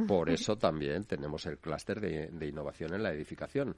por 0.07 0.30
eso 0.30 0.57
también 0.57 1.05
tenemos 1.05 1.45
el 1.45 1.57
clúster 1.57 1.99
de, 2.01 2.28
de 2.28 2.47
innovación 2.47 2.93
en 2.93 3.03
la 3.03 3.11
edificación. 3.13 3.75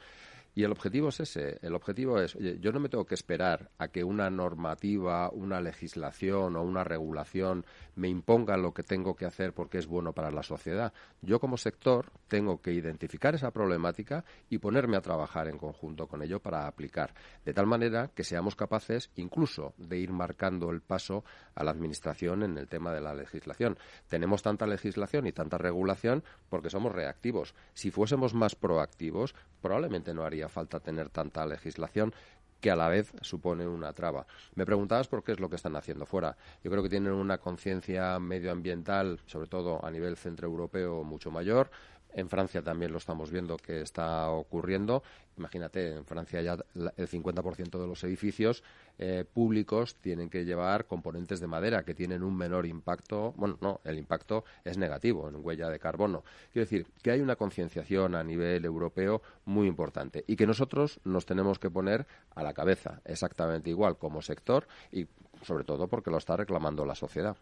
Y 0.55 0.63
el 0.63 0.71
objetivo 0.71 1.09
es 1.09 1.19
ese. 1.19 1.59
El 1.61 1.75
objetivo 1.75 2.19
es, 2.19 2.35
oye, 2.35 2.57
yo 2.59 2.71
no 2.71 2.79
me 2.79 2.89
tengo 2.89 3.05
que 3.05 3.15
esperar 3.15 3.69
a 3.77 3.89
que 3.89 4.03
una 4.03 4.29
normativa, 4.29 5.29
una 5.29 5.61
legislación 5.61 6.55
o 6.55 6.63
una 6.63 6.83
regulación 6.83 7.65
me 7.95 8.09
imponga 8.09 8.57
lo 8.57 8.73
que 8.73 8.83
tengo 8.83 9.15
que 9.15 9.25
hacer 9.25 9.53
porque 9.53 9.77
es 9.77 9.87
bueno 9.87 10.13
para 10.13 10.31
la 10.31 10.43
sociedad. 10.43 10.93
Yo 11.21 11.39
como 11.39 11.57
sector 11.57 12.11
tengo 12.27 12.61
que 12.61 12.73
identificar 12.73 13.35
esa 13.35 13.51
problemática 13.51 14.25
y 14.49 14.57
ponerme 14.57 14.97
a 14.97 15.01
trabajar 15.01 15.47
en 15.47 15.57
conjunto 15.57 16.07
con 16.07 16.21
ello 16.23 16.39
para 16.39 16.67
aplicar. 16.67 17.13
De 17.45 17.53
tal 17.53 17.67
manera 17.67 18.09
que 18.13 18.23
seamos 18.23 18.55
capaces 18.55 19.11
incluso 19.15 19.73
de 19.77 19.97
ir 19.97 20.11
marcando 20.11 20.71
el 20.71 20.81
paso 20.81 21.23
a 21.55 21.63
la 21.63 21.71
Administración 21.71 22.43
en 22.43 22.57
el 22.57 22.67
tema 22.67 22.91
de 22.91 23.01
la 23.01 23.13
legislación. 23.13 23.77
Tenemos 24.07 24.41
tanta 24.41 24.65
legislación 24.65 25.27
y 25.27 25.31
tanta 25.31 25.57
regulación 25.57 26.23
porque 26.49 26.69
somos 26.69 26.93
reactivos. 26.93 27.53
Si 27.73 27.91
fuésemos 27.91 28.33
más 28.33 28.55
proactivos, 28.55 29.35
probablemente 29.61 30.13
no 30.13 30.23
haría 30.39 30.49
falta 30.49 30.79
tener 30.79 31.09
tanta 31.09 31.45
legislación 31.45 32.13
que 32.61 32.71
a 32.71 32.75
la 32.75 32.89
vez 32.89 33.13
supone 33.21 33.67
una 33.67 33.93
traba. 33.93 34.25
Me 34.55 34.65
preguntabas 34.65 35.07
por 35.07 35.23
qué 35.23 35.31
es 35.31 35.39
lo 35.39 35.49
que 35.49 35.55
están 35.55 35.75
haciendo 35.75 36.05
fuera. 36.05 36.35
Yo 36.63 36.71
creo 36.71 36.83
que 36.83 36.89
tienen 36.89 37.13
una 37.13 37.37
conciencia 37.37 38.19
medioambiental, 38.19 39.19
sobre 39.25 39.47
todo 39.47 39.83
a 39.83 39.91
nivel 39.91 40.17
centroeuropeo, 40.17 41.03
mucho 41.03 41.31
mayor. 41.31 41.71
En 42.13 42.29
Francia 42.29 42.61
también 42.61 42.91
lo 42.91 42.97
estamos 42.97 43.31
viendo 43.31 43.57
que 43.57 43.81
está 43.81 44.29
ocurriendo. 44.29 45.03
Imagínate, 45.37 45.93
en 45.93 46.05
Francia 46.05 46.41
ya 46.41 46.57
el 46.97 47.07
50% 47.07 47.79
de 47.79 47.87
los 47.87 48.03
edificios 48.03 48.63
eh, 48.97 49.23
públicos 49.31 49.95
tienen 49.95 50.29
que 50.29 50.43
llevar 50.43 50.85
componentes 50.85 51.39
de 51.39 51.47
madera 51.47 51.83
que 51.83 51.93
tienen 51.93 52.23
un 52.23 52.35
menor 52.35 52.65
impacto. 52.65 53.33
Bueno, 53.37 53.57
no, 53.61 53.79
el 53.83 53.97
impacto 53.97 54.43
es 54.65 54.77
negativo 54.77 55.29
en 55.29 55.35
huella 55.37 55.69
de 55.69 55.79
carbono. 55.79 56.23
Quiero 56.51 56.65
decir 56.65 56.87
que 57.01 57.11
hay 57.11 57.21
una 57.21 57.35
concienciación 57.35 58.15
a 58.15 58.23
nivel 58.23 58.65
europeo 58.65 59.21
muy 59.45 59.67
importante 59.67 60.23
y 60.27 60.35
que 60.35 60.47
nosotros 60.47 60.99
nos 61.03 61.25
tenemos 61.25 61.59
que 61.59 61.69
poner 61.69 62.05
a 62.35 62.43
la 62.43 62.53
cabeza 62.53 63.01
exactamente 63.05 63.69
igual 63.69 63.97
como 63.97 64.21
sector 64.21 64.67
y 64.91 65.07
sobre 65.41 65.63
todo 65.63 65.87
porque 65.87 66.11
lo 66.11 66.17
está 66.17 66.35
reclamando 66.35 66.85
la 66.85 66.95
sociedad. 66.95 67.37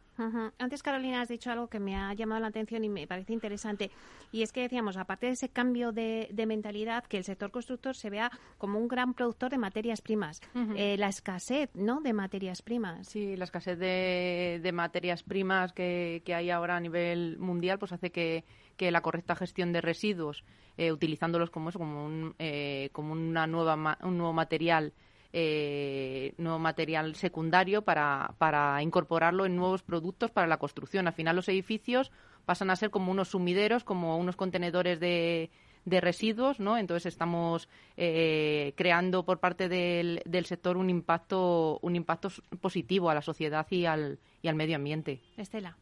Antes, 0.57 0.83
Carolina, 0.83 1.21
has 1.21 1.29
dicho 1.29 1.51
algo 1.51 1.67
que 1.67 1.79
me 1.79 1.95
ha 1.95 2.13
llamado 2.13 2.41
la 2.41 2.47
atención 2.47 2.83
y 2.83 2.89
me 2.89 3.07
parece 3.07 3.33
interesante. 3.33 3.91
Y 4.31 4.43
es 4.43 4.51
que 4.51 4.61
decíamos, 4.61 4.97
aparte 4.97 5.27
de 5.27 5.33
ese 5.33 5.49
cambio 5.49 5.91
de, 5.91 6.29
mentalidad, 6.47 7.03
que 7.05 7.17
el 7.17 7.23
sector 7.23 7.51
constructor 7.51 7.95
se 7.95 8.09
vea 8.09 8.31
como 8.57 8.79
un 8.79 8.87
gran 8.87 9.13
productor 9.13 9.51
de 9.51 9.57
materias 9.57 10.01
primas. 10.01 10.41
Eh, 10.75 10.97
la 10.97 11.07
escasez, 11.07 11.69
¿no?, 11.75 12.01
de 12.01 12.13
materias 12.13 12.61
primas. 12.61 13.07
Sí, 13.07 13.35
la 13.35 13.45
escasez 13.45 13.77
de, 13.79 14.71
materias 14.73 15.23
primas 15.23 15.73
que, 15.73 16.21
hay 16.27 16.49
ahora 16.49 16.77
a 16.77 16.79
nivel 16.79 17.37
mundial, 17.39 17.79
pues 17.79 17.91
hace 17.91 18.11
que, 18.11 18.43
la 18.79 19.01
correcta 19.01 19.35
gestión 19.35 19.73
de 19.73 19.81
residuos, 19.81 20.43
eh, 20.77 20.91
utilizándolos 20.91 21.49
como 21.49 21.69
eso, 21.69 21.79
como 21.79 22.05
un, 22.05 22.35
eh, 22.37 22.89
como 22.91 23.13
una 23.13 23.47
nueva, 23.47 23.97
un 24.03 24.17
nuevo 24.17 24.33
material 24.33 24.93
eh, 25.39 26.33
nuevo 26.39 26.57
material 26.57 27.13
secundario 27.13 27.83
para, 27.83 28.33
para 28.39 28.81
incorporarlo 28.81 29.45
en 29.45 29.55
nuevos 29.55 29.83
productos 29.83 30.31
para 30.31 30.47
la 30.47 30.57
construcción. 30.57 31.05
Al 31.05 31.13
final 31.13 31.35
los 31.35 31.47
edificios 31.47 32.11
pasan 32.45 32.71
a 32.71 32.75
ser 32.75 32.89
como 32.89 33.11
unos 33.11 33.27
sumideros, 33.27 33.83
como 33.83 34.17
unos 34.17 34.35
contenedores 34.35 34.99
de, 34.99 35.51
de 35.85 36.01
residuos, 36.01 36.59
¿no? 36.59 36.79
Entonces 36.79 37.05
estamos 37.05 37.69
eh, 37.97 38.73
creando 38.75 39.25
por 39.25 39.39
parte 39.39 39.69
del, 39.69 40.23
del, 40.25 40.47
sector 40.47 40.75
un 40.75 40.89
impacto, 40.89 41.77
un 41.83 41.95
impacto 41.95 42.29
positivo 42.59 43.11
a 43.11 43.13
la 43.13 43.21
sociedad 43.21 43.67
y 43.69 43.85
al, 43.85 44.17
y 44.41 44.47
al 44.47 44.55
medio 44.55 44.75
ambiente. 44.75 45.21
Estela. 45.37 45.77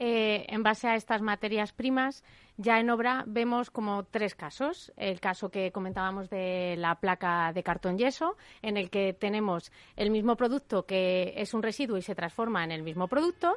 Eh, 0.00 0.46
en 0.48 0.62
base 0.62 0.86
a 0.86 0.94
estas 0.94 1.22
materias 1.22 1.72
primas, 1.72 2.22
ya 2.56 2.78
en 2.78 2.88
obra 2.88 3.24
vemos 3.26 3.70
como 3.70 4.04
tres 4.04 4.36
casos. 4.36 4.92
El 4.96 5.20
caso 5.20 5.50
que 5.50 5.72
comentábamos 5.72 6.30
de 6.30 6.76
la 6.78 6.94
placa 7.00 7.52
de 7.52 7.64
cartón 7.64 7.98
yeso, 7.98 8.36
en 8.62 8.76
el 8.76 8.90
que 8.90 9.12
tenemos 9.12 9.72
el 9.96 10.10
mismo 10.10 10.36
producto 10.36 10.86
que 10.86 11.34
es 11.36 11.52
un 11.52 11.62
residuo 11.62 11.96
y 11.96 12.02
se 12.02 12.14
transforma 12.14 12.62
en 12.62 12.70
el 12.70 12.84
mismo 12.84 13.08
producto. 13.08 13.56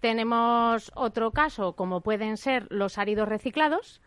Tenemos 0.00 0.92
otro 0.94 1.32
caso, 1.32 1.74
como 1.74 2.02
pueden 2.02 2.36
ser 2.36 2.66
los 2.70 2.96
áridos 2.96 3.28
reciclados, 3.28 4.00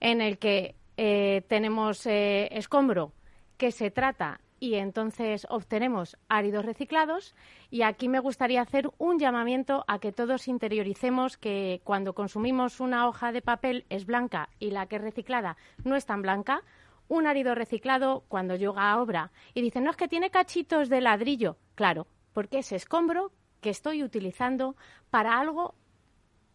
en 0.00 0.20
el 0.20 0.38
que 0.38 0.74
eh, 0.98 1.42
tenemos 1.48 2.04
eh, 2.06 2.48
escombro 2.52 3.12
que 3.56 3.72
se 3.72 3.90
trata 3.90 4.40
y 4.60 4.74
entonces 4.74 5.46
obtenemos 5.50 6.18
áridos 6.28 6.66
reciclados. 6.66 7.34
Y 7.70 7.82
aquí 7.82 8.08
me 8.08 8.20
gustaría 8.20 8.60
hacer 8.60 8.90
un 8.98 9.18
llamamiento 9.18 9.84
a 9.88 9.98
que 9.98 10.12
todos 10.12 10.46
interioricemos 10.46 11.38
que 11.38 11.80
cuando 11.82 12.12
consumimos 12.12 12.78
una 12.78 13.08
hoja 13.08 13.32
de 13.32 13.42
papel 13.42 13.86
es 13.88 14.04
blanca 14.04 14.50
y 14.60 14.70
la 14.70 14.86
que 14.86 14.96
es 14.96 15.02
reciclada 15.02 15.56
no 15.82 15.96
es 15.96 16.04
tan 16.04 16.22
blanca. 16.22 16.62
Un 17.08 17.26
árido 17.26 17.56
reciclado, 17.56 18.22
cuando 18.28 18.54
llega 18.54 18.92
a 18.92 19.00
obra 19.00 19.32
y 19.54 19.62
dicen, 19.62 19.82
no 19.82 19.90
es 19.90 19.96
que 19.96 20.06
tiene 20.06 20.30
cachitos 20.30 20.88
de 20.88 21.00
ladrillo. 21.00 21.56
Claro, 21.74 22.06
porque 22.32 22.58
es 22.58 22.70
escombro 22.70 23.32
que 23.60 23.70
estoy 23.70 24.04
utilizando 24.04 24.76
para 25.10 25.40
algo 25.40 25.74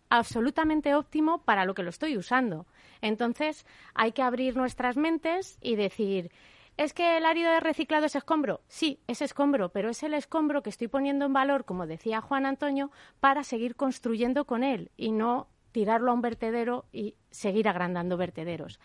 absolutamente 0.10 0.95
óptimo 0.95 1.39
para 1.39 1.66
lo 1.66 1.74
que 1.74 1.84
lo 1.84 1.89
estoy 1.89 2.18
usando. 2.18 2.68
Entonces, 3.01 3.66
hay 3.93 4.12
que 4.12 4.22
abrir 4.22 4.56
nuestras 4.56 4.95
mentes 4.95 5.58
y 5.62 5.76
decir, 5.76 6.32
¿Es 6.78 6.93
que 6.93 7.17
el 7.17 7.26
árido 7.26 7.51
de 7.51 7.61
reciclado 7.61 8.05
es 8.05 8.15
escombro? 8.15 8.61
Sí, 8.67 8.99
es 9.07 9.21
escombro, 9.21 9.69
pero 9.69 9.89
es 9.89 10.03
el 10.03 10.13
escombro 10.13 10.61
que 10.61 10.69
estoy 10.69 10.89
poniendo 10.89 11.26
en 11.26 11.32
valor, 11.32 11.63
como 11.63 11.88
decía 11.88 12.19
Juan 12.19 12.45
Antonio, 12.45 12.91
para 13.21 13.43
seguir 13.43 13.76
construyendo 13.76 14.45
con 14.45 14.63
él 14.63 14.91
y 14.97 15.11
no 15.11 15.47
tirarlo 15.71 16.11
a 16.11 16.13
un 16.13 16.21
vertedero 16.21 16.86
y 16.91 17.15
seguir 17.32 17.69
agrandando 17.69 18.17
vertederos. 18.17 18.80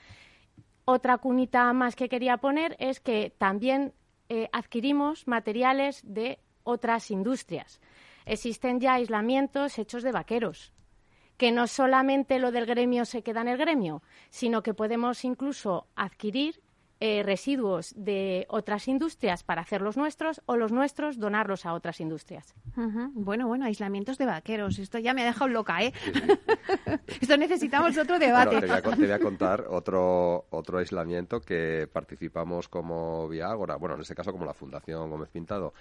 Otra 0.85 1.19
cunita 1.19 1.73
más 1.73 1.97
que 1.97 2.09
quería 2.09 2.37
poner 2.37 2.77
es 2.79 3.01
que 3.01 3.35
también 3.37 3.93
eh, 4.29 4.49
adquirimos 4.53 5.27
materiales 5.27 6.03
de 6.05 6.39
otras 6.63 7.11
industrias. 7.11 7.81
Existen 8.25 8.79
ya 8.79 8.95
aislamientos 8.95 9.79
hechos 9.79 10.05
de 10.05 10.13
vaqueros, 10.13 10.73
que 11.37 11.51
no 11.51 11.67
solamente 11.67 12.39
lo 12.39 12.53
del 12.53 12.67
gremio 12.67 13.05
se 13.05 13.23
queda 13.23 13.41
en 13.41 13.49
el 13.49 13.59
gremio, 13.59 14.03
sino 14.31 14.63
que 14.63 14.75
podemos 14.75 15.25
incluso 15.25 15.89
adquirir 15.97 16.61
eh, 17.03 17.23
residuos 17.23 17.95
de 17.97 18.47
otras 18.51 18.87
industrias 18.87 19.43
para 19.43 19.63
hacer 19.63 19.81
los 19.81 19.97
nuestros 19.97 20.43
o 20.45 20.57
los 20.57 20.71
nuestros 20.71 21.19
donarlos 21.19 21.65
a 21.65 21.73
otras 21.73 21.99
industrias. 22.01 22.55
Bueno, 23.15 23.47
bueno, 23.47 23.65
aislamientos 23.65 24.19
de 24.19 24.27
vaqueros. 24.27 24.79
Esto 24.79 24.99
ya 24.99 25.15
me 25.15 25.23
ha 25.23 25.25
dejado 25.25 25.49
loca, 25.49 25.83
¿eh? 25.83 25.93
Esto 27.21 27.37
necesitamos 27.37 27.97
otro 27.97 28.19
debate. 28.19 28.61
te, 28.61 28.67
voy 28.67 29.11
a, 29.11 29.19
contar 29.19 29.65
otro, 29.71 30.45
otro 30.51 30.79
aislamiento 30.79 31.41
que 31.41 31.89
participamos 31.91 32.69
como 32.69 33.29
Viagora, 33.29 33.77
bueno, 33.77 33.95
en 33.95 34.03
este 34.03 34.15
caso 34.15 34.31
como 34.31 34.45
la 34.45 34.55
Fundación 34.55 35.11
Gómez 35.11 35.31
Pintado, 35.31 35.73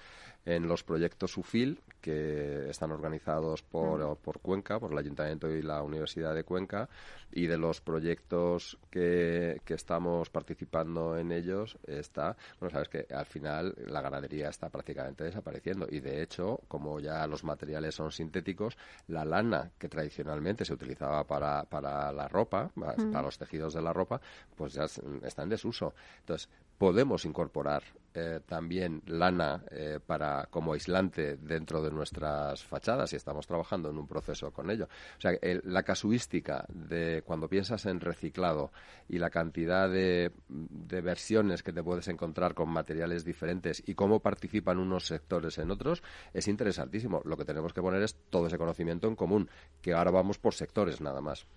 en 0.46 0.68
los 0.68 0.84
proyectos 0.84 1.38
UFIL, 1.38 1.82
que 2.02 2.70
están 2.70 2.92
organizados 2.92 3.62
por, 3.62 4.18
por 4.18 4.40
Cuenca, 4.40 4.80
por 4.80 4.92
el 4.92 4.98
Ayuntamiento 4.98 5.50
y 5.50 5.62
la 5.62 5.84
Universidad 5.84 6.34
de 6.34 6.44
Cuenca, 6.44 6.90
y 7.32 7.46
de 7.46 7.58
los 7.58 7.82
proyectos 7.82 8.78
que, 8.90 9.62
que 9.66 9.74
estamos 9.74 10.30
participando 10.30 11.18
en 11.18 11.32
ellos 11.32 11.78
está, 11.86 12.36
bueno, 12.60 12.72
sabes 12.72 12.90
que 12.90 13.14
al 13.14 13.26
final 13.26 13.76
la 13.86 14.02
ganadería 14.02 14.50
está 14.50 14.70
prácticamente 14.70 15.26
desapareciendo 15.26 15.88
y 15.90 16.00
de 16.00 16.24
hecho, 16.24 16.62
como 16.68 17.00
ya 17.00 17.28
los 17.28 17.44
materiales 17.44 17.96
son 17.96 18.12
sintéticos, 18.12 18.78
la 19.08 19.26
lana 19.26 19.72
que 19.78 19.90
tradicionalmente 19.90 20.66
se 20.66 20.74
utilizaba 20.74 21.24
para, 21.26 21.64
para 21.64 22.12
la 22.12 22.28
ropa, 22.28 22.72
para 22.76 23.22
los 23.22 23.38
tejidos 23.38 23.74
de 23.74 23.82
la 23.82 23.94
ropa, 23.94 24.20
pues 24.56 24.74
ya 24.74 24.86
está 25.24 25.44
en 25.44 25.50
desuso. 25.50 25.94
Entonces, 26.22 26.50
podemos 26.78 27.26
incorporar 27.26 27.84
eh, 28.14 28.40
también 28.46 29.02
lana 29.06 29.64
eh, 29.72 30.00
para 30.06 30.48
como 30.50 30.74
aislante 30.74 31.38
dentro 31.38 31.82
de 31.82 31.92
nuestras 31.92 32.64
fachadas 32.64 33.14
y 33.14 33.16
estamos 33.16 33.46
trabajando 33.46 33.90
en 33.90 33.98
un 33.98 34.08
proceso 34.08 34.52
con 34.52 34.72
ello. 34.72 34.86
O 35.18 35.22
sea, 35.22 35.32
la 35.64 35.84
casuística 35.84 36.66
de 36.70 37.22
cuando 37.26 37.48
piensas 37.48 37.86
en 37.86 38.00
reciclado 38.00 38.72
y 39.08 39.18
la 39.20 39.30
cantidad 39.30 39.90
de, 39.90 40.32
versiones 40.48 41.64
que 41.64 41.74
te 41.74 41.84
puedes 41.84 42.08
encontrar 42.08 42.54
con 42.54 42.70
materiales 42.70 43.26
diferentes 43.26 43.82
y 43.86 43.96
cómo 43.96 44.20
participan 44.20 44.80
unos 44.80 45.06
sectores 45.06 45.58
en 45.58 45.72
otros 45.72 46.04
es 46.34 46.48
interesantísimo. 46.48 47.22
Lo 47.26 47.38
que 47.38 47.46
tenemos 47.46 47.74
que 47.74 47.82
poner 47.82 48.02
es 48.04 48.16
todo 48.30 48.48
ese 48.48 48.58
conocimiento 48.58 49.08
en 49.08 49.16
común, 49.16 49.50
que 49.82 49.94
ahora 49.94 50.12
vamos 50.12 50.38
por 50.38 50.54
sectores 50.54 51.02
nada 51.02 51.22
más. 51.22 51.48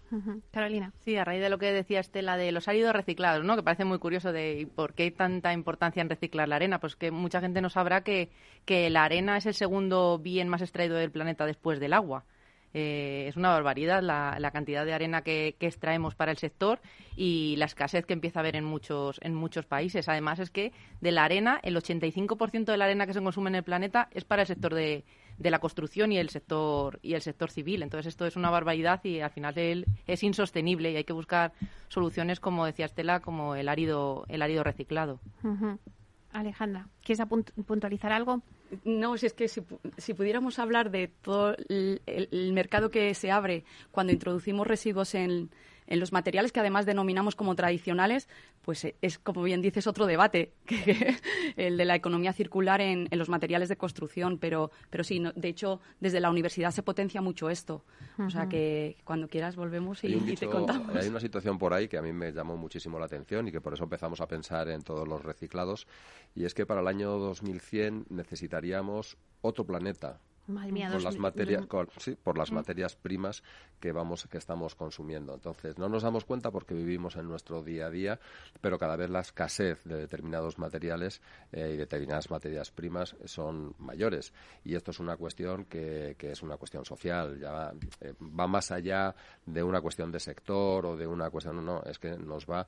Carolina. 0.50 0.92
Sí, 1.00 1.16
a 1.16 1.24
raíz 1.24 1.40
de 1.40 1.50
lo 1.50 1.58
que 1.58 1.72
decía 1.72 2.00
Estela 2.00 2.36
de 2.36 2.52
los 2.52 2.68
áridos 2.68 2.92
reciclados, 2.92 3.44
¿no? 3.44 3.56
que 3.56 3.62
parece 3.62 3.84
muy 3.84 3.98
curioso 3.98 4.32
de 4.32 4.68
por 4.74 4.94
qué 4.94 5.04
hay 5.04 5.10
tanta 5.10 5.52
importancia 5.52 6.00
en 6.00 6.10
reciclar 6.10 6.41
la 6.46 6.56
arena? 6.56 6.78
Pues 6.80 6.96
que 6.96 7.10
mucha 7.10 7.40
gente 7.40 7.60
no 7.60 7.70
sabrá 7.70 8.02
que, 8.02 8.30
que 8.64 8.90
la 8.90 9.04
arena 9.04 9.36
es 9.36 9.46
el 9.46 9.54
segundo 9.54 10.18
bien 10.18 10.48
más 10.48 10.62
extraído 10.62 10.96
del 10.96 11.10
planeta 11.10 11.46
después 11.46 11.80
del 11.80 11.92
agua. 11.92 12.24
Eh, 12.74 13.26
es 13.28 13.36
una 13.36 13.50
barbaridad 13.50 14.02
la, 14.02 14.36
la 14.38 14.50
cantidad 14.50 14.86
de 14.86 14.94
arena 14.94 15.22
que, 15.22 15.56
extraemos 15.60 16.14
para 16.14 16.30
el 16.30 16.38
sector 16.38 16.80
y 17.16 17.54
la 17.56 17.66
escasez 17.66 18.06
que 18.06 18.14
empieza 18.14 18.38
a 18.38 18.42
haber 18.42 18.56
en 18.56 18.64
muchos, 18.64 19.18
en 19.22 19.34
muchos 19.34 19.66
países. 19.66 20.08
Además, 20.08 20.38
es 20.38 20.50
que 20.50 20.72
de 21.00 21.12
la 21.12 21.24
arena, 21.24 21.60
el 21.62 21.76
85% 21.76 22.64
de 22.64 22.76
la 22.76 22.86
arena 22.86 23.06
que 23.06 23.12
se 23.12 23.22
consume 23.22 23.50
en 23.50 23.56
el 23.56 23.62
planeta 23.62 24.08
es 24.12 24.24
para 24.24 24.42
el 24.42 24.48
sector 24.48 24.74
de, 24.74 25.04
de 25.38 25.50
la 25.50 25.58
construcción 25.58 26.12
y 26.12 26.18
el 26.18 26.30
sector 26.30 26.98
y 27.02 27.14
el 27.14 27.20
sector 27.20 27.50
civil. 27.50 27.82
Entonces 27.82 28.06
esto 28.06 28.26
es 28.26 28.36
una 28.36 28.50
barbaridad 28.50 29.04
y 29.04 29.20
al 29.20 29.30
final 29.30 29.54
es 30.06 30.22
insostenible 30.22 30.90
y 30.90 30.96
hay 30.96 31.04
que 31.04 31.12
buscar 31.12 31.52
soluciones 31.88 32.40
como 32.40 32.64
decía 32.64 32.86
Estela, 32.86 33.20
como 33.20 33.54
el 33.54 33.68
árido 33.68 34.24
el 34.28 34.40
árido 34.42 34.64
reciclado. 34.64 35.20
Alejandra, 36.32 36.88
¿quieres 37.02 37.26
puntualizar 37.66 38.12
algo? 38.12 38.42
No, 38.84 39.16
si 39.18 39.26
es 39.26 39.34
que 39.34 39.48
si, 39.48 40.14
pudiéramos 40.14 40.58
hablar 40.58 40.90
de 40.90 41.08
todo 41.08 41.54
el, 41.68 42.52
mercado 42.54 42.90
que 42.90 43.14
se 43.14 43.30
abre 43.30 43.64
cuando 43.90 44.12
introducimos 44.12 44.66
residuos 44.66 45.14
en, 45.14 45.50
en 45.92 46.00
los 46.00 46.10
materiales 46.10 46.52
que 46.52 46.60
además 46.60 46.86
denominamos 46.86 47.36
como 47.36 47.54
tradicionales, 47.54 48.26
pues 48.62 48.82
eh, 48.86 48.96
es, 49.02 49.18
como 49.18 49.42
bien 49.42 49.60
dices, 49.60 49.86
otro 49.86 50.06
debate, 50.06 50.54
que, 50.64 51.16
el 51.56 51.76
de 51.76 51.84
la 51.84 51.94
economía 51.94 52.32
circular 52.32 52.80
en, 52.80 53.08
los 53.12 53.28
materiales 53.28 53.68
de 53.68 53.76
construcción. 53.76 54.38
Pero, 54.38 54.70
pero 54.88 55.04
sí, 55.04 55.22
de 55.36 55.48
hecho, 55.48 55.82
desde 56.00 56.18
la 56.20 56.30
universidad 56.30 56.70
se 56.70 56.82
potencia 56.82 57.20
mucho 57.20 57.50
esto. 57.50 57.84
O 58.18 58.30
sea 58.30 58.48
que 58.48 58.96
cuando 59.04 59.28
quieras 59.28 59.54
volvemos 59.54 60.02
y, 60.02 60.34
te 60.34 60.46
contamos. 60.46 60.96
Hay 60.96 61.08
una 61.08 61.20
situación 61.20 61.58
por 61.58 61.74
ahí 61.74 61.88
que 61.88 61.98
a 61.98 62.02
mí 62.02 62.12
me 62.12 62.32
llamó 62.32 62.56
muchísimo 62.56 62.98
la 62.98 63.04
atención 63.04 63.48
y 63.48 63.52
que 63.52 63.60
por 63.60 63.74
eso 63.74 63.84
empezamos 63.84 64.22
a 64.22 64.26
pensar 64.26 64.68
en 64.70 64.80
todos 64.80 65.06
los 65.06 65.22
reciclados. 65.22 65.86
Y 66.34 66.46
es 66.46 66.54
que 66.54 66.64
para 66.64 66.80
el 66.80 66.88
año 66.88 67.18
2100 67.18 68.06
necesitaríamos 68.08 69.18
otro 69.42 69.66
planeta 69.66 70.20
por 70.46 71.02
las 71.02 71.18
materias 71.18 71.66
sí, 71.98 72.16
por 72.16 72.36
las 72.36 72.52
materias 72.52 72.96
primas 72.96 73.42
que 73.80 73.92
vamos 73.92 74.26
que 74.30 74.38
estamos 74.38 74.74
consumiendo. 74.74 75.34
Entonces 75.34 75.78
no 75.78 75.88
nos 75.88 76.02
damos 76.02 76.24
cuenta 76.24 76.50
porque 76.50 76.74
vivimos 76.74 77.16
en 77.16 77.28
nuestro 77.28 77.62
día 77.62 77.86
a 77.86 77.90
día 77.90 78.20
pero 78.60 78.78
cada 78.78 78.96
vez 78.96 79.10
la 79.10 79.20
escasez 79.20 79.82
de 79.84 79.96
determinados 79.96 80.58
materiales 80.58 81.20
eh, 81.52 81.72
y 81.74 81.76
determinadas 81.76 82.30
materias 82.30 82.70
primas 82.70 83.16
son 83.24 83.74
mayores. 83.78 84.32
Y 84.64 84.74
esto 84.74 84.90
es 84.90 85.00
una 85.00 85.16
cuestión 85.16 85.64
que, 85.66 86.16
que 86.18 86.32
es 86.32 86.42
una 86.42 86.56
cuestión 86.56 86.84
social 86.84 87.38
ya 87.38 87.72
eh, 88.00 88.14
va 88.20 88.46
más 88.46 88.70
allá 88.70 89.14
de 89.46 89.62
una 89.62 89.80
cuestión 89.80 90.10
de 90.10 90.20
sector 90.20 90.86
o 90.86 90.96
de 90.96 91.06
una 91.06 91.30
cuestión 91.30 91.64
no 91.64 91.82
es 91.84 91.98
que 91.98 92.16
nos 92.18 92.46
va 92.46 92.66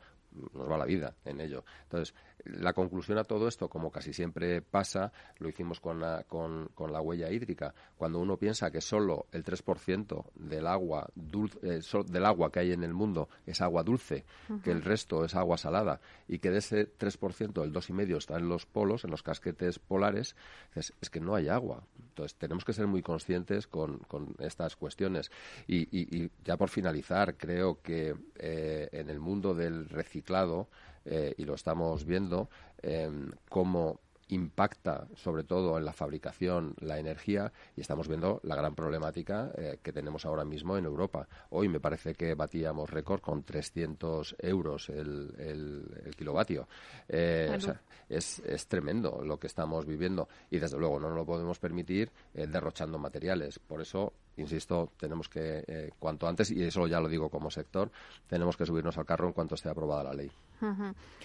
nos 0.53 0.71
va 0.71 0.79
la 0.79 0.85
vida 0.85 1.15
en 1.25 1.41
ello. 1.41 1.65
Entonces, 1.85 2.15
la 2.45 2.73
conclusión 2.73 3.19
a 3.19 3.25
todo 3.25 3.49
esto, 3.49 3.69
como 3.69 3.91
casi 3.91 4.13
siempre 4.13 4.63
pasa, 4.63 5.13
lo 5.39 5.49
hicimos 5.49 5.81
con 5.81 6.01
la, 6.01 6.25
con, 6.25 6.69
con 6.75 6.93
la 6.93 7.01
huella 7.01 7.31
hídrica. 7.31 7.75
Cuando 7.97 8.19
uno 8.19 8.37
piensa 8.37 8.71
que 8.71 8.81
solo 8.81 9.27
el 9.33 9.45
3% 9.45 10.25
del 10.35 10.67
agua, 10.67 11.09
dulce, 11.15 11.59
eh, 11.63 11.81
del 12.07 12.25
agua 12.25 12.51
que 12.51 12.61
hay 12.61 12.73
en 12.73 12.85
el 12.85 12.93
mundo 12.93 13.29
es 13.47 13.61
agua 13.61 13.83
dulce, 13.83 14.25
que 14.63 14.71
el 14.71 14.83
resto 14.83 15.25
es 15.25 15.35
agua 15.35 15.57
salada 15.57 16.01
y 16.29 16.39
que 16.39 16.51
de 16.51 16.59
ese 16.59 16.89
3%, 16.99 17.63
el 17.63 17.73
2,5% 17.73 18.17
está 18.17 18.37
en 18.37 18.49
los 18.49 18.67
polos, 18.67 19.05
en 19.05 19.11
los 19.11 19.23
casquetes 19.23 19.79
polares, 19.79 20.37
es, 20.75 20.93
es, 21.01 21.11
que 21.11 21.21
no 21.21 21.35
hay 21.35 21.49
agua. 21.49 21.85
Entonces, 21.99 22.37
tenemos 22.37 22.65
que 22.65 22.73
ser 22.73 22.87
muy 22.87 23.03
conscientes 23.03 23.67
con, 23.67 23.99
con 23.99 24.35
estas 24.39 24.77
cuestiones. 24.77 25.31
Y, 25.67 25.83
y, 25.97 26.25
y, 26.25 26.31
ya 26.45 26.57
por 26.57 26.69
finalizar, 26.69 27.37
creo 27.37 27.81
que 27.83 28.15
eh, 28.37 28.89
en 28.93 29.11
el 29.11 29.21
mundo 29.21 29.55
del 29.55 29.89
reciclado, 29.89 30.69
eh, 31.05 31.35
y 31.37 31.45
lo 31.45 31.55
estamos 31.55 32.05
viendo, 32.05 32.49
eh, 32.83 33.11
cómo 33.49 34.01
impacta 34.29 35.07
sobre 35.15 35.45
todo 35.45 35.77
en 35.79 35.85
la 35.85 35.93
fabricación 35.93 36.75
la 36.81 36.99
energía 36.99 37.53
y 37.77 37.81
estamos 37.81 38.09
viendo 38.09 38.41
la 38.43 38.57
gran 38.57 38.75
problemática 38.75 39.53
eh, 39.57 39.79
que 39.83 39.93
tenemos 39.93 40.25
ahora 40.25 40.45
mismo 40.45 40.77
en 40.77 40.85
Europa. 40.85 41.27
Hoy 41.51 41.69
me 41.69 41.81
parece 41.81 42.15
que 42.15 42.35
batíamos 42.35 42.91
récord 42.91 43.21
con 43.21 43.43
300 43.43 44.37
euros 44.39 44.89
el, 44.89 45.35
el, 45.39 46.15
kilovatio. 46.17 46.69
Eh, 47.09 47.59
es, 48.09 48.41
es, 48.41 48.67
tremendo 48.67 49.23
lo 49.23 49.39
que 49.39 49.47
estamos 49.47 49.87
viviendo 49.87 50.29
y 50.51 50.59
desde 50.59 50.79
luego 50.79 50.99
no 50.99 51.09
nos 51.09 51.19
lo 51.19 51.27
podemos 51.27 51.59
permitir 51.59 52.11
eh, 52.35 52.47
derrochando 52.47 52.99
materiales. 52.99 53.59
Por 53.59 53.81
eso 53.81 54.13
insisto, 54.37 54.91
tenemos 54.99 55.29
que, 55.29 55.65
eh, 55.67 55.91
cuanto 55.99 56.27
antes, 56.27 56.51
y 56.51 56.63
eso 56.63 56.87
ya 56.87 57.01
lo 57.01 57.09
digo 57.09 57.29
como 57.29 57.51
sector, 57.51 57.91
tenemos 58.27 58.57
que 58.57 58.67
subirnos 58.67 58.99
al 58.99 59.07
carro 59.07 59.27
en 59.29 59.33
cuanto 59.33 59.55
esté 59.55 59.69
aprobada 59.69 60.05
la 60.05 60.15
ley. 60.15 60.31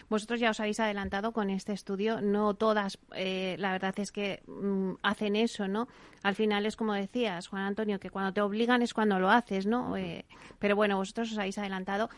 Vosotros 0.10 0.40
ya 0.40 0.50
os 0.50 0.60
habéis 0.60 0.80
adelantado 0.80 1.32
con 1.32 1.50
este 1.50 1.72
estudio. 1.72 2.22
No 2.22 2.56
todas, 2.56 3.00
eh, 3.16 3.56
la 3.60 3.72
verdad 3.72 3.98
es 4.00 4.12
que 4.12 4.42
mm, 4.48 4.96
hacen 5.02 5.36
eso, 5.36 5.68
¿no? 5.68 5.88
Al 6.24 6.36
final 6.36 6.66
es 6.66 6.76
como 6.76 6.94
decías, 6.94 7.48
Juan 7.48 7.64
Antonio, 7.64 8.00
que 8.00 8.10
cuando 8.10 8.34
te 8.34 8.42
obligan 8.42 8.82
es 8.82 8.94
cuando 8.94 9.20
lo 9.20 9.30
haces, 9.30 9.66
¿no? 9.66 9.96
Eh, 9.96 10.26
pero 10.60 10.76
bueno, 10.76 10.98
vosotros 10.98 11.32
os 11.32 11.38
habéis 11.38 11.58
adelantado. 11.58 12.10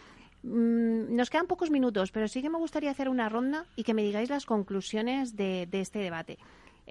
Mm, 0.44 1.16
nos 1.16 1.30
quedan 1.30 1.48
pocos 1.48 1.70
minutos, 1.70 2.12
pero 2.12 2.28
sí 2.28 2.42
que 2.42 2.50
me 2.50 2.58
gustaría 2.58 2.92
hacer 2.92 3.10
una 3.10 3.30
ronda 3.30 3.66
y 3.76 3.84
que 3.84 3.94
me 3.94 4.02
digáis 4.02 4.30
las 4.30 4.46
conclusiones 4.46 5.36
de, 5.36 5.68
de 5.70 5.82
este 5.82 6.00
debate. 6.00 6.40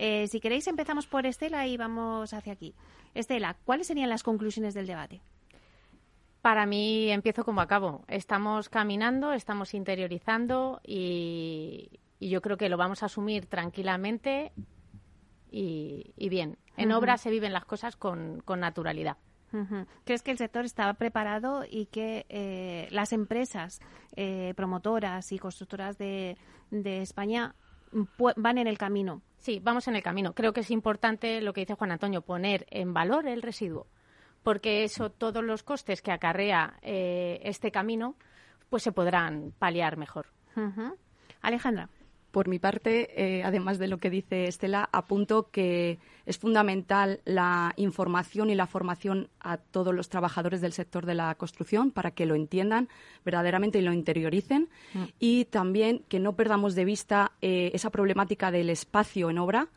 Eh, 0.02 0.28
si 0.28 0.40
queréis, 0.40 0.66
empezamos 0.66 1.06
por 1.06 1.26
Estela 1.26 1.66
y 1.66 1.76
vamos 1.76 2.32
hacia 2.32 2.54
aquí. 2.54 2.74
Estela, 3.12 3.58
¿cuáles 3.66 3.86
serían 3.86 4.08
las 4.08 4.22
conclusiones 4.22 4.72
del 4.72 4.86
debate? 4.86 5.20
Para 6.40 6.64
mí 6.64 7.10
empiezo 7.10 7.44
como 7.44 7.60
acabo. 7.60 8.02
Estamos 8.08 8.70
caminando, 8.70 9.34
estamos 9.34 9.74
interiorizando 9.74 10.80
y, 10.82 12.00
yo 12.18 12.40
creo 12.40 12.56
que 12.56 12.70
lo 12.70 12.78
vamos 12.78 13.02
a 13.02 13.06
asumir 13.06 13.44
tranquilamente 13.44 14.52
y, 15.50 16.14
bien. 16.30 16.56
En 16.78 16.92
obra 16.92 17.18
se 17.18 17.28
viven 17.28 17.52
las 17.52 17.66
cosas 17.66 17.96
con, 17.96 18.42
naturalidad. 18.56 19.18
¿Crees 20.04 20.22
que 20.22 20.30
el 20.30 20.38
sector 20.38 20.64
estaba 20.64 20.94
preparado 20.94 21.66
y 21.68 21.86
que 21.86 22.24
eh, 22.30 22.88
las 22.90 23.12
empresas 23.12 23.80
eh, 24.16 24.54
promotoras 24.56 25.30
y 25.32 25.38
constructoras 25.38 25.98
de, 25.98 26.38
de 26.70 27.02
España 27.02 27.54
van 28.36 28.58
en 28.58 28.66
el 28.66 28.78
camino. 28.78 29.22
Sí, 29.38 29.60
vamos 29.62 29.88
en 29.88 29.96
el 29.96 30.02
camino. 30.02 30.34
Creo 30.34 30.52
que 30.52 30.60
es 30.60 30.70
importante 30.70 31.40
lo 31.40 31.52
que 31.52 31.60
dice 31.62 31.74
Juan 31.74 31.92
Antonio, 31.92 32.22
poner 32.22 32.66
en 32.70 32.92
valor 32.92 33.26
el 33.26 33.42
residuo, 33.42 33.86
porque 34.42 34.84
eso, 34.84 35.10
todos 35.10 35.42
los 35.42 35.62
costes 35.62 36.02
que 36.02 36.12
acarrea 36.12 36.78
eh, 36.82 37.40
este 37.44 37.70
camino, 37.70 38.16
pues 38.68 38.82
se 38.82 38.92
podrán 38.92 39.52
paliar 39.58 39.96
mejor. 39.96 40.26
Alejandra. 41.40 41.88
Por 42.30 42.46
mi 42.46 42.58
parte, 42.58 43.10
eh, 43.16 43.42
además 43.42 43.78
de 43.78 43.88
lo 43.88 43.98
que 43.98 44.08
dice 44.08 44.46
Estela, 44.46 44.88
apunto 44.92 45.50
que 45.50 45.98
es 46.26 46.38
fundamental 46.38 47.20
la 47.24 47.72
información 47.76 48.50
y 48.50 48.54
la 48.54 48.66
formación 48.66 49.28
a 49.40 49.56
todos 49.56 49.92
los 49.92 50.08
trabajadores 50.08 50.60
del 50.60 50.72
sector 50.72 51.06
de 51.06 51.14
la 51.14 51.34
construcción 51.34 51.90
para 51.90 52.12
que 52.12 52.26
lo 52.26 52.36
entiendan 52.36 52.88
verdaderamente 53.24 53.78
y 53.78 53.82
lo 53.82 53.92
interioricen. 53.92 54.68
Mm. 54.94 55.04
Y 55.18 55.46
también 55.46 56.04
que 56.08 56.20
no 56.20 56.36
perdamos 56.36 56.76
de 56.76 56.84
vista 56.84 57.32
eh, 57.42 57.72
esa 57.74 57.90
problemática 57.90 58.52
del 58.52 58.70
espacio 58.70 59.28
en 59.28 59.38
obra 59.38 59.68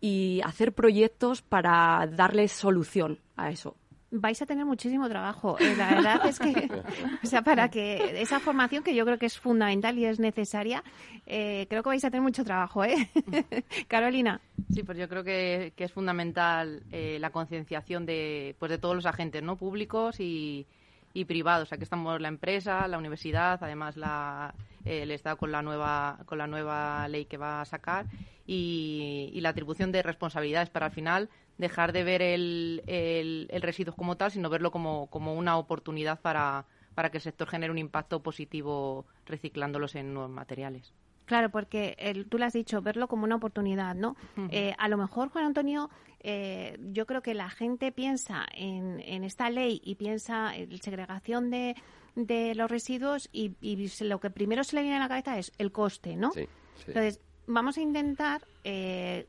y 0.00 0.40
hacer 0.44 0.72
proyectos 0.72 1.42
para 1.42 2.06
darles 2.06 2.52
solución 2.52 3.18
a 3.36 3.50
eso 3.50 3.76
vais 4.10 4.40
a 4.40 4.46
tener 4.46 4.64
muchísimo 4.64 5.08
trabajo. 5.08 5.58
Eh, 5.58 5.74
la 5.76 5.94
verdad 5.94 6.26
es 6.26 6.38
que, 6.38 6.68
o 7.22 7.26
sea, 7.26 7.42
para 7.42 7.70
que 7.70 8.20
esa 8.20 8.40
formación 8.40 8.82
que 8.82 8.94
yo 8.94 9.04
creo 9.04 9.18
que 9.18 9.26
es 9.26 9.38
fundamental 9.38 9.98
y 9.98 10.04
es 10.04 10.20
necesaria, 10.20 10.82
eh, 11.26 11.66
creo 11.68 11.82
que 11.82 11.88
vais 11.88 12.04
a 12.04 12.10
tener 12.10 12.22
mucho 12.22 12.44
trabajo, 12.44 12.84
¿eh? 12.84 13.10
Carolina. 13.88 14.40
Sí, 14.72 14.82
pues 14.82 14.98
yo 14.98 15.08
creo 15.08 15.24
que, 15.24 15.72
es 15.76 15.92
fundamental 15.92 16.82
eh, 16.90 17.18
la 17.20 17.30
concienciación 17.30 18.06
de, 18.06 18.54
pues 18.58 18.70
de 18.70 18.78
todos 18.78 18.94
los 18.94 19.06
agentes, 19.06 19.42
¿no? 19.42 19.56
Públicos 19.56 20.20
y, 20.20 20.66
y 21.12 21.24
privados. 21.24 21.72
Aquí 21.72 21.82
estamos 21.82 22.20
la 22.20 22.28
empresa, 22.28 22.86
la 22.88 22.98
universidad, 22.98 23.58
además 23.62 23.96
la, 23.96 24.54
el 24.84 25.10
Estado 25.10 25.36
con 25.36 25.52
la 25.52 25.62
nueva 25.62 26.18
con 26.26 26.38
la 26.38 26.46
nueva 26.46 27.08
ley 27.08 27.24
que 27.24 27.36
va 27.36 27.60
a 27.60 27.64
sacar 27.64 28.06
y, 28.46 29.30
y 29.32 29.40
la 29.40 29.50
atribución 29.50 29.92
de 29.92 30.02
responsabilidades 30.02 30.70
para 30.70 30.86
al 30.86 30.92
final 30.92 31.28
dejar 31.58 31.92
de 31.92 32.04
ver 32.04 32.22
el, 32.22 32.82
el, 32.86 33.62
residuo 33.62 33.94
como 33.94 34.16
tal, 34.16 34.30
sino 34.30 34.50
verlo 34.50 34.70
como, 34.70 35.06
como 35.08 35.34
una 35.34 35.56
oportunidad 35.56 36.20
para, 36.20 36.66
para 36.94 37.10
que 37.10 37.18
el 37.18 37.22
sector 37.22 37.48
genere 37.48 37.70
un 37.70 37.78
impacto 37.78 38.22
positivo 38.22 39.06
reciclándolos 39.26 39.94
en 39.94 40.12
nuevos 40.14 40.30
materiales. 40.30 40.92
Claro, 41.26 41.50
porque 41.50 41.96
el, 41.98 42.26
tú 42.26 42.38
lo 42.38 42.44
has 42.44 42.52
dicho, 42.52 42.80
verlo 42.82 43.08
como 43.08 43.24
una 43.24 43.34
oportunidad, 43.34 43.96
¿no? 43.96 44.16
Eh, 44.50 44.74
a 44.78 44.88
lo 44.88 44.96
mejor, 44.96 45.28
Juan 45.28 45.44
Antonio, 45.44 45.90
eh, 46.20 46.78
yo 46.92 47.04
creo 47.04 47.20
que 47.20 47.34
la 47.34 47.50
gente 47.50 47.90
piensa 47.90 48.46
en, 48.54 49.00
en 49.00 49.24
esta 49.24 49.50
ley 49.50 49.80
y 49.84 49.96
piensa 49.96 50.54
en 50.54 50.80
segregación 50.80 51.50
de, 51.50 51.74
de 52.14 52.54
los 52.54 52.70
residuos 52.70 53.28
y, 53.32 53.56
y, 53.60 53.90
lo 54.04 54.20
que 54.20 54.30
primero 54.30 54.62
se 54.62 54.76
le 54.76 54.82
viene 54.82 54.96
a 54.96 55.00
la 55.00 55.08
cabeza 55.08 55.36
es 55.36 55.52
el 55.58 55.72
coste, 55.72 56.14
¿no? 56.14 56.30
Sí, 56.30 56.48
Entonces, 56.86 57.20
vamos 57.46 57.76
a 57.76 57.80
intentar 57.80 58.46
eh, 58.64 59.26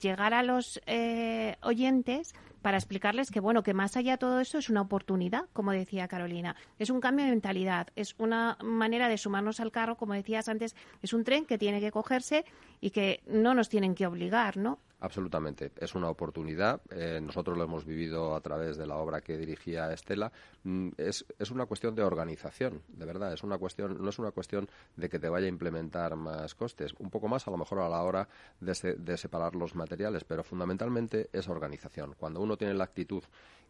llegar 0.00 0.34
a 0.34 0.42
los 0.42 0.80
eh, 0.86 1.56
oyentes 1.62 2.34
para 2.62 2.76
explicarles 2.76 3.30
que 3.30 3.40
bueno 3.40 3.62
que 3.62 3.74
más 3.74 3.96
allá 3.96 4.12
de 4.12 4.18
todo 4.18 4.40
eso 4.40 4.58
es 4.58 4.68
una 4.68 4.82
oportunidad 4.82 5.44
como 5.52 5.72
decía 5.72 6.08
Carolina. 6.08 6.56
Es 6.78 6.90
un 6.90 7.00
cambio 7.00 7.24
de 7.24 7.30
mentalidad 7.30 7.88
es 7.96 8.14
una 8.18 8.58
manera 8.62 9.08
de 9.08 9.18
sumarnos 9.18 9.60
al 9.60 9.72
carro 9.72 9.96
como 9.96 10.14
decías 10.14 10.48
antes 10.48 10.74
es 11.02 11.12
un 11.12 11.24
tren 11.24 11.46
que 11.46 11.58
tiene 11.58 11.80
que 11.80 11.90
cogerse 11.90 12.44
y 12.80 12.90
que 12.90 13.22
no 13.26 13.54
nos 13.54 13.68
tienen 13.68 13.94
que 13.94 14.06
obligar 14.06 14.56
no 14.56 14.78
Absolutamente, 15.02 15.72
es 15.78 15.94
una 15.94 16.10
oportunidad. 16.10 16.82
Eh, 16.90 17.20
nosotros 17.22 17.56
lo 17.56 17.64
hemos 17.64 17.86
vivido 17.86 18.34
a 18.36 18.40
través 18.42 18.76
de 18.76 18.86
la 18.86 18.96
obra 18.96 19.22
que 19.22 19.38
dirigía 19.38 19.90
Estela. 19.94 20.30
Mm, 20.62 20.90
es, 20.98 21.24
es, 21.38 21.50
una 21.50 21.64
cuestión 21.64 21.94
de 21.94 22.02
organización, 22.02 22.82
de 22.88 23.06
verdad. 23.06 23.32
Es 23.32 23.42
una 23.42 23.56
cuestión, 23.56 23.96
no 23.98 24.10
es 24.10 24.18
una 24.18 24.30
cuestión 24.30 24.68
de 24.96 25.08
que 25.08 25.18
te 25.18 25.30
vaya 25.30 25.46
a 25.46 25.48
implementar 25.48 26.16
más 26.16 26.54
costes. 26.54 26.92
Un 26.98 27.08
poco 27.08 27.28
más, 27.28 27.48
a 27.48 27.50
lo 27.50 27.56
mejor 27.56 27.78
a 27.78 27.88
la 27.88 28.02
hora 28.02 28.28
de, 28.60 28.96
de 28.98 29.16
separar 29.16 29.56
los 29.56 29.74
materiales, 29.74 30.24
pero 30.24 30.44
fundamentalmente 30.44 31.30
es 31.32 31.48
organización. 31.48 32.14
Cuando 32.18 32.40
uno 32.40 32.58
tiene 32.58 32.74
la 32.74 32.84
actitud 32.84 33.22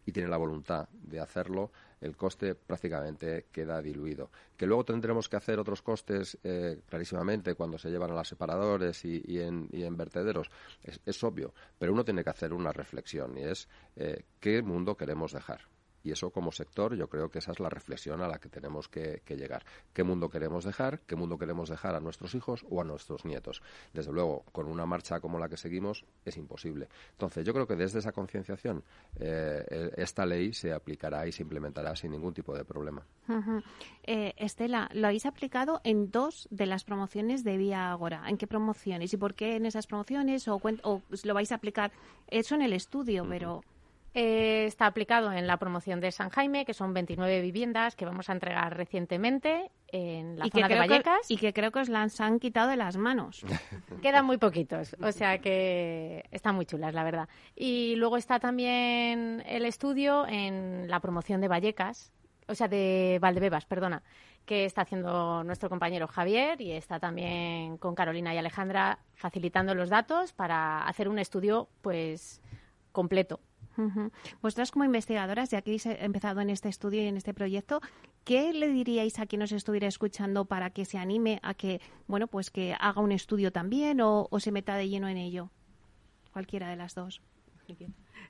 y 0.05 0.11
tiene 0.11 0.27
la 0.27 0.37
voluntad 0.37 0.89
de 0.91 1.21
hacerlo, 1.21 1.71
el 2.01 2.17
coste 2.17 2.55
prácticamente 2.55 3.45
queda 3.51 3.81
diluido. 3.81 4.29
Que 4.57 4.65
luego 4.65 4.83
tendremos 4.83 5.29
que 5.29 5.37
hacer 5.37 5.59
otros 5.59 5.81
costes, 5.81 6.37
eh, 6.43 6.79
clarísimamente, 6.87 7.55
cuando 7.55 7.77
se 7.77 7.89
llevan 7.89 8.11
a 8.11 8.15
los 8.15 8.27
separadores 8.27 9.05
y, 9.05 9.39
en, 9.39 9.97
vertederos, 9.97 10.49
es, 10.83 11.23
obvio, 11.23 11.53
pero 11.77 11.93
uno 11.93 12.03
tiene 12.03 12.23
que 12.23 12.29
hacer 12.29 12.53
una 12.53 12.71
reflexión 12.73 13.37
y 13.37 13.43
es 13.43 13.69
eh, 13.95 14.23
qué 14.39 14.61
mundo 14.61 14.97
queremos 14.97 15.31
dejar. 15.31 15.61
Y 16.03 16.11
eso 16.11 16.31
como 16.31 16.51
sector 16.51 16.95
yo 16.95 17.07
creo 17.07 17.29
que 17.29 17.39
esa 17.39 17.51
es 17.51 17.59
la 17.59 17.69
reflexión 17.69 18.21
a 18.21 18.27
la 18.27 18.39
que 18.39 18.49
tenemos 18.49 18.87
que, 18.87 19.21
llegar. 19.27 19.63
¿Qué 19.93 20.03
mundo 20.03 20.29
queremos 20.29 20.65
dejar? 20.65 20.99
¿Qué 21.01 21.15
mundo 21.15 21.37
queremos 21.37 21.69
dejar 21.69 21.95
a 21.95 21.99
nuestros 21.99 22.35
hijos 22.35 22.65
o 22.69 22.81
a 22.81 22.83
nuestros 22.83 23.25
nietos? 23.25 23.61
Desde 23.93 24.11
luego, 24.11 24.43
con 24.51 24.67
una 24.67 24.85
marcha 24.85 25.19
como 25.19 25.39
la 25.39 25.47
que 25.47 25.57
seguimos 25.57 26.05
es 26.25 26.37
imposible. 26.37 26.87
Entonces 27.11 27.45
yo 27.45 27.53
creo 27.53 27.65
que 27.65 27.75
desde 27.75 27.99
esa 27.99 28.11
concienciación 28.11 28.83
eh, 29.19 29.91
esta 29.95 30.25
ley 30.25 30.53
se 30.53 30.73
aplicará 30.73 31.25
y 31.27 31.31
se 31.31 31.43
implementará 31.43 31.95
sin 31.95 32.11
ningún 32.11 32.33
tipo 32.33 32.55
de 32.55 32.65
problema. 32.65 33.05
Eh, 34.03 34.33
Estela, 34.37 34.89
lo 34.93 35.07
habéis 35.07 35.25
aplicado 35.25 35.81
en 35.83 36.11
dos 36.11 36.47
de 36.51 36.65
las 36.65 36.83
promociones 36.83 37.43
de 37.43 37.57
Vía 37.57 37.91
Agora. 37.91 38.23
¿En 38.27 38.37
qué 38.37 38.47
promociones 38.47 39.13
y 39.13 39.17
por 39.17 39.35
qué 39.35 39.55
en 39.55 39.65
esas 39.65 39.87
promociones 39.87 40.47
o, 40.47 40.59
lo 41.23 41.33
vais 41.33 41.51
a 41.51 41.55
aplicar? 41.55 41.91
Eso 42.27 42.55
en 42.55 42.61
el 42.61 42.73
estudio, 42.73 43.25
pero... 43.27 43.63
Eh, 44.13 44.65
está 44.65 44.87
aplicado 44.87 45.31
en 45.31 45.47
la 45.47 45.55
promoción 45.55 46.01
de 46.01 46.11
San 46.11 46.29
Jaime, 46.29 46.65
que 46.65 46.73
son 46.73 46.93
29 46.93 47.41
viviendas 47.41 47.95
que 47.95 48.03
vamos 48.03 48.29
a 48.29 48.33
entregar 48.33 48.75
recientemente 48.75 49.71
en 49.87 50.37
la 50.37 50.47
zona 50.47 50.67
de 50.67 50.79
Vallecas. 50.79 51.31
y 51.31 51.37
que 51.37 51.53
creo 51.53 51.71
que 51.71 51.79
os 51.79 51.87
las 51.87 52.19
han 52.19 52.39
quitado 52.39 52.69
de 52.69 52.75
las 52.75 52.97
manos. 52.97 53.45
Quedan 54.01 54.25
muy 54.25 54.37
poquitos, 54.37 54.97
o 55.01 55.11
sea 55.13 55.37
que 55.37 56.25
están 56.31 56.55
muy 56.55 56.65
chulas, 56.65 56.93
la 56.93 57.05
verdad. 57.05 57.29
Y 57.55 57.95
luego 57.95 58.17
está 58.17 58.39
también 58.39 59.43
el 59.45 59.65
estudio 59.65 60.27
en 60.27 60.89
la 60.89 60.99
promoción 60.99 61.39
de 61.39 61.47
Vallecas, 61.47 62.11
o 62.49 62.55
sea, 62.55 62.67
de 62.67 63.17
Valdebebas, 63.21 63.65
perdona, 63.65 64.03
que 64.45 64.65
está 64.65 64.81
haciendo 64.81 65.41
nuestro 65.45 65.69
compañero 65.69 66.07
Javier 66.07 66.59
y 66.59 66.73
está 66.73 66.99
también 66.99 67.77
con 67.77 67.95
Carolina 67.95 68.33
y 68.33 68.37
Alejandra 68.37 68.99
facilitando 69.13 69.73
los 69.73 69.89
datos 69.89 70.33
para 70.33 70.85
hacer 70.85 71.07
un 71.07 71.17
estudio, 71.17 71.69
pues, 71.81 72.41
completo. 72.91 73.39
Vosotras 74.41 74.71
como 74.71 74.85
investigadoras, 74.85 75.49
ya 75.49 75.61
que 75.61 75.71
habéis 75.71 75.85
empezado 75.85 76.41
en 76.41 76.49
este 76.49 76.69
estudio 76.69 77.01
y 77.01 77.07
en 77.07 77.17
este 77.17 77.33
proyecto, 77.33 77.81
¿qué 78.23 78.53
le 78.53 78.69
diríais 78.69 79.19
a 79.19 79.25
quien 79.25 79.39
nos 79.39 79.51
estuviera 79.51 79.87
escuchando 79.87 80.45
para 80.45 80.69
que 80.69 80.85
se 80.85 80.97
anime 80.97 81.39
a 81.43 81.53
que, 81.53 81.81
bueno, 82.07 82.27
pues 82.27 82.51
que 82.51 82.75
haga 82.79 83.01
un 83.01 83.11
estudio 83.11 83.51
también 83.51 84.01
o, 84.01 84.27
se 84.39 84.51
meta 84.51 84.75
de 84.75 84.89
lleno 84.89 85.07
en 85.07 85.17
ello? 85.17 85.49
Cualquiera 86.33 86.69
de 86.69 86.75
las 86.75 86.95
dos. 86.95 87.21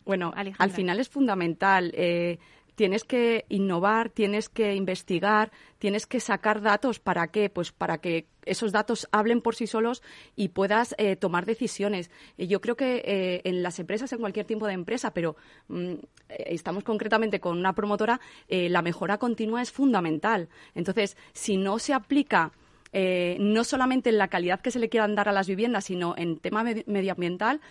Bueno, 0.06 0.34
al 0.36 0.72
final 0.72 1.00
es 1.00 1.10
fundamental. 1.10 1.92
Eh, 1.96 2.40
tienes 2.82 3.04
que 3.04 3.46
innovar, 3.48 4.10
tienes 4.10 4.50
que 4.50 4.74
investigar, 4.74 5.52
tienes 5.78 6.08
que 6.08 6.20
sacar 6.20 6.64
datos. 6.64 6.98
¿Para 6.98 7.28
qué? 7.28 7.48
Pues 7.48 7.72
para 7.72 8.00
que 8.00 8.26
esos 8.44 8.72
datos 8.72 9.08
hablen 9.12 9.42
por 9.42 9.54
sí 9.54 9.68
solos 9.68 10.02
y 10.36 10.48
puedas 10.48 10.96
eh, 10.98 11.16
tomar 11.16 11.46
decisiones. 11.46 12.10
yo 12.40 12.60
creo 12.60 12.76
que 12.76 13.04
eh, 13.06 13.42
en 13.44 13.62
las 13.62 13.78
empresas, 13.78 14.12
en 14.14 14.18
cualquier 14.18 14.48
tipo 14.48 14.66
de 14.66 14.74
empresa, 14.74 15.14
pero 15.14 15.36
mm, 15.68 15.94
estamos 16.28 16.84
concretamente 16.84 17.40
con 17.40 17.56
una 17.56 17.76
promotora, 17.76 18.20
la 18.50 18.82
mejora 18.82 19.20
continua 19.20 19.62
es 19.62 19.72
fundamental. 19.72 20.50
Entonces, 20.74 21.18
si 21.34 21.58
no 21.58 21.78
se 21.78 21.94
aplica 21.94 22.52
no 22.94 23.64
solamente 23.64 24.10
en 24.10 24.18
la 24.18 24.28
calidad 24.28 24.60
que 24.60 24.72
se 24.72 24.80
le 24.80 24.90
quieran 24.90 25.14
dar 25.14 25.30
a 25.30 25.32
las 25.32 25.48
viviendas, 25.48 25.86
sino 25.86 26.16
en 26.18 26.40
tema 26.40 26.64
medioambiental, 26.64 27.62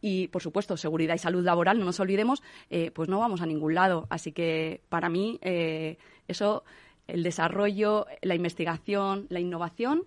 y, 0.00 0.28
por 0.28 0.42
supuesto, 0.42 0.76
seguridad 0.76 1.14
y 1.14 1.18
salud 1.18 1.44
laboral, 1.44 1.78
no 1.78 1.84
nos 1.84 2.00
olvidemos, 2.00 2.42
eh, 2.70 2.90
pues 2.90 3.08
no 3.08 3.18
vamos 3.18 3.40
a 3.40 3.46
ningún 3.46 3.74
lado. 3.74 4.06
Así 4.10 4.32
que, 4.32 4.82
para 4.88 5.08
mí, 5.08 5.38
eh, 5.42 5.98
eso, 6.28 6.64
el 7.06 7.22
desarrollo, 7.22 8.06
la 8.22 8.34
investigación, 8.34 9.26
la 9.28 9.40
innovación, 9.40 10.04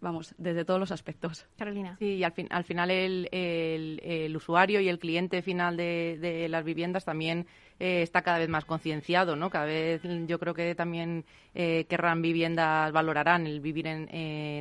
vamos, 0.00 0.34
desde 0.38 0.64
todos 0.64 0.80
los 0.80 0.92
aspectos. 0.92 1.46
Carolina. 1.56 1.96
Sí, 1.98 2.16
y 2.16 2.24
al, 2.24 2.32
fin, 2.32 2.48
al 2.50 2.64
final 2.64 2.90
el, 2.90 3.28
el, 3.32 4.36
usuario 4.36 4.80
y 4.80 4.88
el 4.88 4.98
cliente 4.98 5.42
final 5.42 5.76
de, 5.76 6.18
de 6.20 6.48
las 6.48 6.64
viviendas 6.64 7.04
también 7.04 7.46
eh, 7.82 8.02
está 8.02 8.22
cada 8.22 8.38
vez 8.38 8.48
más 8.48 8.64
concienciado, 8.64 9.34
¿no? 9.34 9.50
Cada 9.50 9.64
vez 9.64 10.02
yo 10.28 10.38
creo 10.38 10.54
que 10.54 10.76
también 10.76 11.24
eh, 11.52 11.84
querrán 11.88 12.22
viviendas, 12.22 12.92
valorarán 12.92 13.44
el 13.44 13.60
vivir 13.60 13.88
en, 13.88 14.08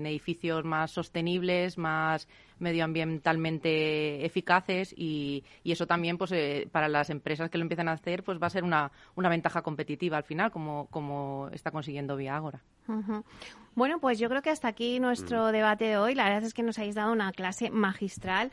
edificios 0.08 0.66
más 0.66 0.90
sostenibles, 0.90 1.78
más 1.78 2.28
medioambientalmente 2.62 4.26
eficaces 4.26 4.94
y, 4.96 5.44
eso 5.64 5.88
también 5.88 6.18
pues 6.18 6.32
eh, 6.34 6.68
para 6.72 6.90
las 6.90 7.10
empresas 7.10 7.50
que 7.50 7.58
lo 7.58 7.64
empiezan 7.64 7.88
a 7.88 7.94
hacer 7.94 8.24
pues 8.24 8.42
va 8.42 8.48
a 8.48 8.50
ser 8.50 8.66
una, 8.66 8.92
una 9.16 9.30
ventaja 9.30 9.62
competitiva 9.62 10.18
al 10.18 10.24
final 10.24 10.52
como, 10.52 10.88
como 10.88 11.50
está 11.54 11.72
consiguiendo 11.72 12.18
Viagora. 12.18 12.62
Bueno, 13.74 14.00
pues 14.00 14.20
yo 14.20 14.28
creo 14.28 14.42
que 14.42 14.50
hasta 14.50 14.68
aquí 14.68 15.00
nuestro 15.00 15.48
mm. 15.48 15.52
debate 15.54 15.86
de 15.86 15.98
hoy. 15.98 16.14
La 16.14 16.26
verdad 16.26 16.44
es 16.44 16.54
que 16.54 16.62
nos 16.62 16.78
habéis 16.78 16.96
dado 16.96 17.14
una 17.14 17.32
clase 17.32 17.70
magistral. 17.70 18.52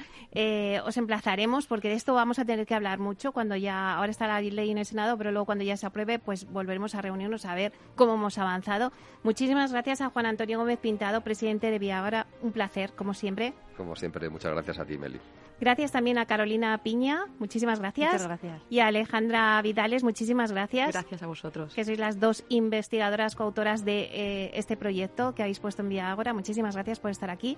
os 0.84 0.96
emplazaremos 0.96 1.66
porque 1.66 1.88
de 1.88 1.94
esto 1.94 2.14
vamos 2.14 2.38
a 2.38 2.44
tener 2.44 2.66
que 2.66 2.74
hablar 2.74 3.00
mucho 3.00 3.32
cuando 3.32 3.56
ya 3.56 3.94
ahora 3.94 4.10
está 4.10 4.28
la 4.28 4.40
ley 4.40 4.70
en 4.70 4.78
el 4.78 4.86
Senado, 4.86 5.18
pero 5.18 5.32
luego 5.32 5.46
cuando 5.46 5.64
ya 5.64 5.76
se 5.76 5.86
apruebe, 5.86 6.20
pues 6.20 6.48
volveremos 6.50 6.94
a 6.94 7.02
reunirnos 7.02 7.46
a 7.46 7.54
ver 7.54 7.72
cómo 7.96 8.14
hemos 8.14 8.38
avanzado. 8.38 8.92
Muchísimas 9.24 9.72
gracias 9.72 10.00
a 10.00 10.10
Juan 10.10 10.26
Antonio 10.26 10.58
Gómez 10.58 10.78
Pintado, 10.78 11.22
presidente 11.22 11.70
de 11.70 11.78
Viagora. 11.78 12.26
Un 12.42 12.52
placer, 12.52 12.92
como 12.92 13.14
siempre. 13.14 13.54
Como 13.78 13.94
siempre, 13.94 14.28
muchas 14.28 14.52
gracias 14.52 14.80
a 14.80 14.84
ti, 14.84 14.98
Meli. 14.98 15.20
Gracias 15.60 15.92
también 15.92 16.18
a 16.18 16.26
Carolina 16.26 16.76
Piña, 16.82 17.26
muchísimas 17.38 17.78
gracias. 17.78 18.12
Muchas 18.12 18.26
gracias. 18.26 18.62
Y 18.68 18.80
a 18.80 18.88
Alejandra 18.88 19.62
Vidales, 19.62 20.02
muchísimas 20.02 20.50
gracias. 20.50 20.92
Gracias 20.92 21.22
a 21.22 21.28
vosotros. 21.28 21.74
Que 21.74 21.84
sois 21.84 22.00
las 22.00 22.18
dos 22.18 22.44
investigadoras 22.48 23.36
coautoras 23.36 23.84
de 23.84 24.10
eh, 24.12 24.50
este 24.54 24.76
proyecto 24.76 25.32
que 25.36 25.42
habéis 25.42 25.60
puesto 25.60 25.82
en 25.82 25.90
Vía 25.90 26.16
Muchísimas 26.34 26.74
gracias 26.74 26.98
por 26.98 27.12
estar 27.12 27.30
aquí. 27.30 27.56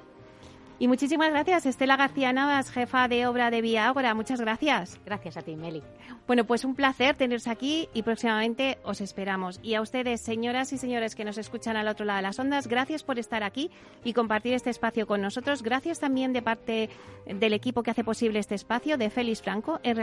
Y 0.81 0.89
muchísimas 0.89 1.29
gracias, 1.29 1.67
Estela 1.67 1.99
García 1.99 2.33
Navas, 2.33 2.71
jefa 2.71 3.07
de 3.07 3.27
obra 3.27 3.51
de 3.51 3.61
Vía 3.61 3.87
Ágora. 3.87 4.15
Muchas 4.15 4.41
gracias. 4.41 4.99
Gracias 5.05 5.37
a 5.37 5.43
ti, 5.43 5.55
Meli. 5.55 5.83
Bueno, 6.27 6.47
pues 6.47 6.65
un 6.65 6.75
placer 6.75 7.17
teneros 7.17 7.49
aquí 7.49 7.91
y 7.93 8.03
próximamente 8.03 8.79
os 8.83 9.03
esperamos. 9.03 9.61
Y 9.63 9.75
a 9.75 9.83
ustedes, 9.83 10.23
señoras 10.23 10.73
y 10.73 10.79
señores 10.79 11.15
que 11.15 11.27
nos 11.27 11.37
escuchan 11.37 11.77
al 11.77 11.87
otro 11.87 12.07
lado 12.07 12.17
de 12.17 12.23
las 12.23 12.39
ondas, 12.39 12.67
gracias 12.67 13.03
por 13.03 13.19
estar 13.19 13.43
aquí 13.43 13.71
y 14.05 14.15
compartir 14.15 14.55
este 14.55 14.71
espacio 14.71 15.07
con 15.07 15.21
nosotros. 15.21 15.63
Gracias 15.63 16.01
también 16.01 16.33
de 16.33 16.41
parte 16.41 16.89
del 17.27 17.53
equipo 17.53 17.83
que 17.83 17.91
hace 17.91 18.03
posible 18.03 18.39
este 18.39 18.55
espacio, 18.55 18.97
de 18.97 19.11
Félix 19.11 19.43
Franco 19.43 19.81
en, 19.83 19.99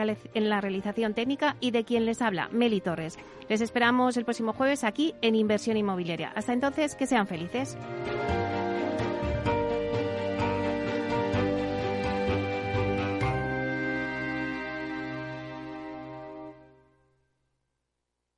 la 0.48 0.62
realización 0.62 1.16
técnica 1.16 1.56
y 1.60 1.72
de 1.72 1.86
quien 1.86 2.06
les 2.06 2.22
habla, 2.22 2.50
Meli 2.52 2.82
Torres. 2.82 3.18
Les 3.50 3.62
esperamos 3.62 4.16
el 4.16 4.26
próximo 4.26 4.54
jueves 4.54 4.84
aquí 4.84 5.16
en 5.24 5.34
Inversión 5.34 5.76
Inmobiliaria. 5.76 6.34
Hasta 6.36 6.54
entonces, 6.54 6.94
que 6.94 7.08
sean 7.08 7.26
felices. 7.26 7.76